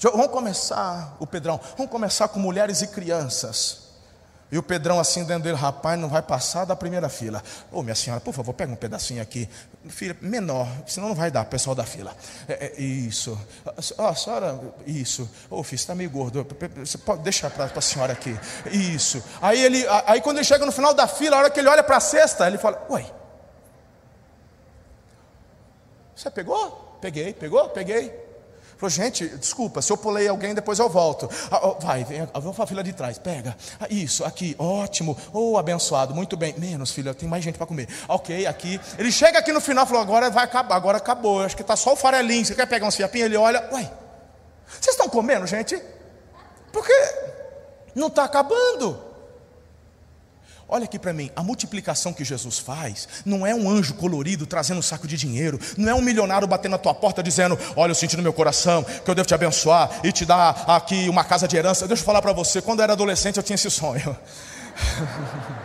Vamos 0.00 0.28
começar, 0.28 1.16
o 1.18 1.26
Pedrão, 1.26 1.60
vamos 1.76 1.90
começar 1.90 2.28
com 2.28 2.38
mulheres 2.38 2.82
e 2.82 2.88
crianças. 2.88 3.86
E 4.50 4.56
o 4.56 4.62
Pedrão 4.62 5.00
assim 5.00 5.24
dentro 5.24 5.42
dele, 5.42 5.56
rapaz, 5.56 5.98
não 5.98 6.08
vai 6.08 6.22
passar 6.22 6.64
da 6.64 6.76
primeira 6.76 7.08
fila. 7.08 7.42
Ô, 7.72 7.80
oh, 7.80 7.82
minha 7.82 7.96
senhora, 7.96 8.20
por 8.20 8.32
favor, 8.32 8.52
pega 8.52 8.72
um 8.72 8.76
pedacinho 8.76 9.20
aqui. 9.20 9.48
Filha, 9.88 10.16
menor, 10.20 10.68
senão 10.86 11.08
não 11.08 11.16
vai 11.16 11.32
dar, 11.32 11.44
pessoal 11.46 11.74
da 11.74 11.84
fila. 11.84 12.16
É, 12.46 12.66
é, 12.66 12.80
isso. 12.80 13.36
Ó, 13.98 14.08
oh, 14.08 14.14
senhora, 14.14 14.60
isso. 14.86 15.28
Ô, 15.50 15.58
oh, 15.58 15.62
filho, 15.64 15.80
está 15.80 15.96
meio 15.96 16.10
gordo. 16.10 16.46
Você 16.76 16.96
pode 16.96 17.22
deixar 17.22 17.50
para 17.50 17.64
a 17.64 17.80
senhora 17.80 18.12
aqui. 18.12 18.38
Isso. 18.70 19.20
Aí, 19.42 19.60
ele, 19.60 19.84
aí 20.06 20.20
quando 20.20 20.36
ele 20.36 20.44
chega 20.44 20.64
no 20.64 20.70
final 20.70 20.94
da 20.94 21.08
fila, 21.08 21.36
a 21.36 21.38
hora 21.40 21.50
que 21.50 21.58
ele 21.58 21.68
olha 21.68 21.82
para 21.82 21.96
a 21.96 22.00
cesta, 22.00 22.46
ele 22.46 22.58
fala, 22.58 22.86
uai. 22.88 23.12
Você 26.14 26.30
pegou? 26.30 26.98
Peguei, 27.00 27.34
pegou? 27.34 27.68
Peguei. 27.70 28.25
Falou, 28.76 28.90
gente, 28.90 29.26
desculpa, 29.38 29.80
se 29.80 29.90
eu 29.90 29.96
pulei 29.96 30.28
alguém, 30.28 30.54
depois 30.54 30.78
eu 30.78 30.88
volto. 30.88 31.30
Ah, 31.50 31.60
oh, 31.66 31.80
vai, 31.80 32.04
vem, 32.04 32.28
vamos 32.34 32.54
para 32.54 32.66
fila 32.66 32.84
de 32.84 32.92
trás, 32.92 33.18
pega. 33.18 33.56
Ah, 33.80 33.86
isso, 33.88 34.22
aqui, 34.22 34.54
ótimo. 34.58 35.16
Oh, 35.32 35.56
abençoado, 35.56 36.14
muito 36.14 36.36
bem. 36.36 36.54
Menos, 36.58 36.90
filha, 36.90 37.14
tem 37.14 37.26
mais 37.26 37.42
gente 37.42 37.56
para 37.56 37.66
comer. 37.66 37.88
Ok, 38.06 38.46
aqui. 38.46 38.78
Ele 38.98 39.10
chega 39.10 39.38
aqui 39.38 39.50
no 39.50 39.62
final 39.62 39.84
e 39.84 39.88
falou, 39.88 40.02
agora 40.02 40.30
vai 40.30 40.44
acabar, 40.44 40.76
agora 40.76 40.98
acabou. 40.98 41.40
Eu 41.40 41.46
acho 41.46 41.56
que 41.56 41.62
está 41.62 41.74
só 41.74 41.94
o 41.94 41.96
farelinho. 41.96 42.44
Você 42.44 42.54
quer 42.54 42.66
pegar 42.66 42.86
uns 42.86 42.96
fiapinhos? 42.96 43.26
Ele 43.26 43.36
olha, 43.38 43.66
uai, 43.72 43.90
vocês 44.66 44.94
estão 44.94 45.08
comendo, 45.08 45.46
gente? 45.46 45.80
Porque 46.70 46.92
não 47.94 48.08
está 48.08 48.24
acabando. 48.24 49.05
Olha 50.68 50.84
aqui 50.84 50.98
para 50.98 51.12
mim, 51.12 51.30
a 51.36 51.44
multiplicação 51.44 52.12
que 52.12 52.24
Jesus 52.24 52.58
faz 52.58 53.08
não 53.24 53.46
é 53.46 53.54
um 53.54 53.70
anjo 53.70 53.94
colorido 53.94 54.46
trazendo 54.46 54.78
um 54.78 54.82
saco 54.82 55.06
de 55.06 55.16
dinheiro, 55.16 55.60
não 55.76 55.90
é 55.90 55.94
um 55.94 56.00
milionário 56.00 56.48
batendo 56.48 56.72
na 56.72 56.78
tua 56.78 56.92
porta 56.92 57.22
dizendo: 57.22 57.56
Olha, 57.76 57.92
eu 57.92 57.94
senti 57.94 58.16
no 58.16 58.22
meu 58.22 58.32
coração 58.32 58.82
que 58.82 59.08
eu 59.08 59.14
devo 59.14 59.28
te 59.28 59.34
abençoar 59.34 59.88
e 60.02 60.10
te 60.10 60.24
dar 60.24 60.64
aqui 60.66 61.08
uma 61.08 61.22
casa 61.22 61.46
de 61.46 61.56
herança. 61.56 61.86
Deixa 61.86 62.02
eu 62.02 62.06
falar 62.06 62.20
para 62.20 62.32
você, 62.32 62.60
quando 62.60 62.80
eu 62.80 62.84
era 62.84 62.94
adolescente 62.94 63.36
eu 63.36 63.44
tinha 63.44 63.54
esse 63.54 63.70
sonho. 63.70 64.16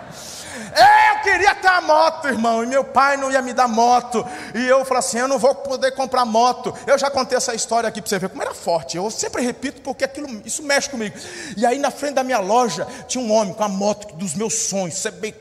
Queria 1.23 1.55
ter 1.55 1.67
a 1.67 1.81
moto, 1.81 2.27
irmão, 2.27 2.63
e 2.63 2.67
meu 2.67 2.83
pai 2.83 3.17
não 3.17 3.31
ia 3.31 3.41
me 3.41 3.53
dar 3.53 3.67
moto. 3.67 4.25
E 4.55 4.67
eu 4.67 4.83
falei 4.85 4.99
assim: 4.99 5.19
eu 5.19 5.27
não 5.27 5.39
vou 5.39 5.53
poder 5.55 5.91
comprar 5.91 6.25
moto. 6.25 6.73
Eu 6.85 6.97
já 6.97 7.09
contei 7.09 7.37
essa 7.37 7.53
história 7.53 7.87
aqui 7.87 8.01
para 8.01 8.09
você 8.09 8.19
ver 8.19 8.29
como 8.29 8.41
era 8.41 8.53
forte. 8.53 8.97
Eu 8.97 9.09
sempre 9.11 9.41
repito 9.41 9.81
porque 9.81 10.03
aquilo, 10.03 10.41
isso 10.45 10.63
mexe 10.63 10.89
comigo. 10.89 11.17
E 11.55 11.65
aí 11.65 11.79
na 11.79 11.91
frente 11.91 12.15
da 12.15 12.23
minha 12.23 12.39
loja 12.39 12.87
tinha 13.07 13.23
um 13.23 13.31
homem 13.31 13.53
com 13.53 13.63
a 13.63 13.69
moto 13.69 14.15
dos 14.15 14.33
meus 14.33 14.53
sonhos, 14.53 15.05
bem 15.19 15.33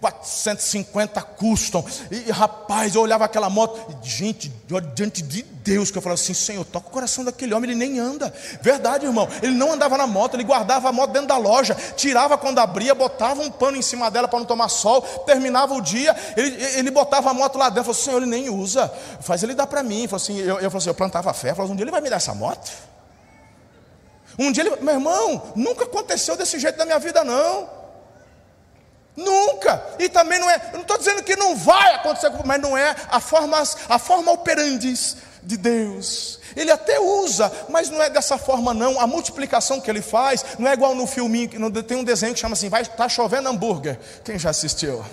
450 0.00 1.20
custom. 1.22 1.84
E 2.10 2.30
rapaz, 2.30 2.94
eu 2.94 3.00
olhava 3.00 3.24
aquela 3.24 3.50
moto, 3.50 3.96
gente, 4.02 4.52
diante 4.94 5.22
de 5.22 5.42
Deus, 5.42 5.90
que 5.90 5.98
eu 5.98 6.02
falava 6.02 6.20
assim: 6.20 6.34
Senhor, 6.34 6.64
toca 6.64 6.88
o 6.88 6.90
coração 6.90 7.24
daquele 7.24 7.52
homem, 7.52 7.70
ele 7.70 7.78
nem 7.78 7.98
anda. 7.98 8.32
Verdade, 8.62 9.06
irmão, 9.06 9.28
ele 9.42 9.54
não 9.54 9.72
andava 9.72 9.98
na 9.98 10.06
moto, 10.06 10.34
ele 10.34 10.44
guardava 10.44 10.88
a 10.88 10.92
moto 10.92 11.10
dentro 11.10 11.28
da 11.28 11.36
loja, 11.36 11.74
tirava 11.96 12.38
quando 12.38 12.58
abria, 12.60 12.94
botava 12.94 13.42
um 13.42 13.50
pano 13.50 13.76
em 13.76 13.82
cima 13.82 14.10
dela 14.10 14.28
para 14.28 14.38
não 14.38 14.46
tomar 14.46 14.68
sol, 14.68 15.02
terminava 15.26 15.74
o 15.74 15.80
dia, 15.80 16.14
ele, 16.36 16.62
ele 16.76 16.90
botava 16.90 17.30
a 17.30 17.34
moto 17.34 17.58
lá 17.58 17.68
dentro, 17.68 17.92
falou: 17.92 17.94
Senhor, 17.94 18.16
ele 18.18 18.30
nem 18.30 18.48
usa, 18.48 18.92
faz 19.20 19.42
ele 19.42 19.54
dar 19.54 19.66
para 19.66 19.82
mim. 19.82 20.06
Falou 20.06 20.22
assim, 20.22 20.38
eu, 20.38 20.60
eu, 20.60 20.76
assim, 20.76 20.88
eu 20.88 20.94
plantava 20.94 21.32
fé, 21.32 21.54
falou, 21.54 21.72
um 21.72 21.76
dia 21.76 21.84
ele 21.84 21.90
vai 21.90 22.00
me 22.00 22.08
dar 22.08 22.16
essa 22.16 22.34
moto. 22.34 22.70
Um 24.38 24.52
dia 24.52 24.62
ele, 24.62 24.76
meu 24.80 24.94
irmão, 24.94 25.52
nunca 25.56 25.84
aconteceu 25.84 26.36
desse 26.36 26.60
jeito 26.60 26.78
na 26.78 26.84
minha 26.84 27.00
vida, 27.00 27.24
não. 27.24 27.77
Nunca. 29.18 29.84
E 29.98 30.08
também 30.08 30.38
não 30.38 30.48
é, 30.48 30.54
eu 30.68 30.74
não 30.74 30.82
estou 30.82 30.96
dizendo 30.96 31.24
que 31.24 31.34
não 31.34 31.56
vai 31.56 31.96
acontecer, 31.96 32.30
mas 32.44 32.60
não 32.60 32.78
é 32.78 32.94
a 33.10 33.18
forma, 33.18 33.60
a 33.88 33.98
forma 33.98 34.30
operandis 34.30 35.16
de 35.42 35.56
Deus. 35.56 36.38
Ele 36.54 36.70
até 36.70 37.00
usa, 37.00 37.50
mas 37.68 37.90
não 37.90 38.00
é 38.00 38.08
dessa 38.08 38.38
forma 38.38 38.72
não. 38.72 39.00
A 39.00 39.08
multiplicação 39.08 39.80
que 39.80 39.90
ele 39.90 40.02
faz 40.02 40.44
não 40.56 40.68
é 40.68 40.72
igual 40.72 40.94
no 40.94 41.04
filminho, 41.04 41.50
tem 41.82 41.96
um 41.96 42.04
desenho 42.04 42.32
que 42.32 42.38
chama 42.38 42.52
assim, 42.52 42.68
vai 42.68 42.84
tá 42.84 43.08
chovendo 43.08 43.48
hambúrguer. 43.48 43.98
Quem 44.22 44.38
já 44.38 44.50
assistiu? 44.50 45.04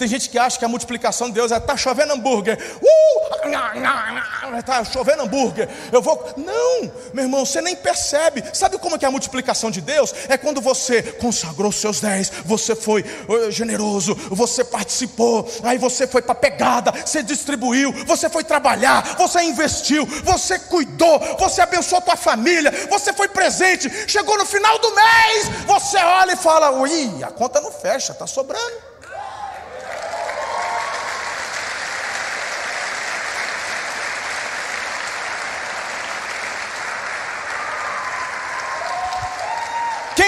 Tem 0.00 0.08
gente 0.08 0.30
que 0.30 0.38
acha 0.38 0.58
que 0.58 0.64
a 0.64 0.68
multiplicação 0.68 1.28
de 1.28 1.34
Deus 1.34 1.52
é 1.52 1.60
tá 1.60 1.76
chovendo 1.76 2.14
hambúrguer. 2.14 2.58
Uh! 2.80 4.58
Está 4.58 4.82
chovendo 4.82 5.24
hambúrguer. 5.24 5.68
Eu 5.92 6.00
vou. 6.00 6.32
Não, 6.38 6.90
meu 7.12 7.24
irmão, 7.24 7.44
você 7.44 7.60
nem 7.60 7.76
percebe. 7.76 8.42
Sabe 8.54 8.78
como 8.78 8.96
é 8.96 8.98
é 9.02 9.06
a 9.06 9.10
multiplicação 9.10 9.70
de 9.70 9.82
Deus? 9.82 10.14
É 10.30 10.38
quando 10.38 10.58
você 10.58 11.02
consagrou 11.02 11.70
seus 11.70 12.00
dez, 12.00 12.32
você 12.46 12.74
foi 12.74 13.04
generoso, 13.50 14.14
você 14.30 14.64
participou, 14.64 15.46
aí 15.62 15.76
você 15.76 16.06
foi 16.06 16.22
para 16.22 16.34
pegada, 16.34 16.92
você 16.92 17.22
distribuiu, 17.22 17.92
você 18.06 18.30
foi 18.30 18.42
trabalhar, 18.42 19.16
você 19.18 19.42
investiu, 19.42 20.06
você 20.06 20.58
cuidou, 20.58 21.18
você 21.38 21.60
abençoou 21.60 22.00
tua 22.00 22.16
família, 22.16 22.70
você 22.88 23.12
foi 23.12 23.28
presente. 23.28 23.90
Chegou 24.08 24.38
no 24.38 24.46
final 24.46 24.78
do 24.78 24.94
mês, 24.94 25.48
você 25.66 25.98
olha 25.98 26.32
e 26.32 26.36
fala: 26.36 26.70
Ui, 26.70 27.22
a 27.22 27.30
conta 27.30 27.60
não 27.60 27.70
fecha, 27.70 28.12
está 28.12 28.26
sobrando. 28.26 28.89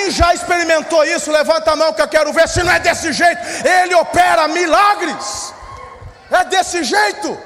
Quem 0.03 0.11
já 0.11 0.35
experimentou 0.35 1.05
isso, 1.05 1.31
levanta 1.31 1.71
a 1.71 1.77
mão 1.77 1.93
que 1.93 2.03
eu 2.03 2.09
quero 2.09 2.33
ver 2.33 2.49
se 2.49 2.61
não 2.61 2.73
é 2.73 2.81
desse 2.81 3.13
jeito. 3.13 3.41
Ele 3.65 3.95
opera 3.95 4.49
milagres. 4.49 5.55
É 6.29 6.45
desse 6.45 6.83
jeito. 6.83 7.39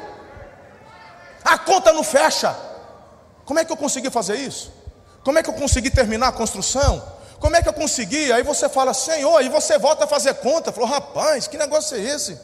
A 1.44 1.58
conta 1.58 1.92
não 1.92 2.02
fecha. 2.02 2.56
Como 3.44 3.58
é 3.58 3.64
que 3.64 3.70
eu 3.70 3.76
consegui 3.76 4.10
fazer 4.10 4.36
isso? 4.36 4.72
Como 5.22 5.38
é 5.38 5.42
que 5.42 5.50
eu 5.50 5.54
consegui 5.54 5.90
terminar 5.90 6.28
a 6.28 6.32
construção? 6.32 7.04
Como 7.38 7.54
é 7.54 7.62
que 7.62 7.68
eu 7.68 7.74
consegui? 7.74 8.32
Aí 8.32 8.42
você 8.42 8.70
fala, 8.70 8.94
Senhor, 8.94 9.42
e 9.42 9.50
você 9.50 9.78
volta 9.78 10.04
a 10.04 10.08
fazer 10.08 10.32
conta. 10.36 10.72
Falou, 10.72 10.88
rapaz, 10.88 11.46
que 11.46 11.58
negócio 11.58 11.94
é 11.94 12.00
esse? 12.00 12.40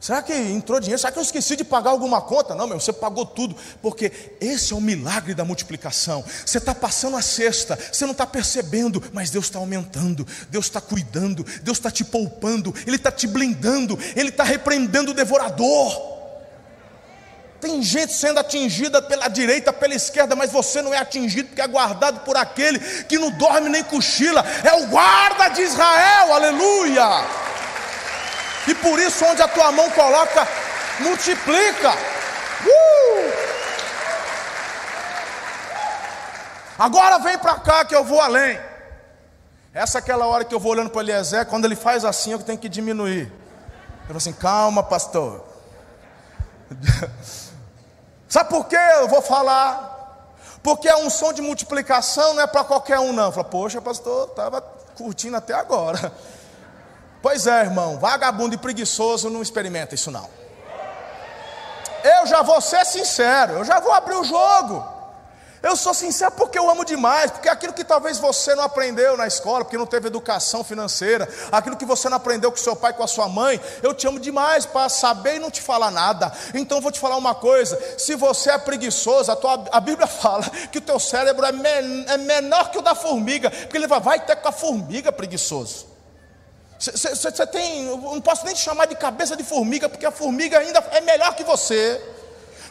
Será 0.00 0.22
que 0.22 0.32
entrou 0.32 0.78
dinheiro? 0.78 0.98
Será 0.98 1.10
que 1.10 1.18
eu 1.18 1.22
esqueci 1.22 1.56
de 1.56 1.64
pagar 1.64 1.90
alguma 1.90 2.20
conta? 2.20 2.54
Não, 2.54 2.68
meu, 2.68 2.78
você 2.78 2.92
pagou 2.92 3.26
tudo, 3.26 3.56
porque 3.82 4.12
esse 4.40 4.72
é 4.72 4.76
o 4.76 4.80
milagre 4.80 5.34
da 5.34 5.44
multiplicação. 5.44 6.24
Você 6.46 6.58
está 6.58 6.72
passando 6.72 7.16
a 7.16 7.22
cesta, 7.22 7.76
você 7.92 8.04
não 8.04 8.12
está 8.12 8.24
percebendo, 8.24 9.02
mas 9.12 9.30
Deus 9.30 9.46
está 9.46 9.58
aumentando, 9.58 10.24
Deus 10.50 10.66
está 10.66 10.80
cuidando, 10.80 11.44
Deus 11.62 11.78
está 11.78 11.90
te 11.90 12.04
poupando, 12.04 12.72
Ele 12.86 12.94
está 12.94 13.10
te 13.10 13.26
blindando, 13.26 13.98
Ele 14.14 14.28
está 14.28 14.44
repreendendo 14.44 15.10
o 15.10 15.14
devorador. 15.14 16.18
Tem 17.60 17.82
gente 17.82 18.12
sendo 18.12 18.38
atingida 18.38 19.02
pela 19.02 19.26
direita, 19.26 19.72
pela 19.72 19.92
esquerda, 19.92 20.36
mas 20.36 20.52
você 20.52 20.80
não 20.80 20.94
é 20.94 20.98
atingido, 20.98 21.48
porque 21.48 21.60
é 21.60 21.66
guardado 21.66 22.20
por 22.20 22.36
aquele 22.36 22.78
que 22.78 23.18
não 23.18 23.32
dorme 23.32 23.68
nem 23.68 23.82
cochila, 23.82 24.44
é 24.62 24.74
o 24.74 24.86
guarda 24.86 25.48
de 25.48 25.62
Israel, 25.62 26.34
aleluia. 26.34 27.48
E 28.68 28.74
por 28.74 28.98
isso, 28.98 29.24
onde 29.24 29.40
a 29.40 29.48
tua 29.48 29.72
mão 29.72 29.90
coloca, 29.90 30.46
multiplica. 31.00 31.90
Uh! 31.90 33.32
Agora 36.78 37.18
vem 37.18 37.38
para 37.38 37.58
cá 37.60 37.84
que 37.86 37.94
eu 37.94 38.04
vou 38.04 38.20
além. 38.20 38.60
Essa 39.72 39.98
é 39.98 40.00
aquela 40.00 40.26
hora 40.26 40.44
que 40.44 40.54
eu 40.54 40.60
vou 40.60 40.72
olhando 40.72 40.90
para 40.90 41.00
Eliezer, 41.00 41.46
quando 41.46 41.64
ele 41.64 41.76
faz 41.76 42.04
assim, 42.04 42.32
eu 42.32 42.38
tenho 42.40 42.58
que 42.58 42.68
diminuir. 42.68 43.32
Eu 44.00 44.06
falo 44.06 44.18
assim, 44.18 44.32
calma, 44.34 44.82
pastor. 44.82 45.44
Sabe 48.28 48.50
por 48.50 48.66
que 48.66 48.76
eu 48.76 49.08
vou 49.08 49.22
falar? 49.22 50.34
Porque 50.62 50.90
a 50.90 50.98
unção 50.98 51.32
de 51.32 51.40
multiplicação 51.40 52.34
não 52.34 52.42
é 52.42 52.46
para 52.46 52.64
qualquer 52.64 52.98
um, 52.98 53.14
não. 53.14 53.32
Fala, 53.32 53.44
poxa, 53.44 53.80
pastor, 53.80 54.28
estava 54.28 54.60
curtindo 54.60 55.36
até 55.38 55.54
agora. 55.54 56.12
Pois 57.20 57.46
é, 57.46 57.60
irmão, 57.62 57.98
vagabundo 57.98 58.54
e 58.54 58.58
preguiçoso 58.58 59.28
não 59.28 59.42
experimenta 59.42 59.94
isso 59.94 60.10
não. 60.10 60.28
Eu 62.04 62.26
já 62.26 62.42
vou 62.42 62.60
ser 62.60 62.84
sincero, 62.86 63.54
eu 63.54 63.64
já 63.64 63.80
vou 63.80 63.92
abrir 63.92 64.14
o 64.14 64.24
jogo. 64.24 64.98
Eu 65.60 65.74
sou 65.74 65.92
sincero 65.92 66.30
porque 66.36 66.56
eu 66.56 66.70
amo 66.70 66.84
demais, 66.84 67.32
porque 67.32 67.48
aquilo 67.48 67.72
que 67.72 67.82
talvez 67.82 68.18
você 68.18 68.54
não 68.54 68.62
aprendeu 68.62 69.16
na 69.16 69.26
escola, 69.26 69.64
porque 69.64 69.76
não 69.76 69.86
teve 69.86 70.06
educação 70.06 70.62
financeira, 70.62 71.28
aquilo 71.50 71.76
que 71.76 71.84
você 71.84 72.08
não 72.08 72.16
aprendeu 72.16 72.52
com 72.52 72.56
seu 72.56 72.76
pai, 72.76 72.92
com 72.92 73.02
a 73.02 73.08
sua 73.08 73.28
mãe, 73.28 73.60
eu 73.82 73.92
te 73.92 74.06
amo 74.06 74.20
demais 74.20 74.64
para 74.64 74.88
saber 74.88 75.36
e 75.36 75.38
não 75.40 75.50
te 75.50 75.60
falar 75.60 75.90
nada. 75.90 76.32
Então 76.54 76.80
vou 76.80 76.92
te 76.92 77.00
falar 77.00 77.16
uma 77.16 77.34
coisa: 77.34 77.76
se 77.98 78.14
você 78.14 78.50
é 78.52 78.58
preguiçoso, 78.58 79.32
a, 79.32 79.36
tua, 79.36 79.64
a 79.72 79.80
Bíblia 79.80 80.06
fala 80.08 80.48
que 80.70 80.78
o 80.78 80.82
teu 80.82 81.00
cérebro 81.00 81.44
é, 81.44 81.50
men, 81.50 82.04
é 82.08 82.16
menor 82.16 82.70
que 82.70 82.78
o 82.78 82.82
da 82.82 82.94
formiga, 82.94 83.50
porque 83.50 83.76
ele 83.76 83.88
vai, 83.88 83.98
vai 83.98 84.20
ter 84.20 84.36
com 84.36 84.48
a 84.48 84.52
formiga 84.52 85.10
preguiçoso. 85.10 85.97
Você 86.78 87.46
tem, 87.46 87.84
não 87.84 88.20
posso 88.20 88.44
nem 88.44 88.54
te 88.54 88.60
chamar 88.60 88.86
de 88.86 88.94
cabeça 88.94 89.36
de 89.36 89.42
formiga, 89.42 89.88
porque 89.88 90.06
a 90.06 90.12
formiga 90.12 90.58
ainda 90.58 90.78
é 90.92 91.00
melhor 91.00 91.34
que 91.34 91.42
você. 91.42 92.00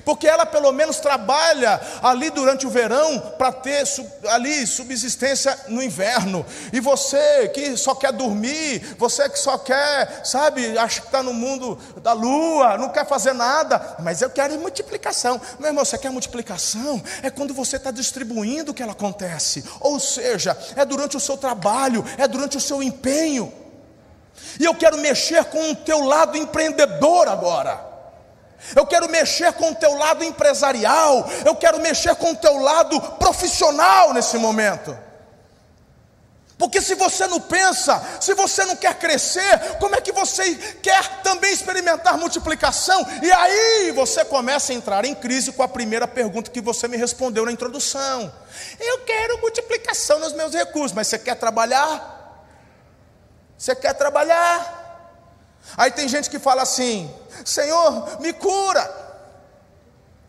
Porque 0.05 0.25
ela 0.25 0.45
pelo 0.45 0.71
menos 0.71 1.01
trabalha 1.01 1.81
ali 2.01 2.29
durante 2.29 2.65
o 2.65 2.69
verão 2.69 3.19
para 3.37 3.51
ter 3.51 3.83
ali 4.29 4.65
subsistência 4.65 5.59
no 5.67 5.83
inverno. 5.83 6.45
E 6.71 6.79
você 6.79 7.49
que 7.49 7.75
só 7.75 7.93
quer 7.93 8.13
dormir, 8.13 8.95
você 8.97 9.27
que 9.27 9.37
só 9.37 9.57
quer, 9.57 10.21
sabe, 10.23 10.77
acha 10.77 11.01
que 11.01 11.07
está 11.07 11.21
no 11.21 11.33
mundo 11.33 11.77
da 12.01 12.13
lua, 12.13 12.77
não 12.77 12.87
quer 12.87 13.05
fazer 13.05 13.33
nada, 13.33 13.97
mas 13.99 14.21
eu 14.21 14.29
quero 14.29 14.57
multiplicação. 14.57 15.41
Meu 15.59 15.67
irmão, 15.67 15.83
você 15.83 15.97
quer 15.97 16.09
multiplicação? 16.09 17.03
É 17.21 17.29
quando 17.29 17.53
você 17.53 17.75
está 17.75 17.91
distribuindo 17.91 18.73
que 18.73 18.81
ela 18.81 18.93
acontece. 18.93 19.65
Ou 19.81 19.99
seja, 19.99 20.57
é 20.77 20.85
durante 20.85 21.17
o 21.17 21.19
seu 21.19 21.35
trabalho, 21.35 22.05
é 22.17 22.25
durante 22.29 22.55
o 22.55 22.61
seu 22.61 22.81
empenho. 22.81 23.66
E 24.59 24.65
eu 24.65 24.75
quero 24.75 24.97
mexer 24.97 25.45
com 25.45 25.71
o 25.71 25.75
teu 25.75 26.05
lado 26.05 26.37
empreendedor 26.37 27.27
agora. 27.27 27.85
Eu 28.75 28.85
quero 28.85 29.07
mexer 29.07 29.53
com 29.53 29.71
o 29.71 29.75
teu 29.75 29.95
lado 29.95 30.23
empresarial. 30.23 31.29
Eu 31.45 31.55
quero 31.55 31.79
mexer 31.79 32.15
com 32.15 32.31
o 32.31 32.35
teu 32.35 32.57
lado 32.57 32.99
profissional 33.19 34.13
nesse 34.13 34.37
momento. 34.37 34.97
Porque 36.57 36.81
se 36.81 36.95
você 36.95 37.27
não 37.27 37.39
pensa, 37.39 38.03
se 38.19 38.33
você 38.33 38.65
não 38.65 38.75
quer 38.75 38.95
crescer, 38.95 39.77
como 39.79 39.95
é 39.95 40.01
que 40.01 40.11
você 40.11 40.55
quer 40.81 41.21
também 41.21 41.53
experimentar 41.53 42.17
multiplicação? 42.17 43.05
E 43.21 43.31
aí 43.31 43.91
você 43.91 44.25
começa 44.25 44.71
a 44.71 44.75
entrar 44.75 45.05
em 45.05 45.13
crise 45.13 45.51
com 45.51 45.61
a 45.61 45.67
primeira 45.67 46.07
pergunta 46.07 46.49
que 46.49 46.59
você 46.59 46.87
me 46.87 46.97
respondeu 46.97 47.45
na 47.45 47.51
introdução. 47.51 48.33
Eu 48.79 48.99
quero 49.01 49.39
multiplicação 49.39 50.17
nos 50.17 50.33
meus 50.33 50.51
recursos, 50.51 50.93
mas 50.93 51.07
você 51.07 51.19
quer 51.19 51.35
trabalhar? 51.35 52.16
Você 53.57 53.75
quer 53.75 53.93
trabalhar? 53.93 54.77
Aí 55.75 55.91
tem 55.91 56.07
gente 56.07 56.29
que 56.29 56.39
fala 56.39 56.61
assim: 56.61 57.13
Senhor, 57.43 58.21
me 58.21 58.31
cura. 58.33 59.07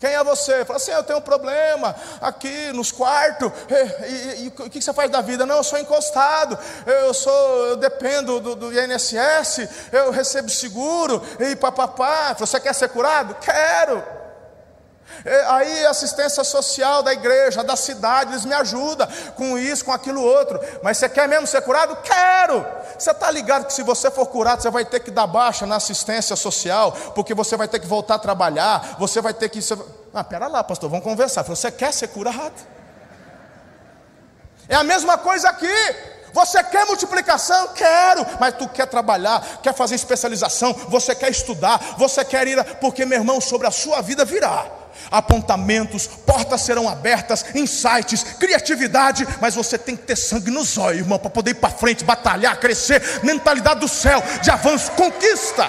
Quem 0.01 0.11
é 0.11 0.23
você? 0.23 0.64
Fala 0.64 0.77
assim: 0.77 0.93
eu 0.93 1.03
tenho 1.03 1.19
um 1.19 1.23
problema 1.23 1.95
aqui 2.21 2.73
nos 2.73 2.93
quartos. 2.93 3.51
E, 3.69 4.12
e, 4.12 4.45
e, 4.45 4.49
o 4.49 4.71
que 4.71 4.81
você 4.81 4.93
faz 4.93 5.11
da 5.11 5.21
vida? 5.21 5.45
Não, 5.45 5.57
eu 5.57 5.64
sou 5.64 5.79
encostado. 5.79 6.59
Eu 6.87 7.12
sou, 7.12 7.67
eu 7.67 7.77
dependo 7.77 8.41
do, 8.41 8.55
do 8.55 8.73
INSS. 8.73 9.69
Eu 9.93 10.11
recebo 10.11 10.49
seguro 10.49 11.23
e 11.41 11.57
papapá. 11.57 12.35
Você 12.38 12.61
quer 12.61 12.75
ser 12.75 12.88
curado? 12.88 13.35
Quero. 13.37 14.17
É, 15.25 15.44
aí 15.47 15.87
assistência 15.87 16.44
social 16.44 17.03
da 17.03 17.12
igreja, 17.12 17.64
da 17.64 17.77
cidade, 17.77 18.33
eles 18.33 18.44
me 18.44 18.55
ajudam 18.55 19.09
com 19.35 19.59
isso, 19.59 19.85
com 19.85 19.92
aquilo 19.92 20.23
outro. 20.23 20.61
Mas 20.83 20.99
você 20.99 21.09
quer 21.09 21.29
mesmo 21.29 21.47
ser 21.47 21.61
curado? 21.62 21.97
Quero! 22.03 22.64
Você 22.97 23.11
está 23.11 23.31
ligado 23.31 23.66
que 23.66 23.73
se 23.73 23.83
você 23.83 24.11
for 24.11 24.27
curado, 24.27 24.62
você 24.62 24.71
vai 24.71 24.85
ter 24.85 25.01
que 25.01 25.11
dar 25.11 25.27
baixa 25.27 25.66
na 25.66 25.77
assistência 25.77 26.37
social, 26.37 26.92
porque 27.14 27.35
você 27.35 27.57
vai 27.57 27.66
ter 27.66 27.79
que 27.79 27.87
voltar 27.87 28.14
a 28.14 28.18
trabalhar, 28.18 28.97
você 28.99 29.21
vai 29.21 29.35
ter 29.35 29.49
que. 29.49 29.61
Ah, 30.14 30.25
pera 30.25 30.47
lá, 30.47 30.62
pastor, 30.62 30.88
vamos 30.88 31.05
conversar. 31.05 31.42
Você 31.42 31.71
quer 31.71 31.92
ser 31.92 32.09
curado? 32.09 32.55
É 34.68 34.77
a 34.77 34.85
mesma 34.85 35.18
coisa 35.18 35.49
aqui. 35.49 35.66
Você 36.33 36.62
quer 36.62 36.85
multiplicação? 36.87 37.68
Quero, 37.68 38.25
mas 38.38 38.55
tu 38.55 38.68
quer 38.68 38.87
trabalhar, 38.87 39.61
quer 39.62 39.75
fazer 39.75 39.94
especialização, 39.94 40.73
você 40.88 41.14
quer 41.14 41.31
estudar, 41.31 41.79
você 41.97 42.23
quer 42.25 42.47
ir, 42.47 42.62
porque 42.77 43.05
meu 43.07 43.18
irmão, 43.18 43.40
sobre 43.40 43.66
a 43.66 43.71
sua 43.71 44.03
vida 44.03 44.25
virá 44.25 44.78
apontamentos, 45.11 46.07
portas 46.07 46.61
serão 46.61 46.88
abertas, 46.88 47.44
insights, 47.55 48.23
criatividade, 48.38 49.27
mas 49.40 49.55
você 49.55 49.79
tem 49.79 49.97
que 49.97 50.05
ter 50.05 50.16
sangue 50.16 50.51
nos 50.51 50.77
olhos, 50.79 51.01
irmão, 51.01 51.18
para 51.18 51.31
poder 51.31 51.53
ir 51.53 51.55
para 51.55 51.71
frente, 51.71 52.05
batalhar, 52.05 52.59
crescer, 52.59 53.03
mentalidade 53.23 53.81
do 53.81 53.88
céu, 53.88 54.23
de 54.42 54.51
avanço, 54.51 54.90
conquista. 54.92 55.68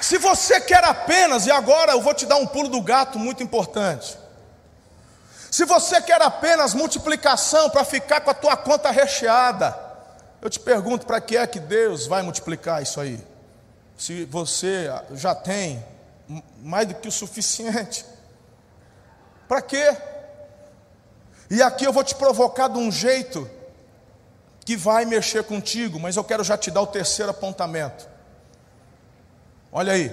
Se 0.00 0.18
você 0.18 0.60
quer 0.60 0.84
apenas, 0.84 1.46
e 1.46 1.50
agora 1.50 1.90
eu 1.90 2.00
vou 2.00 2.14
te 2.14 2.26
dar 2.26 2.36
um 2.36 2.46
pulo 2.46 2.68
do 2.68 2.80
gato 2.80 3.18
muito 3.18 3.42
importante. 3.42 4.16
Se 5.50 5.64
você 5.64 6.00
quer 6.00 6.22
apenas 6.22 6.74
multiplicação 6.74 7.68
para 7.70 7.84
ficar 7.84 8.20
com 8.20 8.30
a 8.30 8.34
tua 8.34 8.56
conta 8.56 8.90
recheada, 8.92 9.85
eu 10.46 10.50
te 10.50 10.60
pergunto, 10.60 11.06
para 11.06 11.20
que 11.20 11.36
é 11.36 11.44
que 11.44 11.58
Deus 11.58 12.06
vai 12.06 12.22
multiplicar 12.22 12.80
isso 12.80 13.00
aí? 13.00 13.20
Se 13.98 14.24
você 14.26 14.88
já 15.12 15.34
tem 15.34 15.84
mais 16.62 16.86
do 16.86 16.94
que 16.94 17.08
o 17.08 17.12
suficiente. 17.12 18.04
Para 19.48 19.60
quê? 19.60 19.96
E 21.50 21.60
aqui 21.62 21.84
eu 21.84 21.92
vou 21.92 22.04
te 22.04 22.14
provocar 22.14 22.68
de 22.68 22.78
um 22.78 22.92
jeito 22.92 23.50
que 24.64 24.76
vai 24.76 25.04
mexer 25.04 25.42
contigo, 25.42 25.98
mas 25.98 26.16
eu 26.16 26.22
quero 26.22 26.44
já 26.44 26.56
te 26.56 26.70
dar 26.70 26.82
o 26.82 26.86
terceiro 26.86 27.30
apontamento. 27.30 28.08
Olha 29.72 29.94
aí. 29.94 30.12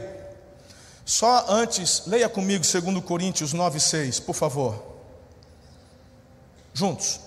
Só 1.06 1.46
antes, 1.48 2.08
leia 2.08 2.30
comigo 2.30 2.64
2 2.64 3.04
Coríntios 3.04 3.54
9,6, 3.54 4.24
por 4.24 4.34
favor. 4.34 4.84
Juntos. 6.74 7.20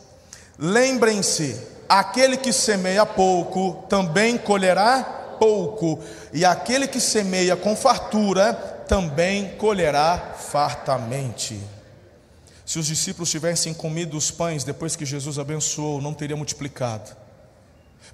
Lembrem-se 0.59 1.76
aquele 1.89 2.37
que 2.37 2.53
semeia 2.53 3.05
pouco 3.05 3.85
também 3.89 4.37
colherá 4.39 5.03
pouco, 5.39 6.03
e 6.33 6.45
aquele 6.45 6.89
que 6.89 7.01
semeia 7.01 7.57
com 7.57 7.77
fartura 7.77 8.55
também 8.89 9.57
colherá 9.57 10.35
fartamente. 10.39 11.61
Se 12.65 12.79
os 12.79 12.87
discípulos 12.87 13.31
tivessem 13.31 13.73
comido 13.73 14.17
os 14.17 14.31
pães 14.31 14.65
depois 14.65 14.97
que 14.97 15.05
Jesus 15.05 15.39
abençoou, 15.39 16.01
não 16.01 16.13
teria 16.13 16.37
multiplicado. 16.37 17.17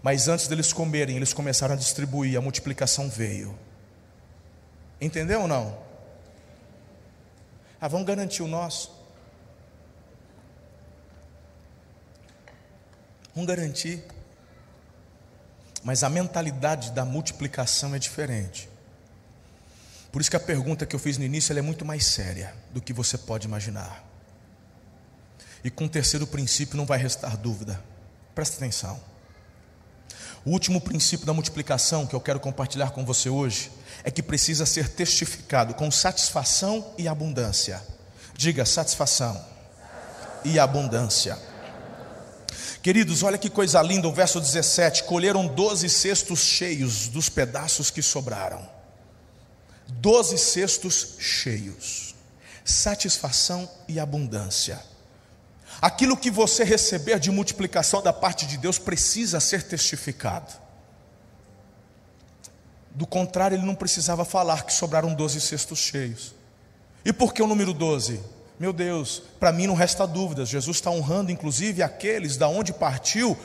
Mas 0.02 0.28
antes 0.28 0.46
deles 0.46 0.72
comerem, 0.72 1.16
eles 1.16 1.32
começaram 1.32 1.74
a 1.74 1.78
distribuir, 1.78 2.36
a 2.36 2.40
multiplicação 2.40 3.08
veio. 3.08 3.58
Entendeu 5.00 5.42
ou 5.42 5.48
não? 5.48 5.76
Ah, 7.80 7.88
vamos 7.88 8.06
garantir 8.06 8.42
o 8.42 8.48
nosso. 8.48 9.01
Vamos 13.34 13.48
garantir. 13.48 14.02
Mas 15.82 16.02
a 16.02 16.08
mentalidade 16.08 16.92
da 16.92 17.04
multiplicação 17.04 17.94
é 17.94 17.98
diferente. 17.98 18.68
Por 20.12 20.20
isso 20.20 20.30
que 20.30 20.36
a 20.36 20.40
pergunta 20.40 20.84
que 20.84 20.94
eu 20.94 21.00
fiz 21.00 21.16
no 21.16 21.24
início 21.24 21.56
é 21.58 21.62
muito 21.62 21.84
mais 21.84 22.04
séria 22.04 22.54
do 22.70 22.80
que 22.80 22.92
você 22.92 23.16
pode 23.16 23.46
imaginar. 23.46 24.04
E 25.64 25.70
com 25.70 25.86
o 25.86 25.88
terceiro 25.88 26.26
princípio 26.26 26.76
não 26.76 26.84
vai 26.84 26.98
restar 26.98 27.36
dúvida. 27.36 27.82
Presta 28.34 28.56
atenção. 28.56 29.00
O 30.44 30.50
último 30.50 30.80
princípio 30.80 31.24
da 31.24 31.32
multiplicação 31.32 32.06
que 32.06 32.14
eu 32.14 32.20
quero 32.20 32.40
compartilhar 32.40 32.90
com 32.90 33.04
você 33.04 33.30
hoje 33.30 33.70
é 34.04 34.10
que 34.10 34.22
precisa 34.22 34.66
ser 34.66 34.88
testificado 34.88 35.72
com 35.74 35.90
satisfação 35.90 36.92
e 36.98 37.06
abundância. 37.06 37.82
Diga 38.36 38.66
satisfação 38.66 39.40
e 40.44 40.58
abundância. 40.58 41.38
Queridos, 42.82 43.22
olha 43.22 43.38
que 43.38 43.48
coisa 43.48 43.80
linda, 43.80 44.08
o 44.08 44.12
verso 44.12 44.40
17: 44.40 45.04
colheram 45.04 45.46
doze 45.46 45.88
cestos 45.88 46.40
cheios 46.40 47.06
dos 47.06 47.28
pedaços 47.28 47.90
que 47.90 48.02
sobraram. 48.02 48.68
Doze 49.86 50.36
cestos 50.36 51.14
cheios, 51.20 52.12
satisfação 52.64 53.70
e 53.86 54.00
abundância. 54.00 54.82
Aquilo 55.80 56.16
que 56.16 56.30
você 56.30 56.64
receber 56.64 57.20
de 57.20 57.30
multiplicação 57.30 58.02
da 58.02 58.12
parte 58.12 58.46
de 58.46 58.56
Deus 58.56 58.80
precisa 58.80 59.38
ser 59.38 59.62
testificado. 59.62 60.52
Do 62.90 63.06
contrário, 63.06 63.56
ele 63.56 63.64
não 63.64 63.76
precisava 63.76 64.24
falar 64.24 64.64
que 64.64 64.72
sobraram 64.72 65.14
doze 65.14 65.40
cestos 65.40 65.78
cheios. 65.78 66.34
E 67.04 67.12
por 67.12 67.32
que 67.32 67.42
o 67.42 67.46
número 67.46 67.72
12? 67.72 68.20
Meu 68.58 68.72
Deus, 68.72 69.22
para 69.40 69.52
mim 69.52 69.66
não 69.66 69.74
resta 69.74 70.06
dúvidas, 70.06 70.48
Jesus 70.48 70.76
está 70.76 70.90
honrando 70.90 71.32
inclusive 71.32 71.82
aqueles 71.82 72.36
da 72.36 72.48
onde 72.48 72.72
partiu 72.72 73.36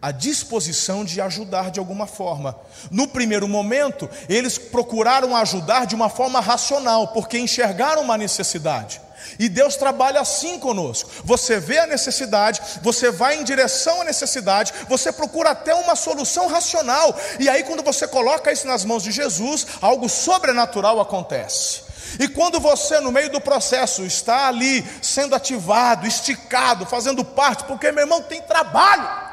a 0.00 0.12
disposição 0.12 1.04
de 1.04 1.20
ajudar 1.20 1.70
de 1.70 1.80
alguma 1.80 2.06
forma. 2.06 2.56
No 2.90 3.08
primeiro 3.08 3.48
momento, 3.48 4.08
eles 4.28 4.56
procuraram 4.56 5.36
ajudar 5.36 5.86
de 5.86 5.94
uma 5.94 6.08
forma 6.08 6.40
racional, 6.40 7.08
porque 7.08 7.38
enxergaram 7.38 8.02
uma 8.02 8.16
necessidade. 8.16 9.00
E 9.38 9.48
Deus 9.48 9.76
trabalha 9.76 10.20
assim 10.20 10.58
conosco. 10.58 11.10
Você 11.24 11.58
vê 11.58 11.78
a 11.78 11.86
necessidade, 11.86 12.60
você 12.80 13.10
vai 13.10 13.36
em 13.36 13.44
direção 13.44 14.02
à 14.02 14.04
necessidade, 14.04 14.72
você 14.88 15.12
procura 15.12 15.50
até 15.50 15.74
uma 15.74 15.96
solução 15.96 16.46
racional. 16.46 17.14
E 17.40 17.48
aí, 17.48 17.64
quando 17.64 17.82
você 17.82 18.06
coloca 18.06 18.52
isso 18.52 18.66
nas 18.66 18.84
mãos 18.84 19.02
de 19.02 19.10
Jesus, 19.10 19.66
algo 19.80 20.08
sobrenatural 20.08 21.00
acontece. 21.00 21.87
E 22.18 22.28
quando 22.28 22.60
você, 22.60 23.00
no 23.00 23.12
meio 23.12 23.30
do 23.30 23.40
processo, 23.40 24.04
está 24.04 24.48
ali 24.48 24.84
sendo 25.02 25.34
ativado, 25.34 26.06
esticado, 26.06 26.86
fazendo 26.86 27.24
parte, 27.24 27.64
porque 27.64 27.92
meu 27.92 28.04
irmão 28.04 28.22
tem 28.22 28.40
trabalho. 28.42 29.28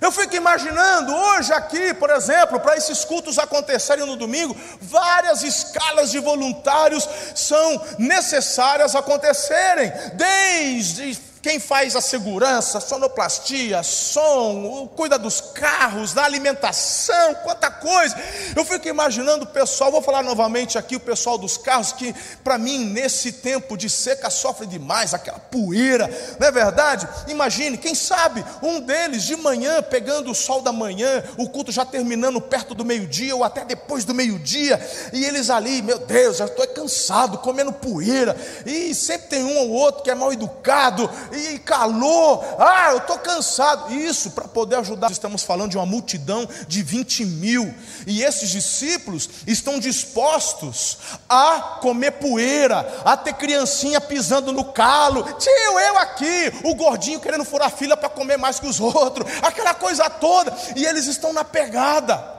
Eu 0.00 0.12
fico 0.12 0.36
imaginando 0.36 1.14
hoje 1.14 1.52
aqui, 1.52 1.94
por 1.94 2.10
exemplo, 2.10 2.60
para 2.60 2.76
esses 2.76 3.04
cultos 3.04 3.38
acontecerem 3.38 4.04
no 4.04 4.16
domingo, 4.16 4.54
várias 4.80 5.42
escalas 5.42 6.10
de 6.10 6.18
voluntários 6.18 7.08
são 7.34 7.82
necessárias 7.98 8.94
acontecerem, 8.94 9.90
desde 10.14 11.18
quem 11.44 11.60
faz 11.60 11.94
a 11.94 12.00
segurança, 12.00 12.80
sonoplastia, 12.80 13.82
som, 13.82 14.90
cuida 14.96 15.18
dos 15.18 15.42
carros, 15.42 16.14
da 16.14 16.24
alimentação, 16.24 17.34
quanta 17.42 17.70
coisa. 17.70 18.16
Eu 18.56 18.64
fico 18.64 18.88
imaginando 18.88 19.44
o 19.44 19.48
pessoal, 19.48 19.92
vou 19.92 20.00
falar 20.00 20.22
novamente 20.22 20.78
aqui, 20.78 20.96
o 20.96 21.00
pessoal 21.00 21.36
dos 21.36 21.58
carros, 21.58 21.92
que 21.92 22.14
para 22.42 22.56
mim, 22.56 22.86
nesse 22.86 23.30
tempo 23.30 23.76
de 23.76 23.90
seca, 23.90 24.30
sofre 24.30 24.66
demais, 24.66 25.12
aquela 25.12 25.38
poeira, 25.38 26.08
não 26.40 26.48
é 26.48 26.50
verdade? 26.50 27.06
Imagine, 27.28 27.76
quem 27.76 27.94
sabe, 27.94 28.42
um 28.62 28.80
deles 28.80 29.24
de 29.24 29.36
manhã, 29.36 29.82
pegando 29.82 30.30
o 30.30 30.34
sol 30.34 30.62
da 30.62 30.72
manhã, 30.72 31.22
o 31.36 31.46
culto 31.50 31.70
já 31.70 31.84
terminando 31.84 32.40
perto 32.40 32.74
do 32.74 32.86
meio-dia, 32.86 33.36
ou 33.36 33.44
até 33.44 33.66
depois 33.66 34.06
do 34.06 34.14
meio-dia, 34.14 34.80
e 35.12 35.26
eles 35.26 35.50
ali, 35.50 35.82
meu 35.82 35.98
Deus, 35.98 36.38
já 36.38 36.46
estou 36.46 36.66
cansado, 36.68 37.36
comendo 37.36 37.70
poeira, 37.70 38.34
e 38.64 38.94
sempre 38.94 39.28
tem 39.28 39.44
um 39.44 39.58
ou 39.58 39.70
outro 39.72 40.02
que 40.02 40.10
é 40.10 40.14
mal 40.14 40.32
educado, 40.32 41.10
e 41.34 41.58
calor, 41.58 42.44
ah, 42.58 42.90
eu 42.92 42.98
estou 42.98 43.18
cansado. 43.18 43.92
Isso, 43.92 44.30
para 44.30 44.48
poder 44.48 44.76
ajudar, 44.76 45.10
estamos 45.10 45.42
falando 45.42 45.70
de 45.70 45.76
uma 45.76 45.86
multidão 45.86 46.48
de 46.66 46.82
20 46.82 47.24
mil, 47.24 47.74
e 48.06 48.22
esses 48.22 48.50
discípulos 48.50 49.28
estão 49.46 49.78
dispostos 49.78 50.98
a 51.28 51.78
comer 51.80 52.12
poeira, 52.12 53.02
a 53.04 53.16
ter 53.16 53.34
criancinha 53.34 54.00
pisando 54.00 54.52
no 54.52 54.64
calo, 54.64 55.22
tio, 55.34 55.80
eu 55.80 55.98
aqui, 55.98 56.52
o 56.64 56.74
gordinho 56.74 57.20
querendo 57.20 57.44
furar 57.44 57.70
fila 57.70 57.96
para 57.96 58.08
comer 58.08 58.36
mais 58.36 58.58
que 58.58 58.66
os 58.66 58.80
outros, 58.80 59.30
aquela 59.42 59.74
coisa 59.74 60.08
toda, 60.10 60.54
e 60.76 60.84
eles 60.84 61.06
estão 61.06 61.32
na 61.32 61.44
pegada. 61.44 62.33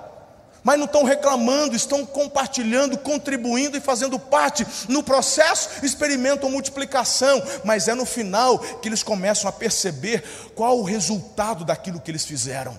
Mas 0.66 0.80
não 0.80 0.86
estão 0.88 1.04
reclamando, 1.04 1.76
estão 1.76 2.04
compartilhando, 2.04 2.98
contribuindo 2.98 3.78
e 3.78 3.80
fazendo 3.80 4.18
parte. 4.18 4.66
No 4.90 5.04
processo, 5.04 5.86
experimentam 5.86 6.50
multiplicação, 6.50 7.42
mas 7.64 7.88
é 7.88 7.94
no 7.94 8.04
final 8.04 8.58
que 8.58 8.90
eles 8.90 9.04
começam 9.04 9.48
a 9.48 9.54
perceber 9.54 10.24
qual 10.56 10.80
o 10.80 10.84
resultado 10.84 11.64
daquilo 11.64 12.02
que 12.02 12.10
eles 12.10 12.26
fizeram. 12.26 12.78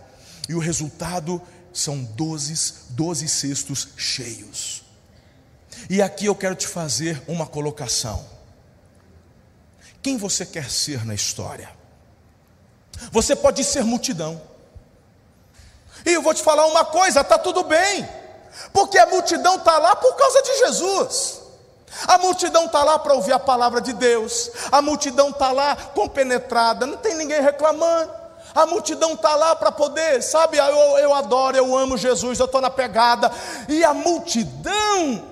E 0.49 0.55
o 0.55 0.59
resultado 0.59 1.41
são 1.73 2.03
12, 2.03 2.75
12 2.91 3.29
cestos 3.29 3.89
cheios. 3.97 4.83
E 5.89 6.03
aqui 6.03 6.27
eu 6.27 6.35
quero 6.35 6.57
te 6.57 6.67
fazer 6.67 7.23
uma 7.29 7.47
colocação. 7.47 8.27
Quem 10.03 10.17
você 10.17 10.45
quer 10.45 10.69
ser 10.69 11.07
na 11.07 11.15
história? 11.15 11.71
Você 13.13 13.37
pode 13.37 13.63
ser 13.63 13.85
multidão. 13.85 14.56
E 16.07 16.13
eu 16.13 16.23
vou 16.23 16.33
te 16.33 16.43
falar 16.43 16.67
uma 16.67 16.85
coisa: 16.85 17.21
está 17.21 17.37
tudo 17.37 17.65
bem, 17.65 18.09
porque 18.73 18.97
a 18.97 19.07
multidão 19.07 19.57
está 19.57 19.77
lá 19.77 19.97
por 19.97 20.15
causa 20.15 20.41
de 20.41 20.59
Jesus. 20.59 21.41
A 22.07 22.19
multidão 22.19 22.67
está 22.67 22.85
lá 22.85 22.99
para 22.99 23.15
ouvir 23.15 23.33
a 23.33 23.39
palavra 23.39 23.81
de 23.81 23.93
Deus, 23.93 24.51
a 24.71 24.81
multidão 24.83 25.31
está 25.31 25.51
lá 25.51 25.75
compenetrada, 25.75 26.87
não 26.87 26.99
tem 26.99 27.15
ninguém 27.15 27.41
reclamando. 27.41 28.13
A 28.55 28.65
multidão 28.65 29.13
está 29.13 29.35
lá 29.35 29.55
para 29.55 29.71
poder, 29.71 30.23
sabe? 30.23 30.57
Eu, 30.57 30.99
eu 30.99 31.13
adoro, 31.13 31.57
eu 31.57 31.77
amo 31.77 31.99
Jesus, 31.99 32.39
eu 32.39 32.47
estou 32.47 32.61
na 32.61 32.71
pegada. 32.71 33.31
E 33.69 33.85
a 33.85 33.93
multidão 33.93 35.23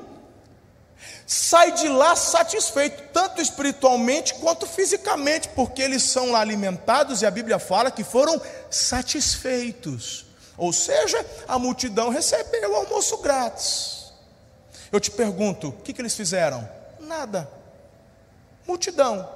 sai 1.27 1.73
de 1.73 1.89
lá 1.89 2.15
satisfeito, 2.15 3.03
tanto 3.15 3.41
espiritualmente 3.41 4.35
quanto 4.35 4.67
fisicamente, 4.67 5.49
porque 5.51 5.81
eles 5.81 6.03
são 6.03 6.37
alimentados 6.37 7.23
e 7.23 7.27
a 7.27 7.31
Bíblia 7.31 7.59
fala 7.59 7.91
que 7.91 8.05
foram 8.05 8.39
satisfeitos. 8.69 10.24
Ou 10.57 10.73
seja, 10.73 11.25
a 11.49 11.59
multidão 11.59 12.11
recebeu 12.11 12.73
o 12.73 12.77
almoço 12.77 13.19
grátis. 13.19 14.13
Eu 14.93 15.01
te 15.01 15.11
pergunto, 15.11 15.69
o 15.69 15.73
que, 15.73 15.93
que 15.93 16.01
eles 16.01 16.15
fizeram? 16.15 16.69
Nada. 17.01 17.51
Multidão. 18.67 19.29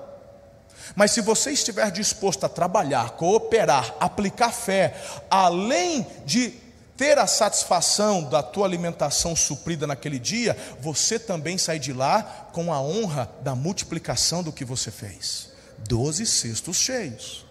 Mas 0.94 1.10
se 1.10 1.20
você 1.20 1.50
estiver 1.50 1.90
disposto 1.90 2.44
a 2.44 2.48
trabalhar, 2.48 3.10
cooperar, 3.10 3.94
aplicar 4.00 4.52
fé, 4.52 4.94
além 5.30 6.06
de 6.24 6.54
ter 6.96 7.18
a 7.18 7.26
satisfação 7.26 8.24
da 8.24 8.42
tua 8.42 8.66
alimentação 8.66 9.36
suprida 9.36 9.86
naquele 9.86 10.18
dia, 10.18 10.56
você 10.80 11.18
também 11.18 11.56
sai 11.56 11.78
de 11.78 11.92
lá 11.92 12.48
com 12.52 12.72
a 12.72 12.80
honra 12.80 13.30
da 13.42 13.54
multiplicação 13.54 14.42
do 14.42 14.52
que 14.52 14.64
você 14.64 14.90
fez. 14.90 15.50
Doze 15.78 16.26
cestos 16.26 16.76
cheios. 16.76 17.47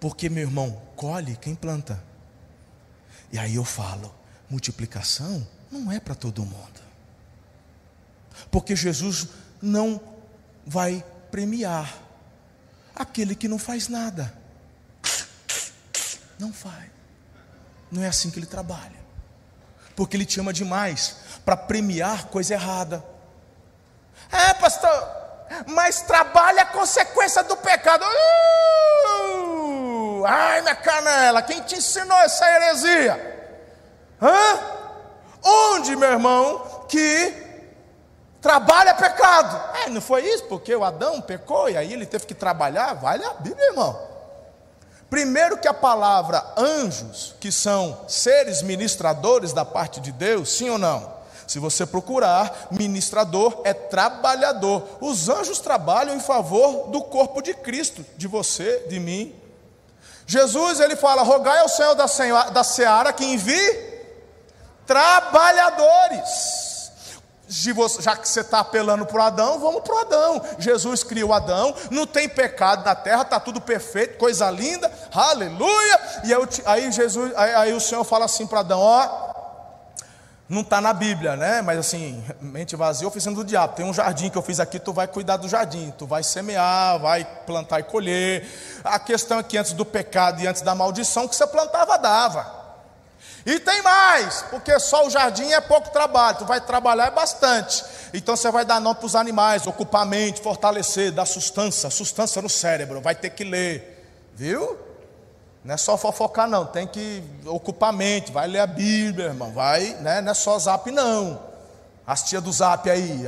Porque, 0.00 0.28
meu 0.28 0.44
irmão, 0.44 0.80
colhe 0.94 1.36
quem 1.36 1.54
planta. 1.54 2.02
E 3.32 3.38
aí 3.38 3.56
eu 3.56 3.64
falo: 3.64 4.14
multiplicação 4.48 5.46
não 5.70 5.90
é 5.90 5.98
para 5.98 6.14
todo 6.14 6.44
mundo. 6.44 6.80
Porque 8.50 8.76
Jesus 8.76 9.28
não 9.60 10.00
vai 10.64 11.04
premiar 11.30 11.92
aquele 12.94 13.34
que 13.34 13.48
não 13.48 13.58
faz 13.58 13.88
nada. 13.88 14.32
Não 16.38 16.52
faz. 16.52 16.90
Não 17.90 18.02
é 18.02 18.08
assim 18.08 18.30
que 18.30 18.38
ele 18.38 18.46
trabalha. 18.46 18.98
Porque 19.96 20.16
ele 20.16 20.24
te 20.24 20.38
ama 20.38 20.52
demais 20.52 21.16
para 21.44 21.56
premiar 21.56 22.26
coisa 22.26 22.54
errada. 22.54 23.04
É, 24.30 24.54
pastor, 24.54 24.92
mas 25.66 26.02
trabalha 26.02 26.62
a 26.62 26.66
consequência 26.66 27.42
do 27.42 27.56
pecado. 27.56 28.04
Uh! 28.04 29.17
Ai, 30.30 30.60
minha 30.60 30.74
canela, 30.74 31.40
quem 31.40 31.62
te 31.62 31.76
ensinou 31.76 32.18
essa 32.18 32.46
heresia? 32.46 33.48
Hã? 34.20 34.60
Onde, 35.42 35.96
meu 35.96 36.10
irmão, 36.10 36.84
que 36.86 37.32
trabalha 38.38 38.94
pecado? 38.94 39.78
É, 39.78 39.88
não 39.88 40.02
foi 40.02 40.26
isso, 40.26 40.44
porque 40.44 40.76
o 40.76 40.84
Adão 40.84 41.22
pecou 41.22 41.70
e 41.70 41.78
aí 41.78 41.94
ele 41.94 42.04
teve 42.04 42.26
que 42.26 42.34
trabalhar? 42.34 42.92
Vale 42.92 43.24
a 43.24 43.32
Bíblia, 43.32 43.68
irmão. 43.68 43.98
Primeiro 45.08 45.56
que 45.56 45.66
a 45.66 45.72
palavra 45.72 46.44
anjos, 46.58 47.34
que 47.40 47.50
são 47.50 47.98
seres 48.06 48.60
ministradores 48.60 49.54
da 49.54 49.64
parte 49.64 49.98
de 49.98 50.12
Deus, 50.12 50.50
sim 50.50 50.68
ou 50.68 50.76
não? 50.76 51.10
Se 51.46 51.58
você 51.58 51.86
procurar, 51.86 52.68
ministrador 52.70 53.62
é 53.64 53.72
trabalhador. 53.72 54.86
Os 55.00 55.30
anjos 55.30 55.58
trabalham 55.58 56.14
em 56.14 56.20
favor 56.20 56.88
do 56.88 57.00
corpo 57.00 57.40
de 57.40 57.54
Cristo, 57.54 58.04
de 58.18 58.28
você, 58.28 58.84
de 58.90 59.00
mim, 59.00 59.34
Jesus 60.28 60.78
ele 60.78 60.94
fala: 60.94 61.22
rogai 61.22 61.58
ao 61.58 61.68
Senhor 61.70 61.94
da, 61.94 62.04
da 62.50 62.62
seara 62.62 63.12
que 63.14 63.24
envie 63.24 63.88
trabalhadores. 64.86 66.68
Já 67.48 68.14
que 68.14 68.28
você 68.28 68.40
está 68.40 68.60
apelando 68.60 69.06
para 69.06 69.18
o 69.18 69.22
Adão, 69.22 69.58
vamos 69.58 69.80
para 69.80 69.94
o 69.94 69.98
Adão. 70.00 70.42
Jesus 70.58 71.02
criou 71.02 71.32
Adão, 71.32 71.74
não 71.90 72.06
tem 72.06 72.28
pecado 72.28 72.84
na 72.84 72.94
terra, 72.94 73.22
está 73.22 73.40
tudo 73.40 73.58
perfeito, 73.58 74.18
coisa 74.18 74.50
linda, 74.50 74.92
aleluia. 75.14 76.00
E 76.24 76.34
aí, 76.34 76.42
aí 76.66 76.92
Jesus, 76.92 77.32
aí, 77.34 77.54
aí 77.54 77.72
o 77.72 77.80
Senhor 77.80 78.04
fala 78.04 78.26
assim 78.26 78.46
para 78.46 78.60
Adão: 78.60 78.80
ó, 78.80 79.27
não 80.48 80.62
está 80.62 80.80
na 80.80 80.94
Bíblia, 80.94 81.36
né? 81.36 81.60
Mas 81.60 81.78
assim, 81.78 82.24
mente 82.40 82.74
vazia, 82.74 83.06
oficina 83.06 83.34
do 83.34 83.44
diabo. 83.44 83.74
Tem 83.74 83.84
um 83.84 83.92
jardim 83.92 84.30
que 84.30 84.38
eu 84.38 84.42
fiz 84.42 84.58
aqui, 84.58 84.78
tu 84.78 84.92
vai 84.92 85.06
cuidar 85.06 85.36
do 85.36 85.48
jardim, 85.48 85.92
tu 85.98 86.06
vai 86.06 86.22
semear, 86.22 86.98
vai 86.98 87.24
plantar 87.46 87.80
e 87.80 87.82
colher. 87.82 88.48
A 88.82 88.98
questão 88.98 89.38
é 89.38 89.42
que 89.42 89.58
antes 89.58 89.72
do 89.72 89.84
pecado 89.84 90.40
e 90.40 90.46
antes 90.46 90.62
da 90.62 90.74
maldição, 90.74 91.28
que 91.28 91.36
você 91.36 91.46
plantava, 91.46 91.98
dava. 91.98 92.58
E 93.44 93.60
tem 93.60 93.82
mais, 93.82 94.42
porque 94.50 94.78
só 94.80 95.06
o 95.06 95.10
jardim 95.10 95.52
é 95.52 95.60
pouco 95.60 95.90
trabalho, 95.90 96.38
tu 96.38 96.44
vai 96.46 96.60
trabalhar 96.60 97.06
é 97.06 97.10
bastante. 97.10 97.84
Então 98.12 98.34
você 98.34 98.50
vai 98.50 98.64
dar 98.64 98.80
nome 98.80 98.96
para 98.96 99.06
os 99.06 99.14
animais, 99.14 99.66
ocupar 99.66 100.02
a 100.02 100.06
mente, 100.06 100.40
fortalecer, 100.40 101.12
dar 101.12 101.26
sustância, 101.26 101.90
sustância 101.90 102.40
no 102.40 102.48
cérebro, 102.48 103.00
vai 103.00 103.14
ter 103.14 103.30
que 103.30 103.44
ler, 103.44 104.06
viu? 104.34 104.87
Não 105.64 105.74
é 105.74 105.76
só 105.76 105.96
fofocar, 105.96 106.48
não, 106.48 106.64
tem 106.64 106.86
que 106.86 107.22
ocupar 107.44 107.90
a 107.90 107.92
mente, 107.92 108.32
vai 108.32 108.46
ler 108.46 108.60
a 108.60 108.66
Bíblia, 108.66 109.26
irmão, 109.26 109.52
vai, 109.52 109.94
né? 110.00 110.20
não 110.20 110.30
é 110.30 110.34
só 110.34 110.58
zap, 110.58 110.90
não. 110.90 111.40
As 112.06 112.22
tia 112.22 112.40
do 112.40 112.50
zap 112.50 112.88
aí, 112.88 113.24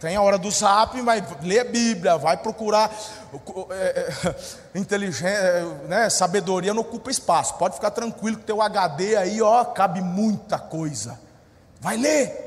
tem 0.00 0.16
a 0.16 0.22
hora 0.22 0.38
do 0.38 0.50
zap, 0.50 1.00
mas 1.02 1.22
lê 1.42 1.58
a 1.58 1.64
Bíblia, 1.64 2.16
vai 2.16 2.36
procurar 2.36 2.90
é, 3.70 4.10
é, 4.24 4.34
inteligência, 4.78 5.64
né? 5.88 6.08
sabedoria 6.08 6.72
não 6.72 6.82
ocupa 6.82 7.10
espaço. 7.10 7.54
Pode 7.54 7.74
ficar 7.74 7.90
tranquilo 7.90 8.38
que 8.38 8.44
teu 8.44 8.62
HD 8.62 9.16
aí, 9.16 9.42
ó, 9.42 9.64
cabe 9.64 10.00
muita 10.00 10.58
coisa. 10.58 11.20
Vai 11.80 11.96
ler. 11.96 12.46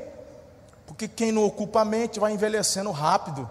Porque 0.86 1.06
quem 1.06 1.30
não 1.30 1.44
ocupa 1.44 1.82
a 1.82 1.84
mente 1.84 2.18
vai 2.18 2.32
envelhecendo 2.32 2.90
rápido. 2.90 3.48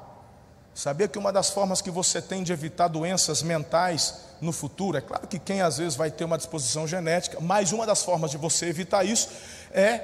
Sabia 0.74 1.08
que 1.08 1.18
uma 1.18 1.32
das 1.32 1.50
formas 1.50 1.82
que 1.82 1.92
você 1.92 2.22
tem 2.22 2.44
de 2.44 2.52
evitar 2.52 2.88
doenças 2.88 3.42
mentais 3.42 4.31
no 4.42 4.52
futuro, 4.52 4.98
é 4.98 5.02
claro 5.02 5.28
que 5.28 5.38
quem 5.38 5.62
às 5.62 5.78
vezes 5.78 5.96
vai 5.96 6.10
ter 6.10 6.26
uma 6.26 6.38
disposição 6.38 6.88
genética, 6.88 7.38
mas 7.40 7.72
uma 7.72 7.86
das 7.86 8.04
formas 8.04 8.32
de 8.32 8.38
você 8.38 8.66
evitar 8.66 9.06
isso 9.06 9.30
é 9.72 10.02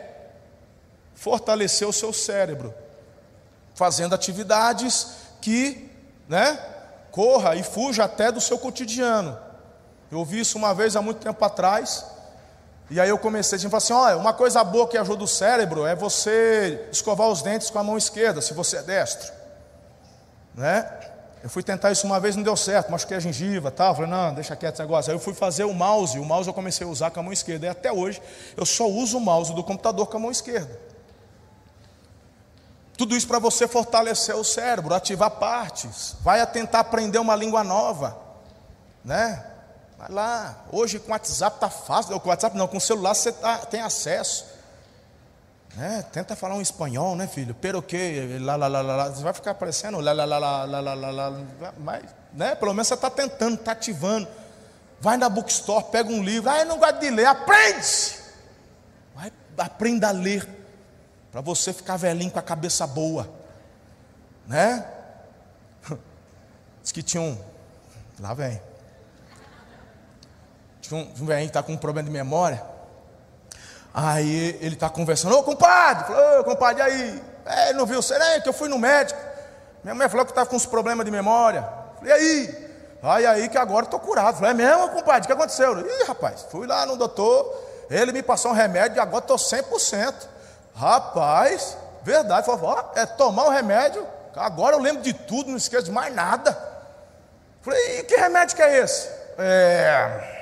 fortalecer 1.15 1.87
o 1.87 1.91
seu 1.91 2.13
cérebro, 2.13 2.73
fazendo 3.73 4.13
atividades 4.13 5.07
que, 5.41 5.89
né, 6.29 6.59
corra 7.11 7.55
e 7.55 7.63
fuja 7.63 8.03
até 8.03 8.31
do 8.31 8.39
seu 8.39 8.59
cotidiano. 8.59 9.37
Eu 10.11 10.19
ouvi 10.19 10.39
isso 10.39 10.57
uma 10.57 10.73
vez 10.73 10.95
há 10.95 11.01
muito 11.01 11.19
tempo 11.19 11.43
atrás, 11.43 12.05
e 12.89 12.99
aí 12.99 13.09
eu 13.09 13.17
comecei 13.17 13.57
a 13.57 13.61
falar 13.61 13.77
assim: 13.77 13.93
olha, 13.93 14.17
uma 14.17 14.33
coisa 14.33 14.63
boa 14.63 14.87
que 14.87 14.97
ajuda 14.97 15.23
o 15.23 15.27
cérebro 15.27 15.85
é 15.85 15.95
você 15.95 16.87
escovar 16.91 17.27
os 17.27 17.41
dentes 17.41 17.69
com 17.69 17.79
a 17.79 17.83
mão 17.83 17.97
esquerda, 17.97 18.39
se 18.39 18.53
você 18.53 18.77
é 18.77 18.83
destro 18.83 19.37
né? 20.57 20.89
Eu 21.43 21.49
fui 21.49 21.61
tentar 21.61 21.91
isso 21.91 22.05
uma 22.05 22.19
vez, 22.19 22.35
não 22.35 22.43
deu 22.43 22.57
certo, 22.57 22.91
machuquei 22.91 23.17
a 23.17 23.19
gengiva, 23.19 23.69
tal. 23.69 23.95
Falei, 23.95 24.09
não, 24.09 24.33
deixa 24.33 24.55
quieto 24.55 24.75
esse 24.75 24.81
negócio. 24.81 25.11
Aí 25.11 25.15
eu 25.15 25.19
fui 25.19 25.33
fazer 25.33 25.63
o 25.63 25.73
mouse, 25.73 26.17
o 26.17 26.25
mouse 26.25 26.47
eu 26.47 26.53
comecei 26.53 26.85
a 26.85 26.89
usar 26.89 27.11
com 27.11 27.19
a 27.19 27.23
mão 27.23 27.31
esquerda. 27.31 27.67
E 27.67 27.69
até 27.69 27.91
hoje 27.91 28.21
eu 28.55 28.65
só 28.65 28.87
uso 28.87 29.17
o 29.17 29.21
mouse 29.21 29.53
do 29.53 29.63
computador 29.63 30.07
com 30.07 30.17
a 30.17 30.19
mão 30.19 30.31
esquerda. 30.31 30.79
Tudo 32.97 33.15
isso 33.15 33.27
para 33.27 33.37
você 33.37 33.67
fortalecer 33.67 34.35
o 34.35 34.43
cérebro, 34.43 34.93
ativar 34.93 35.29
partes. 35.31 36.15
Vai 36.21 36.45
tentar 36.47 36.79
aprender 36.79 37.19
uma 37.19 37.35
língua 37.35 37.63
nova, 37.63 38.17
né? 39.05 39.45
Vai 39.97 40.09
lá. 40.09 40.65
Hoje 40.71 40.97
com 40.97 41.09
o 41.09 41.11
WhatsApp 41.11 41.59
tá 41.59 41.69
fácil. 41.69 42.19
Com 42.19 42.27
o 42.27 42.31
WhatsApp 42.31 42.57
não, 42.57 42.67
com 42.67 42.77
o 42.77 42.81
celular 42.81 43.13
você 43.13 43.31
tá, 43.31 43.59
tem 43.59 43.81
acesso. 43.81 44.56
É, 45.79 46.01
tenta 46.01 46.35
falar 46.35 46.55
um 46.55 46.61
espanhol, 46.61 47.15
né, 47.15 47.27
filho? 47.27 47.53
Pero 47.53 47.81
que, 47.81 48.39
lá, 48.39 48.55
lá, 48.55 48.67
lá, 48.67 48.81
lá, 48.81 49.09
você 49.09 49.21
vai 49.21 49.33
ficar 49.33 49.53
parecendo 49.53 49.99
lá, 49.99 50.11
lá, 50.11 50.25
lá, 50.25 50.37
lá, 50.37 50.65
lá, 50.65 50.79
lá, 50.79 50.93
lá, 50.93 51.11
lá, 51.11 51.73
mas, 51.77 52.03
né, 52.33 52.55
pelo 52.55 52.73
menos 52.73 52.87
você 52.87 52.95
está 52.95 53.09
tentando, 53.09 53.55
está 53.55 53.73
ativando. 53.73 54.27
Vai 54.99 55.17
na 55.17 55.29
bookstore, 55.29 55.85
pega 55.91 56.09
um 56.09 56.23
livro, 56.23 56.49
ah, 56.49 56.59
eu 56.59 56.65
não 56.65 56.79
gosto 56.79 56.99
de 56.99 57.11
ler, 57.11 57.27
aprende! 57.27 58.17
Vai, 59.13 59.31
aprenda 59.57 60.07
a 60.07 60.11
ler, 60.11 60.47
para 61.31 61.41
você 61.41 61.71
ficar 61.71 61.97
velhinho 61.97 62.31
com 62.31 62.39
a 62.39 62.43
cabeça 62.43 62.87
boa, 62.87 63.29
né? 64.47 64.83
Diz 66.81 66.91
que 66.91 67.03
tinha 67.03 67.21
um, 67.21 67.37
lá 68.19 68.33
vem, 68.33 68.59
tinha 70.81 70.99
um, 70.99 71.03
um 71.21 71.25
velhinho 71.25 71.49
que 71.49 71.51
está 71.51 71.61
com 71.61 71.73
um 71.73 71.77
problema 71.77 72.07
de 72.07 72.11
memória, 72.11 72.63
Aí 73.99 74.59
ele 74.61 74.75
está 74.75 74.91
conversando, 74.91 75.35
ô 75.35 75.41
compadre, 75.41 76.05
falou, 76.05 76.41
ô 76.41 76.43
compadre, 76.43 76.83
aí? 76.83 77.19
É, 77.43 77.73
não 77.73 77.83
viu, 77.83 77.99
será 77.99 78.35
é 78.35 78.39
que 78.39 78.47
eu 78.47 78.53
fui 78.53 78.69
no 78.69 78.77
médico. 78.77 79.19
Minha 79.83 79.95
mãe 79.95 80.07
falou 80.07 80.23
que 80.23 80.31
estava 80.31 80.47
com 80.47 80.55
uns 80.55 80.67
problemas 80.67 81.03
de 81.03 81.09
memória. 81.09 81.67
Falei, 81.97 82.11
e 82.11 82.13
aí? 82.13 82.71
Aí 83.01 83.25
aí 83.25 83.49
que 83.49 83.57
agora 83.57 83.85
estou 83.85 83.99
curado. 83.99 84.37
Falei, 84.37 84.51
é 84.51 84.53
mesmo, 84.53 84.89
compadre, 84.89 85.23
o 85.23 85.25
que 85.25 85.33
aconteceu? 85.33 85.79
Ih, 85.79 86.03
rapaz, 86.07 86.45
fui 86.51 86.67
lá 86.67 86.85
no 86.85 86.95
doutor, 86.95 87.51
ele 87.89 88.11
me 88.11 88.21
passou 88.21 88.51
um 88.51 88.53
remédio 88.53 88.97
e 88.97 88.99
agora 88.99 89.23
estou 89.23 89.35
100%. 89.35 90.13
Rapaz, 90.75 91.75
verdade. 92.03 92.45
Falei, 92.45 92.61
ó, 92.65 92.83
é 92.93 93.03
tomar 93.03 93.45
o 93.45 93.49
remédio, 93.49 94.05
agora 94.35 94.75
eu 94.75 94.79
lembro 94.79 95.01
de 95.01 95.11
tudo, 95.11 95.49
não 95.49 95.57
esqueço 95.57 95.85
de 95.85 95.91
mais 95.91 96.13
nada. 96.13 96.55
Falei, 97.63 98.01
e 98.01 98.03
que 98.03 98.15
remédio 98.15 98.55
que 98.55 98.61
é 98.61 98.77
esse? 98.77 99.09
É. 99.39 100.36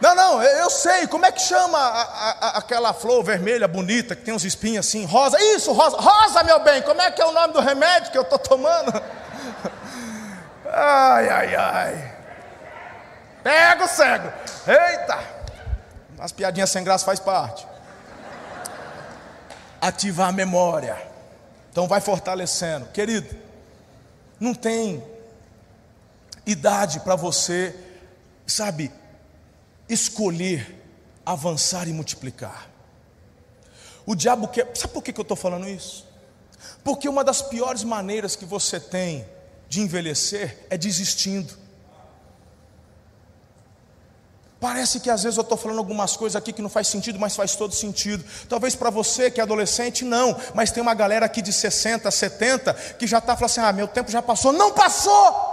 Não, 0.00 0.14
não, 0.14 0.42
eu 0.42 0.68
sei, 0.68 1.06
como 1.06 1.24
é 1.24 1.32
que 1.32 1.40
chama 1.40 1.78
a, 1.78 2.30
a, 2.30 2.58
aquela 2.58 2.92
flor 2.92 3.24
vermelha 3.24 3.66
bonita 3.66 4.14
que 4.14 4.22
tem 4.22 4.34
uns 4.34 4.44
espinhos 4.44 4.86
assim, 4.86 5.06
rosa? 5.06 5.38
Isso, 5.40 5.72
rosa, 5.72 5.96
rosa, 5.96 6.42
meu 6.42 6.60
bem, 6.60 6.82
como 6.82 7.00
é 7.00 7.10
que 7.10 7.22
é 7.22 7.24
o 7.24 7.32
nome 7.32 7.54
do 7.54 7.60
remédio 7.60 8.12
que 8.12 8.18
eu 8.18 8.22
estou 8.22 8.38
tomando? 8.38 8.92
Ai, 10.68 11.28
ai, 11.28 11.54
ai. 11.54 12.16
Pega 13.42 13.84
o 13.84 13.88
cego. 13.88 14.32
Eita! 14.66 15.18
As 16.18 16.32
piadinhas 16.32 16.68
sem 16.68 16.82
graça 16.82 17.04
faz 17.04 17.20
parte. 17.20 17.66
Ativar 19.80 20.28
a 20.28 20.32
memória. 20.32 21.00
Então 21.70 21.86
vai 21.86 22.00
fortalecendo. 22.00 22.86
Querido, 22.86 23.36
não 24.40 24.52
tem 24.52 25.02
idade 26.44 27.00
para 27.00 27.16
você, 27.16 27.74
sabe, 28.46 28.92
escolher 29.88 30.84
avançar 31.24 31.88
e 31.88 31.92
multiplicar. 31.92 32.70
O 34.06 34.14
diabo 34.14 34.48
quer. 34.48 34.70
Sabe 34.76 34.92
por 34.92 35.02
que 35.02 35.18
eu 35.18 35.22
estou 35.22 35.36
falando 35.36 35.68
isso? 35.68 36.06
Porque 36.84 37.08
uma 37.08 37.24
das 37.24 37.42
piores 37.42 37.82
maneiras 37.82 38.36
que 38.36 38.44
você 38.44 38.78
tem 38.78 39.26
de 39.68 39.80
envelhecer 39.80 40.66
é 40.70 40.78
desistindo. 40.78 41.66
Parece 44.58 45.00
que 45.00 45.10
às 45.10 45.22
vezes 45.22 45.36
eu 45.36 45.42
estou 45.42 45.58
falando 45.58 45.78
algumas 45.78 46.16
coisas 46.16 46.34
aqui 46.34 46.52
que 46.52 46.62
não 46.62 46.70
faz 46.70 46.88
sentido, 46.88 47.18
mas 47.18 47.36
faz 47.36 47.54
todo 47.54 47.74
sentido. 47.74 48.24
Talvez 48.48 48.74
para 48.74 48.88
você 48.88 49.30
que 49.30 49.38
é 49.38 49.42
adolescente, 49.42 50.04
não, 50.04 50.36
mas 50.54 50.70
tem 50.70 50.82
uma 50.82 50.94
galera 50.94 51.26
aqui 51.26 51.42
de 51.42 51.52
60, 51.52 52.10
70 52.10 52.72
que 52.98 53.06
já 53.06 53.18
está 53.18 53.36
falando 53.36 53.50
assim: 53.50 53.60
ah, 53.60 53.72
meu 53.72 53.86
tempo 53.86 54.10
já 54.10 54.22
passou. 54.22 54.52
Não 54.52 54.72
passou! 54.72 55.45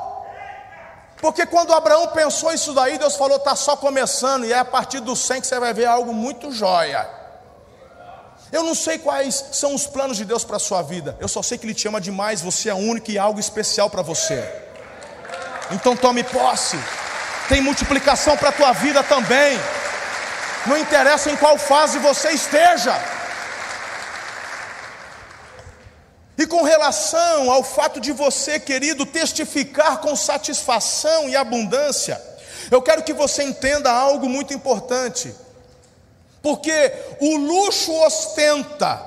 Porque 1.23 1.45
quando 1.45 1.71
Abraão 1.71 2.07
pensou 2.07 2.51
isso 2.51 2.73
daí, 2.73 2.97
Deus 2.97 3.15
falou: 3.15 3.37
está 3.37 3.55
só 3.55 3.77
começando, 3.77 4.43
e 4.43 4.51
é 4.51 4.59
a 4.59 4.65
partir 4.65 4.99
do 4.99 5.15
100 5.15 5.39
que 5.39 5.47
você 5.47 5.57
vai 5.57 5.73
ver 5.73 5.85
algo 5.85 6.13
muito 6.13 6.51
jóia. 6.51 7.07
Eu 8.51 8.61
não 8.61 8.75
sei 8.75 8.97
quais 8.97 9.45
são 9.53 9.73
os 9.73 9.87
planos 9.87 10.17
de 10.17 10.25
Deus 10.25 10.43
para 10.43 10.57
a 10.57 10.59
sua 10.59 10.81
vida. 10.81 11.15
Eu 11.21 11.29
só 11.29 11.41
sei 11.41 11.57
que 11.57 11.65
Ele 11.65 11.73
te 11.73 11.87
ama 11.87 12.01
demais. 12.01 12.41
Você 12.41 12.69
é 12.69 12.73
único 12.73 13.09
e 13.09 13.17
algo 13.17 13.39
especial 13.39 13.89
para 13.89 14.01
você. 14.01 14.37
Então 15.71 15.95
tome 15.95 16.25
posse. 16.25 16.77
Tem 17.47 17.61
multiplicação 17.61 18.35
para 18.35 18.49
a 18.49 18.51
tua 18.51 18.73
vida 18.73 19.01
também. 19.01 19.57
Não 20.65 20.77
interessa 20.77 21.31
em 21.31 21.37
qual 21.37 21.57
fase 21.57 21.99
você 21.99 22.31
esteja. 22.31 23.01
E 26.37 26.47
com 26.47 26.63
relação 26.63 27.51
ao 27.51 27.63
fato 27.63 27.99
de 27.99 28.11
você, 28.11 28.59
querido, 28.59 29.05
testificar 29.05 29.99
com 29.99 30.15
satisfação 30.15 31.29
e 31.29 31.35
abundância, 31.35 32.19
eu 32.71 32.81
quero 32.81 33.03
que 33.03 33.13
você 33.13 33.43
entenda 33.43 33.91
algo 33.91 34.27
muito 34.27 34.53
importante. 34.53 35.33
Porque 36.41 36.91
o 37.19 37.37
luxo 37.37 37.93
ostenta, 38.03 39.01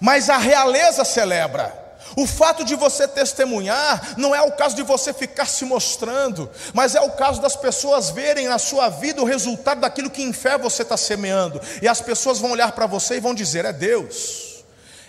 mas 0.00 0.28
a 0.28 0.36
realeza 0.36 1.04
celebra. 1.04 1.82
O 2.16 2.26
fato 2.26 2.64
de 2.64 2.76
você 2.76 3.08
testemunhar 3.08 4.14
não 4.16 4.34
é 4.34 4.42
o 4.42 4.52
caso 4.52 4.76
de 4.76 4.82
você 4.82 5.12
ficar 5.12 5.46
se 5.46 5.64
mostrando, 5.64 6.50
mas 6.72 6.94
é 6.94 7.00
o 7.00 7.10
caso 7.12 7.40
das 7.40 7.56
pessoas 7.56 8.10
verem 8.10 8.46
na 8.46 8.58
sua 8.58 8.88
vida 8.88 9.20
o 9.20 9.24
resultado 9.24 9.80
daquilo 9.80 10.10
que 10.10 10.22
em 10.22 10.32
fé 10.32 10.56
você 10.56 10.82
está 10.82 10.96
semeando, 10.96 11.60
e 11.82 11.88
as 11.88 12.00
pessoas 12.00 12.38
vão 12.38 12.52
olhar 12.52 12.70
para 12.72 12.86
você 12.86 13.16
e 13.16 13.20
vão 13.20 13.34
dizer: 13.34 13.64
é 13.64 13.72
Deus, 13.72 14.53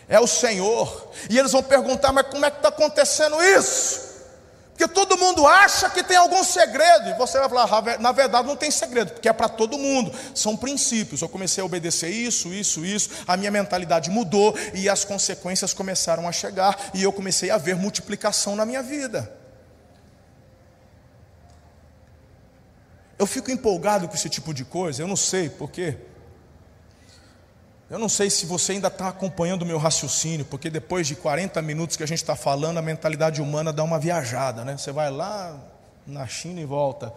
é 0.07 0.19
o 0.19 0.27
Senhor, 0.27 1.11
e 1.29 1.37
eles 1.37 1.51
vão 1.51 1.63
perguntar: 1.63 2.11
mas 2.11 2.27
como 2.27 2.45
é 2.45 2.51
que 2.51 2.57
está 2.57 2.69
acontecendo 2.69 3.41
isso? 3.43 4.05
Porque 4.77 4.89
todo 4.89 5.17
mundo 5.17 5.47
acha 5.47 5.89
que 5.89 6.03
tem 6.03 6.17
algum 6.17 6.43
segredo, 6.43 7.09
e 7.09 7.13
você 7.13 7.39
vai 7.39 7.47
falar, 7.47 7.97
na 7.97 8.11
verdade 8.11 8.45
não 8.45 8.57
tem 8.57 8.69
segredo, 8.69 9.13
porque 9.13 9.29
é 9.29 9.31
para 9.31 9.47
todo 9.47 9.77
mundo, 9.77 10.11
são 10.33 10.57
princípios. 10.57 11.21
Eu 11.21 11.29
comecei 11.29 11.61
a 11.61 11.65
obedecer 11.65 12.09
isso, 12.09 12.53
isso, 12.53 12.85
isso, 12.85 13.09
a 13.25 13.37
minha 13.37 13.49
mentalidade 13.49 14.09
mudou 14.09 14.53
e 14.73 14.89
as 14.89 15.05
consequências 15.05 15.73
começaram 15.73 16.27
a 16.27 16.31
chegar, 16.33 16.91
e 16.93 17.01
eu 17.01 17.13
comecei 17.13 17.49
a 17.51 17.57
ver 17.57 17.77
multiplicação 17.77 18.53
na 18.53 18.65
minha 18.65 18.83
vida. 18.83 19.31
Eu 23.17 23.25
fico 23.25 23.49
empolgado 23.49 24.09
com 24.09 24.13
esse 24.13 24.27
tipo 24.27 24.53
de 24.53 24.65
coisa, 24.65 25.01
eu 25.01 25.07
não 25.07 25.15
sei 25.15 25.49
porquê. 25.49 25.97
Eu 27.87 27.99
não 27.99 28.09
sei 28.09 28.31
se 28.31 28.47
você 28.47 28.71
ainda 28.71 28.87
está 28.87 29.09
acompanhando 29.09 29.61
o 29.61 29.65
meu 29.65 29.77
raciocínio, 29.77 30.43
porque 30.45 30.71
depois 30.71 31.05
de 31.05 31.15
40 31.15 31.61
minutos 31.61 31.95
que 31.95 32.01
a 32.01 32.07
gente 32.07 32.17
está 32.17 32.35
falando, 32.35 32.79
a 32.79 32.81
mentalidade 32.81 33.41
humana 33.41 33.71
dá 33.71 33.83
uma 33.83 33.99
viajada, 33.99 34.65
né? 34.65 34.75
Você 34.75 34.91
vai 34.91 35.11
lá 35.11 35.55
na 36.05 36.25
China 36.25 36.59
e 36.59 36.65
volta. 36.65 37.13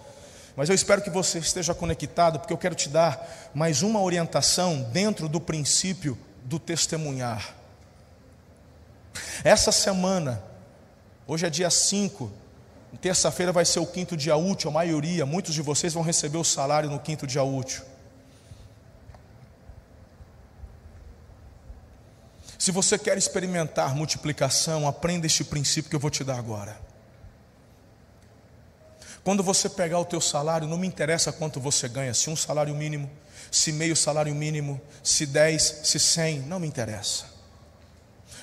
Mas 0.54 0.68
eu 0.68 0.74
espero 0.74 1.00
que 1.00 1.08
você 1.08 1.38
esteja 1.38 1.74
conectado, 1.74 2.38
porque 2.38 2.52
eu 2.52 2.58
quero 2.58 2.74
te 2.74 2.90
dar 2.90 3.50
mais 3.54 3.82
uma 3.82 4.02
orientação 4.02 4.82
dentro 4.92 5.26
do 5.26 5.40
princípio 5.40 6.18
do 6.44 6.58
testemunhar. 6.58 7.54
Essa 9.42 9.72
semana, 9.72 10.42
hoje 11.26 11.46
é 11.46 11.50
dia 11.50 11.70
5, 11.70 12.30
terça-feira 13.00 13.52
vai 13.52 13.64
ser 13.64 13.78
o 13.78 13.86
quinto 13.86 14.18
dia 14.18 14.36
útil, 14.36 14.68
a 14.68 14.72
maioria, 14.72 15.24
muitos 15.24 15.54
de 15.54 15.62
vocês 15.62 15.94
vão 15.94 16.02
receber 16.02 16.36
o 16.36 16.44
salário 16.44 16.90
no 16.90 16.98
quinto 16.98 17.26
dia 17.26 17.42
útil. 17.42 17.82
Se 22.58 22.72
você 22.72 22.98
quer 22.98 23.16
experimentar 23.16 23.94
multiplicação, 23.94 24.88
aprenda 24.88 25.26
este 25.26 25.44
princípio 25.44 25.88
que 25.88 25.94
eu 25.94 26.00
vou 26.00 26.10
te 26.10 26.24
dar 26.24 26.36
agora. 26.36 26.76
Quando 29.22 29.44
você 29.44 29.68
pegar 29.68 30.00
o 30.00 30.04
teu 30.04 30.20
salário, 30.20 30.66
não 30.66 30.76
me 30.76 30.86
interessa 30.86 31.30
quanto 31.30 31.60
você 31.60 31.88
ganha, 31.88 32.12
se 32.12 32.28
um 32.28 32.34
salário 32.34 32.74
mínimo, 32.74 33.08
se 33.50 33.70
meio 33.70 33.94
salário 33.94 34.34
mínimo, 34.34 34.80
se 35.04 35.24
dez, 35.24 35.82
se 35.84 36.00
cem, 36.00 36.40
não 36.40 36.58
me 36.58 36.66
interessa. 36.66 37.26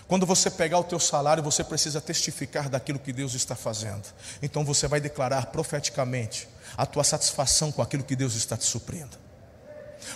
Quando 0.08 0.26
você 0.26 0.50
pegar 0.50 0.80
o 0.80 0.84
teu 0.84 1.00
salário, 1.00 1.44
você 1.44 1.64
precisa 1.64 2.00
testificar 2.00 2.70
daquilo 2.70 3.00
que 3.00 3.12
Deus 3.12 3.34
está 3.34 3.56
fazendo. 3.56 4.06
Então 4.42 4.64
você 4.64 4.88
vai 4.88 5.02
declarar 5.02 5.48
profeticamente 5.48 6.48
a 6.78 6.86
tua 6.86 7.04
satisfação 7.04 7.72
com 7.72 7.82
aquilo 7.82 8.04
que 8.04 8.16
Deus 8.16 8.36
está 8.36 8.56
te 8.56 8.66
suprindo. 8.66 9.18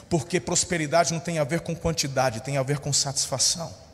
Porque 0.08 0.40
prosperidade 0.40 1.12
não 1.12 1.20
tem 1.20 1.40
a 1.40 1.44
ver 1.44 1.62
com 1.62 1.76
quantidade, 1.76 2.42
tem 2.42 2.58
a 2.58 2.64
ver 2.64 2.80
com 2.80 2.94
satisfação. 2.94 3.89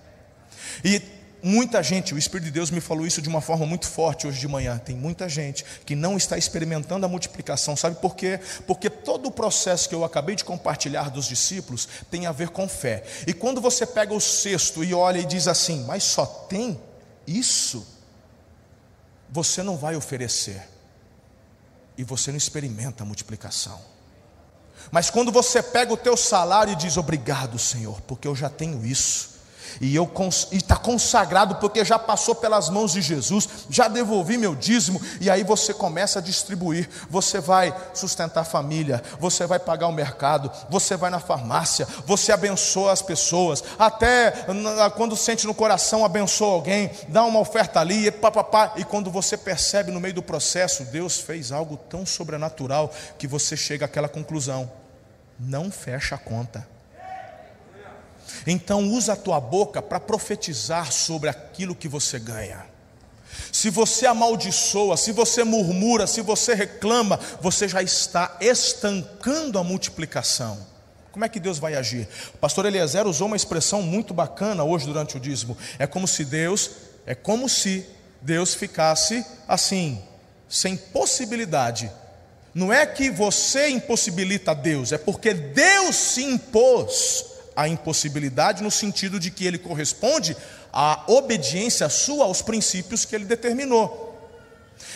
E 0.84 1.02
muita 1.46 1.84
gente, 1.84 2.14
o 2.14 2.18
Espírito 2.18 2.46
de 2.46 2.52
Deus 2.52 2.72
me 2.72 2.82
falou 2.82 3.06
isso 3.06 3.22
de 3.22 3.30
uma 3.30 3.40
forma 3.40 3.68
muito 3.68 3.88
forte 3.88 4.26
hoje 4.26 4.40
de 4.40 4.48
manhã. 4.48 4.80
Tem 4.80 4.96
muita 4.96 5.30
gente 5.30 5.64
que 5.86 5.96
não 5.96 6.18
está 6.18 6.38
experimentando 6.38 7.06
a 7.06 7.10
multiplicação, 7.10 7.76
sabe 7.76 7.98
por 7.98 8.16
quê? 8.16 8.40
Porque 8.66 8.90
todo 8.90 9.28
o 9.28 9.32
processo 9.32 9.88
que 9.88 9.94
eu 9.94 10.04
acabei 10.04 10.36
de 10.36 10.44
compartilhar 10.44 11.12
dos 11.12 11.28
discípulos 11.28 11.88
tem 12.10 12.26
a 12.26 12.32
ver 12.32 12.50
com 12.50 12.68
fé. 12.68 13.04
E 13.28 13.34
quando 13.34 13.62
você 13.62 13.86
pega 13.86 14.14
o 14.14 14.20
cesto 14.20 14.84
e 14.84 14.94
olha 14.94 15.20
e 15.20 15.26
diz 15.26 15.48
assim, 15.48 15.84
mas 15.86 16.04
só 16.04 16.26
tem 16.26 16.82
isso, 17.28 17.86
você 19.30 19.62
não 19.62 19.78
vai 19.78 19.96
oferecer, 19.96 20.62
e 21.98 22.04
você 22.04 22.32
não 22.32 22.38
experimenta 22.38 23.04
a 23.04 23.06
multiplicação. 23.06 23.80
Mas 24.92 25.10
quando 25.10 25.32
você 25.32 25.64
pega 25.64 25.94
o 25.94 25.98
teu 25.98 26.18
salário 26.18 26.74
e 26.74 26.76
diz 26.76 26.98
obrigado, 26.98 27.58
Senhor, 27.58 28.02
porque 28.02 28.28
eu 28.28 28.36
já 28.36 28.50
tenho 28.50 28.86
isso 28.86 29.35
e 29.82 29.98
está 30.52 30.76
consagrado 30.76 31.56
porque 31.56 31.84
já 31.84 31.98
passou 32.00 32.36
pelas 32.36 32.70
mãos 32.70 32.94
de 32.94 33.02
Jesus, 33.02 33.48
já 33.70 33.88
devolvi 33.88 34.38
meu 34.38 34.56
dízimo, 34.56 35.02
e 35.20 35.30
aí 35.30 35.44
você 35.44 35.74
começa 35.74 36.20
a 36.20 36.22
distribuir. 36.22 36.90
Você 37.10 37.40
vai 37.40 37.76
sustentar 37.94 38.42
a 38.42 38.46
família, 38.46 39.04
você 39.20 39.46
vai 39.46 39.60
pagar 39.60 39.88
o 39.88 39.92
mercado, 39.92 40.52
você 40.70 40.96
vai 40.96 41.10
na 41.10 41.20
farmácia, 41.20 41.88
você 42.06 42.32
abençoa 42.32 42.92
as 42.92 43.02
pessoas, 43.02 43.64
até 43.78 44.46
quando 44.96 45.16
sente 45.16 45.48
no 45.48 45.54
coração, 45.54 46.06
abençoa 46.06 46.54
alguém, 46.54 46.92
dá 47.08 47.24
uma 47.24 47.40
oferta 47.40 47.80
ali, 47.80 48.12
papapá, 48.12 48.74
e 48.76 48.84
quando 48.84 49.10
você 49.10 49.38
percebe 49.38 49.92
no 49.92 50.00
meio 50.00 50.14
do 50.14 50.24
processo, 50.24 50.86
Deus 50.86 51.20
fez 51.20 51.52
algo 51.52 51.78
tão 51.78 52.06
sobrenatural 52.06 52.92
que 53.18 53.28
você 53.28 53.56
chega 53.58 53.86
àquela 53.86 54.08
conclusão: 54.10 54.72
não 55.40 55.72
fecha 55.72 56.16
a 56.16 56.18
conta. 56.18 56.75
Então 58.46 58.90
usa 58.90 59.14
a 59.14 59.16
tua 59.16 59.40
boca 59.40 59.82
para 59.82 60.00
profetizar 60.00 60.92
sobre 60.92 61.30
aquilo 61.30 61.76
que 61.76 61.88
você 61.88 62.20
ganha. 62.20 62.66
Se 63.52 63.70
você 63.70 64.06
amaldiçoa, 64.06 64.98
se 64.98 65.12
você 65.12 65.44
murmura, 65.44 66.08
se 66.08 66.22
você 66.22 66.54
reclama, 66.54 67.20
você 67.42 67.68
já 67.68 67.82
está 67.82 68.38
estancando 68.40 69.60
a 69.60 69.64
multiplicação. 69.64 70.58
Como 71.12 71.24
é 71.24 71.30
que 71.30 71.40
Deus 71.40 71.60
vai 71.60 71.76
agir? 71.76 72.08
O 72.34 72.38
pastor 72.38 72.66
Eliezer 72.66 73.08
usou 73.08 73.28
uma 73.28 73.38
expressão 73.38 73.82
muito 73.82 74.14
bacana 74.14 74.64
hoje 74.64 74.86
durante 74.86 75.16
o 75.16 75.20
dízimo. 75.20 75.58
É 75.80 75.88
como 75.88 76.08
se 76.08 76.26
Deus, 76.26 76.72
é 77.06 77.16
como 77.16 77.48
se 77.48 77.86
Deus 78.22 78.54
ficasse 78.54 79.26
assim, 79.48 80.02
sem 80.50 80.76
possibilidade. 80.76 81.90
Não 82.54 82.72
é 82.72 82.86
que 82.86 83.10
você 83.10 83.70
impossibilita 83.70 84.54
Deus, 84.54 84.92
é 84.92 84.98
porque 84.98 85.34
Deus 85.34 85.96
se 85.96 86.24
impôs 86.24 87.35
a 87.56 87.68
impossibilidade 87.68 88.62
no 88.62 88.70
sentido 88.70 89.20
de 89.20 89.32
que 89.32 89.46
ele 89.46 89.58
corresponde 89.58 90.36
à 90.74 91.04
obediência 91.08 91.88
sua 91.90 92.26
aos 92.26 92.42
princípios 92.42 93.06
que 93.06 93.16
ele 93.16 93.26
determinou. 93.26 94.06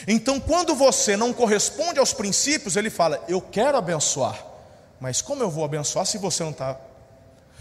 Então, 0.07 0.39
quando 0.39 0.76
você 0.76 1.16
não 1.16 1.32
corresponde 1.32 1.99
aos 1.99 2.14
princípios, 2.14 2.76
ele 2.76 2.89
fala: 2.89 3.24
Eu 3.28 3.41
quero 3.41 3.78
abençoar, 3.78 4.43
mas 4.99 5.22
como 5.22 5.41
eu 5.41 5.49
vou 5.49 5.64
abençoar 5.64 6.05
se 6.05 6.18
você 6.18 6.43
não 6.43 6.51
está? 6.51 6.78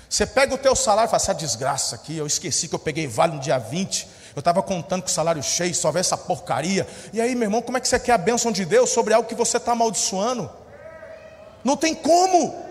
Você 0.08 0.26
pega 0.26 0.54
o 0.54 0.58
teu 0.58 0.74
salário 0.74 1.08
e 1.08 1.10
fala: 1.10 1.22
Essa 1.22 1.34
desgraça 1.34 1.94
aqui, 1.94 2.16
eu 2.16 2.26
esqueci 2.26 2.68
que 2.68 2.74
eu 2.74 2.78
peguei 2.78 3.06
vale 3.06 3.34
no 3.34 3.40
dia 3.40 3.58
20, 3.58 4.08
eu 4.34 4.40
estava 4.40 4.62
contando 4.62 5.02
com 5.02 5.08
o 5.08 5.12
salário 5.12 5.42
cheio, 5.42 5.74
só 5.74 5.92
vê 5.92 6.00
essa 6.00 6.16
porcaria. 6.16 6.86
E 7.12 7.20
aí, 7.20 7.34
meu 7.34 7.44
irmão, 7.44 7.62
como 7.62 7.76
é 7.76 7.80
que 7.80 7.88
você 7.88 7.98
quer 7.98 8.12
a 8.12 8.18
bênção 8.18 8.50
de 8.50 8.64
Deus 8.64 8.90
sobre 8.90 9.14
algo 9.14 9.28
que 9.28 9.34
você 9.34 9.58
está 9.58 9.72
amaldiçoando? 9.72 10.50
Não 11.62 11.76
tem 11.76 11.94
como. 11.94 12.67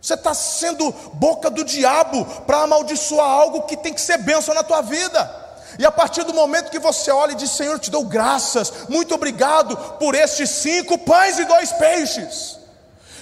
Você 0.00 0.14
está 0.14 0.32
sendo 0.32 0.90
boca 1.14 1.50
do 1.50 1.64
diabo 1.64 2.24
para 2.46 2.62
amaldiçoar 2.62 3.28
algo 3.28 3.62
que 3.62 3.76
tem 3.76 3.92
que 3.92 4.00
ser 4.00 4.18
bênção 4.18 4.54
na 4.54 4.62
tua 4.62 4.80
vida. 4.80 5.38
E 5.78 5.84
a 5.84 5.90
partir 5.90 6.24
do 6.24 6.34
momento 6.34 6.70
que 6.70 6.78
você 6.78 7.10
olha 7.10 7.32
e 7.32 7.36
diz: 7.36 7.50
Senhor, 7.50 7.78
te 7.78 7.90
dou 7.90 8.04
graças, 8.04 8.88
muito 8.88 9.14
obrigado 9.14 9.76
por 9.98 10.14
estes 10.14 10.50
cinco 10.50 10.98
pães 10.98 11.38
e 11.38 11.44
dois 11.44 11.72
peixes. 11.72 12.58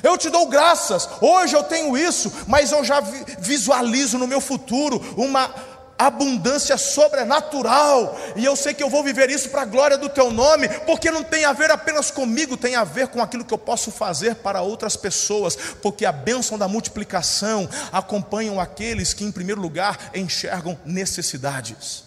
Eu 0.02 0.16
te 0.16 0.30
dou 0.30 0.46
graças, 0.46 1.08
hoje 1.20 1.56
eu 1.56 1.64
tenho 1.64 1.98
isso, 1.98 2.32
mas 2.46 2.70
eu 2.70 2.84
já 2.84 3.00
visualizo 3.00 4.16
no 4.16 4.28
meu 4.28 4.40
futuro 4.40 5.04
uma 5.16 5.52
abundância 5.98 6.78
sobrenatural, 6.78 8.16
e 8.36 8.44
eu 8.44 8.54
sei 8.54 8.72
que 8.72 8.82
eu 8.82 8.88
vou 8.88 9.02
viver 9.02 9.28
isso 9.30 9.48
para 9.48 9.62
a 9.62 9.64
glória 9.64 9.98
do 9.98 10.08
teu 10.08 10.30
nome, 10.30 10.68
porque 10.86 11.10
não 11.10 11.24
tem 11.24 11.44
a 11.44 11.52
ver 11.52 11.72
apenas 11.72 12.08
comigo, 12.08 12.56
tem 12.56 12.76
a 12.76 12.84
ver 12.84 13.08
com 13.08 13.20
aquilo 13.20 13.44
que 13.44 13.52
eu 13.52 13.58
posso 13.58 13.90
fazer 13.90 14.36
para 14.36 14.62
outras 14.62 14.96
pessoas, 14.96 15.56
porque 15.82 16.06
a 16.06 16.12
bênção 16.12 16.56
da 16.56 16.68
multiplicação 16.68 17.68
acompanham 17.90 18.60
aqueles 18.60 19.12
que, 19.12 19.24
em 19.24 19.32
primeiro 19.32 19.60
lugar, 19.60 20.10
enxergam 20.14 20.78
necessidades. 20.84 22.04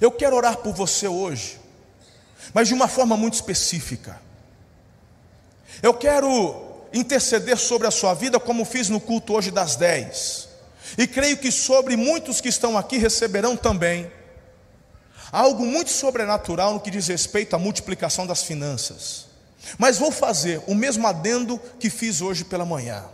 Eu 0.00 0.12
quero 0.12 0.36
orar 0.36 0.58
por 0.58 0.72
você 0.72 1.08
hoje, 1.08 1.60
mas 2.54 2.68
de 2.68 2.74
uma 2.74 2.86
forma 2.86 3.16
muito 3.16 3.34
específica. 3.34 4.20
Eu 5.82 5.92
quero 5.92 6.86
interceder 6.92 7.56
sobre 7.56 7.88
a 7.88 7.90
sua 7.90 8.14
vida, 8.14 8.38
como 8.38 8.64
fiz 8.64 8.88
no 8.88 9.00
culto 9.00 9.34
hoje 9.34 9.50
das 9.50 9.74
10. 9.74 10.47
E 10.98 11.06
creio 11.06 11.36
que 11.38 11.52
sobre 11.52 11.96
muitos 11.96 12.40
que 12.40 12.48
estão 12.48 12.76
aqui 12.76 12.98
receberão 12.98 13.56
também 13.56 14.10
algo 15.30 15.64
muito 15.64 15.90
sobrenatural 15.92 16.74
no 16.74 16.80
que 16.80 16.90
diz 16.90 17.06
respeito 17.06 17.54
à 17.54 17.58
multiplicação 17.58 18.26
das 18.26 18.42
finanças. 18.42 19.26
Mas 19.78 19.96
vou 19.96 20.10
fazer 20.10 20.60
o 20.66 20.74
mesmo 20.74 21.06
adendo 21.06 21.56
que 21.78 21.88
fiz 21.88 22.20
hoje 22.20 22.44
pela 22.44 22.64
manhã. 22.64 23.04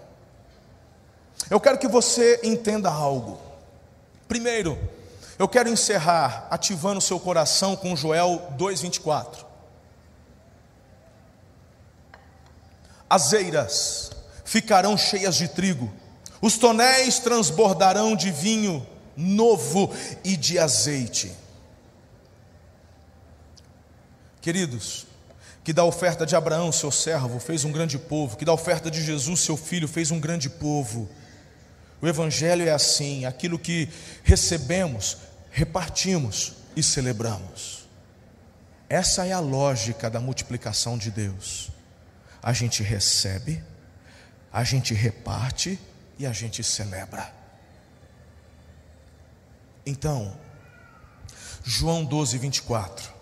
Eu 1.50 1.60
quero 1.60 1.76
que 1.76 1.86
você 1.86 2.40
entenda 2.42 2.90
algo. 2.90 3.38
Primeiro, 4.26 4.78
eu 5.38 5.46
quero 5.46 5.68
encerrar 5.68 6.46
ativando 6.50 6.98
o 6.98 7.02
seu 7.02 7.20
coração 7.20 7.76
com 7.76 7.94
Joel 7.94 8.50
2:24. 8.56 9.44
As 13.10 13.34
eiras 13.34 14.10
ficarão 14.42 14.96
cheias 14.96 15.34
de 15.34 15.48
trigo 15.48 15.92
os 16.44 16.58
tonéis 16.58 17.18
transbordarão 17.20 18.14
de 18.14 18.30
vinho 18.30 18.86
novo 19.16 19.90
e 20.22 20.36
de 20.36 20.58
azeite. 20.58 21.32
Queridos, 24.42 25.06
que 25.64 25.72
da 25.72 25.84
oferta 25.84 26.26
de 26.26 26.36
Abraão, 26.36 26.70
seu 26.70 26.90
servo, 26.90 27.40
fez 27.40 27.64
um 27.64 27.72
grande 27.72 27.98
povo, 27.98 28.36
que 28.36 28.44
da 28.44 28.52
oferta 28.52 28.90
de 28.90 29.02
Jesus, 29.02 29.40
seu 29.40 29.56
filho, 29.56 29.88
fez 29.88 30.10
um 30.10 30.20
grande 30.20 30.50
povo. 30.50 31.08
O 32.02 32.06
Evangelho 32.06 32.68
é 32.68 32.72
assim: 32.72 33.24
aquilo 33.24 33.58
que 33.58 33.88
recebemos, 34.22 35.16
repartimos 35.50 36.52
e 36.76 36.82
celebramos. 36.82 37.88
Essa 38.86 39.26
é 39.26 39.32
a 39.32 39.40
lógica 39.40 40.10
da 40.10 40.20
multiplicação 40.20 40.98
de 40.98 41.10
Deus. 41.10 41.70
A 42.42 42.52
gente 42.52 42.82
recebe, 42.82 43.64
a 44.52 44.62
gente 44.62 44.92
reparte 44.92 45.78
e 46.18 46.26
a 46.26 46.32
gente 46.32 46.62
celebra. 46.62 47.32
Então, 49.86 50.34
João 51.62 52.04
12, 52.04 52.38
24. 52.38 53.12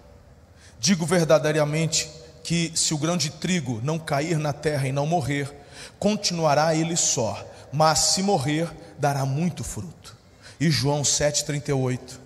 Digo 0.79 1.07
verdadeiramente 1.07 2.11
que 2.43 2.73
se 2.75 2.93
o 2.93 2.99
grão 2.99 3.17
de 3.17 3.31
trigo 3.31 3.81
não 3.83 3.99
cair 3.99 4.39
na 4.39 4.53
terra 4.53 4.89
e 4.89 4.93
não 4.93 5.07
morrer, 5.07 5.53
continuará 5.99 6.75
ele 6.75 6.97
só, 6.97 7.45
mas 7.73 7.99
se 7.99 8.23
morrer, 8.23 8.69
dará 8.99 9.25
muito 9.25 9.63
fruto. 9.65 10.17
E 10.59 10.71
João 10.71 11.03
7,38. 11.03 12.19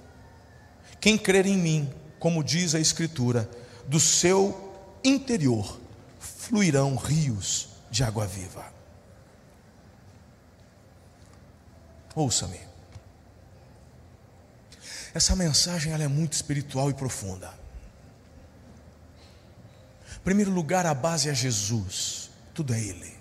Quem 1.00 1.16
crer 1.16 1.46
em 1.46 1.56
mim, 1.56 1.90
como 2.18 2.42
diz 2.42 2.74
a 2.74 2.80
Escritura, 2.80 3.48
do 3.86 4.00
seu 4.00 4.98
interior 5.04 5.78
fluirão 6.18 6.96
rios 6.96 7.68
de 7.90 8.02
água 8.02 8.26
viva. 8.26 8.75
Ouça-me. 12.16 12.58
Essa 15.14 15.36
mensagem 15.36 15.92
ela 15.92 16.02
é 16.02 16.08
muito 16.08 16.32
espiritual 16.32 16.90
e 16.90 16.94
profunda. 16.94 17.52
Em 20.16 20.20
primeiro 20.24 20.50
lugar, 20.50 20.86
a 20.86 20.94
base 20.94 21.28
é 21.28 21.34
Jesus, 21.34 22.30
tudo 22.52 22.74
é 22.74 22.80
Ele. 22.80 23.14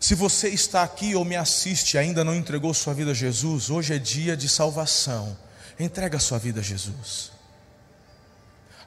Se 0.00 0.14
você 0.14 0.48
está 0.48 0.82
aqui 0.82 1.14
ou 1.14 1.24
me 1.24 1.36
assiste 1.36 1.94
e 1.94 1.98
ainda 1.98 2.24
não 2.24 2.34
entregou 2.34 2.72
sua 2.72 2.94
vida 2.94 3.10
a 3.10 3.14
Jesus, 3.14 3.70
hoje 3.70 3.94
é 3.94 3.98
dia 3.98 4.36
de 4.36 4.48
salvação. 4.48 5.36
Entrega 5.78 6.18
sua 6.18 6.38
vida 6.38 6.60
a 6.60 6.62
Jesus. 6.62 7.35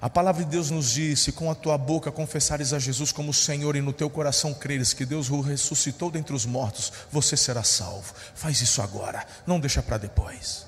A 0.02 0.10
palavra 0.10 0.44
de 0.44 0.50
Deus 0.50 0.70
nos 0.70 0.92
diz: 0.92 1.20
se 1.20 1.32
com 1.32 1.52
a 1.52 1.56
tua 1.56 1.78
boca 1.78 2.12
confessares 2.12 2.72
a 2.72 2.80
Jesus 2.80 3.12
como 3.12 3.34
Senhor 3.34 3.76
e 3.76 3.82
no 3.82 3.92
teu 3.92 4.10
coração 4.10 4.54
creres 4.54 4.94
que 4.94 5.06
Deus 5.06 5.30
o 5.30 5.42
ressuscitou 5.42 6.10
dentre 6.10 6.34
os 6.34 6.46
mortos, 6.46 6.92
você 7.12 7.36
será 7.36 7.64
salvo. 7.64 8.14
Faz 8.34 8.62
isso 8.62 8.82
agora, 8.82 9.26
não 9.46 9.60
deixa 9.60 9.84
para 9.84 9.98
depois. 9.98 10.66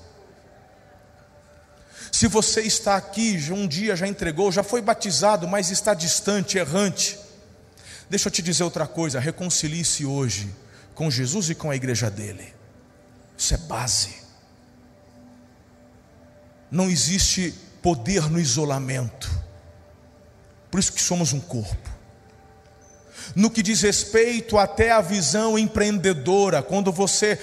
Se 2.10 2.28
você 2.28 2.60
está 2.60 2.96
aqui, 2.96 3.38
um 3.50 3.66
dia 3.66 3.96
já 3.96 4.06
entregou, 4.06 4.52
já 4.52 4.62
foi 4.62 4.82
batizado, 4.82 5.48
mas 5.48 5.70
está 5.70 5.94
distante, 5.94 6.58
errante, 6.58 7.18
deixa 8.10 8.28
eu 8.28 8.32
te 8.32 8.42
dizer 8.42 8.64
outra 8.64 8.86
coisa: 8.86 9.18
reconcilie-se 9.18 10.04
hoje 10.04 10.54
com 10.94 11.10
Jesus 11.10 11.48
e 11.48 11.54
com 11.54 11.70
a 11.70 11.76
igreja 11.76 12.10
dele. 12.10 12.54
Isso 13.36 13.54
é 13.54 13.56
base. 13.56 14.14
Não 16.70 16.90
existe 16.90 17.54
poder 17.82 18.30
no 18.30 18.38
isolamento. 18.38 19.30
Por 20.70 20.80
isso 20.80 20.92
que 20.92 21.02
somos 21.02 21.32
um 21.32 21.40
corpo. 21.40 21.90
No 23.34 23.50
que 23.50 23.62
diz 23.62 23.82
respeito 23.82 24.56
até 24.56 24.90
à 24.90 25.00
visão 25.00 25.58
empreendedora, 25.58 26.62
quando 26.62 26.90
você 26.90 27.38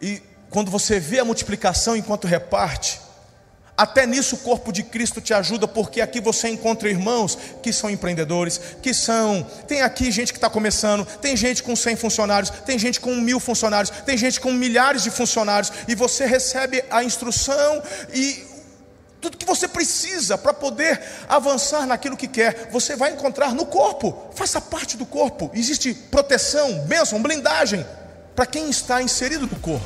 e 0.00 0.22
quando 0.50 0.70
você 0.70 1.00
vê 1.00 1.18
a 1.18 1.24
multiplicação 1.24 1.96
enquanto 1.96 2.26
reparte, 2.26 3.00
até 3.76 4.06
nisso 4.06 4.34
o 4.34 4.38
corpo 4.38 4.72
de 4.72 4.82
Cristo 4.82 5.20
te 5.20 5.32
ajuda, 5.32 5.68
porque 5.68 6.00
aqui 6.00 6.20
você 6.20 6.48
encontra 6.48 6.88
irmãos 6.88 7.38
que 7.62 7.72
são 7.72 7.88
empreendedores, 7.88 8.60
que 8.82 8.92
são. 8.92 9.46
Tem 9.68 9.82
aqui 9.82 10.10
gente 10.10 10.32
que 10.32 10.38
está 10.38 10.50
começando, 10.50 11.04
tem 11.04 11.36
gente 11.36 11.62
com 11.62 11.76
100 11.76 11.94
funcionários, 11.94 12.50
tem 12.66 12.76
gente 12.76 12.98
com 12.98 13.14
mil 13.14 13.38
funcionários, 13.38 13.90
tem 14.04 14.16
gente 14.16 14.40
com 14.40 14.52
milhares 14.52 15.02
de 15.02 15.10
funcionários, 15.10 15.72
e 15.86 15.94
você 15.94 16.26
recebe 16.26 16.82
a 16.90 17.04
instrução 17.04 17.82
e 18.12 18.44
tudo 19.20 19.36
que 19.36 19.46
você 19.46 19.66
precisa 19.66 20.38
para 20.38 20.52
poder 20.52 21.00
avançar 21.28 21.86
naquilo 21.86 22.16
que 22.16 22.28
quer, 22.28 22.68
você 22.70 22.94
vai 22.94 23.12
encontrar 23.12 23.54
no 23.54 23.66
corpo. 23.66 24.30
Faça 24.34 24.60
parte 24.60 24.96
do 24.96 25.04
corpo. 25.04 25.50
Existe 25.54 25.92
proteção, 25.92 26.80
bênção, 26.86 27.20
blindagem 27.20 27.84
para 28.34 28.46
quem 28.46 28.70
está 28.70 29.02
inserido 29.02 29.46
no 29.46 29.56
corpo. 29.56 29.84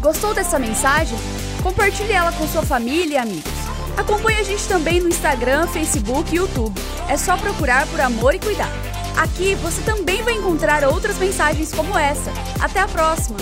Gostou 0.00 0.32
dessa 0.32 0.58
mensagem? 0.58 1.18
Compartilhe 1.62 2.12
ela 2.12 2.32
com 2.32 2.46
sua 2.48 2.62
família 2.62 3.14
e 3.14 3.18
amigos. 3.18 3.52
Acompanhe 3.96 4.38
a 4.38 4.44
gente 4.44 4.66
também 4.68 5.00
no 5.00 5.08
Instagram, 5.08 5.66
Facebook 5.68 6.32
e 6.32 6.38
YouTube. 6.38 6.80
É 7.08 7.16
só 7.16 7.36
procurar 7.36 7.86
por 7.88 8.00
Amor 8.00 8.34
e 8.34 8.38
Cuidar. 8.38 8.70
Aqui 9.16 9.56
você 9.56 9.82
também 9.82 10.22
vai 10.22 10.34
encontrar 10.34 10.84
outras 10.84 11.18
mensagens 11.18 11.72
como 11.72 11.98
essa. 11.98 12.32
Até 12.60 12.80
a 12.80 12.86
próxima! 12.86 13.36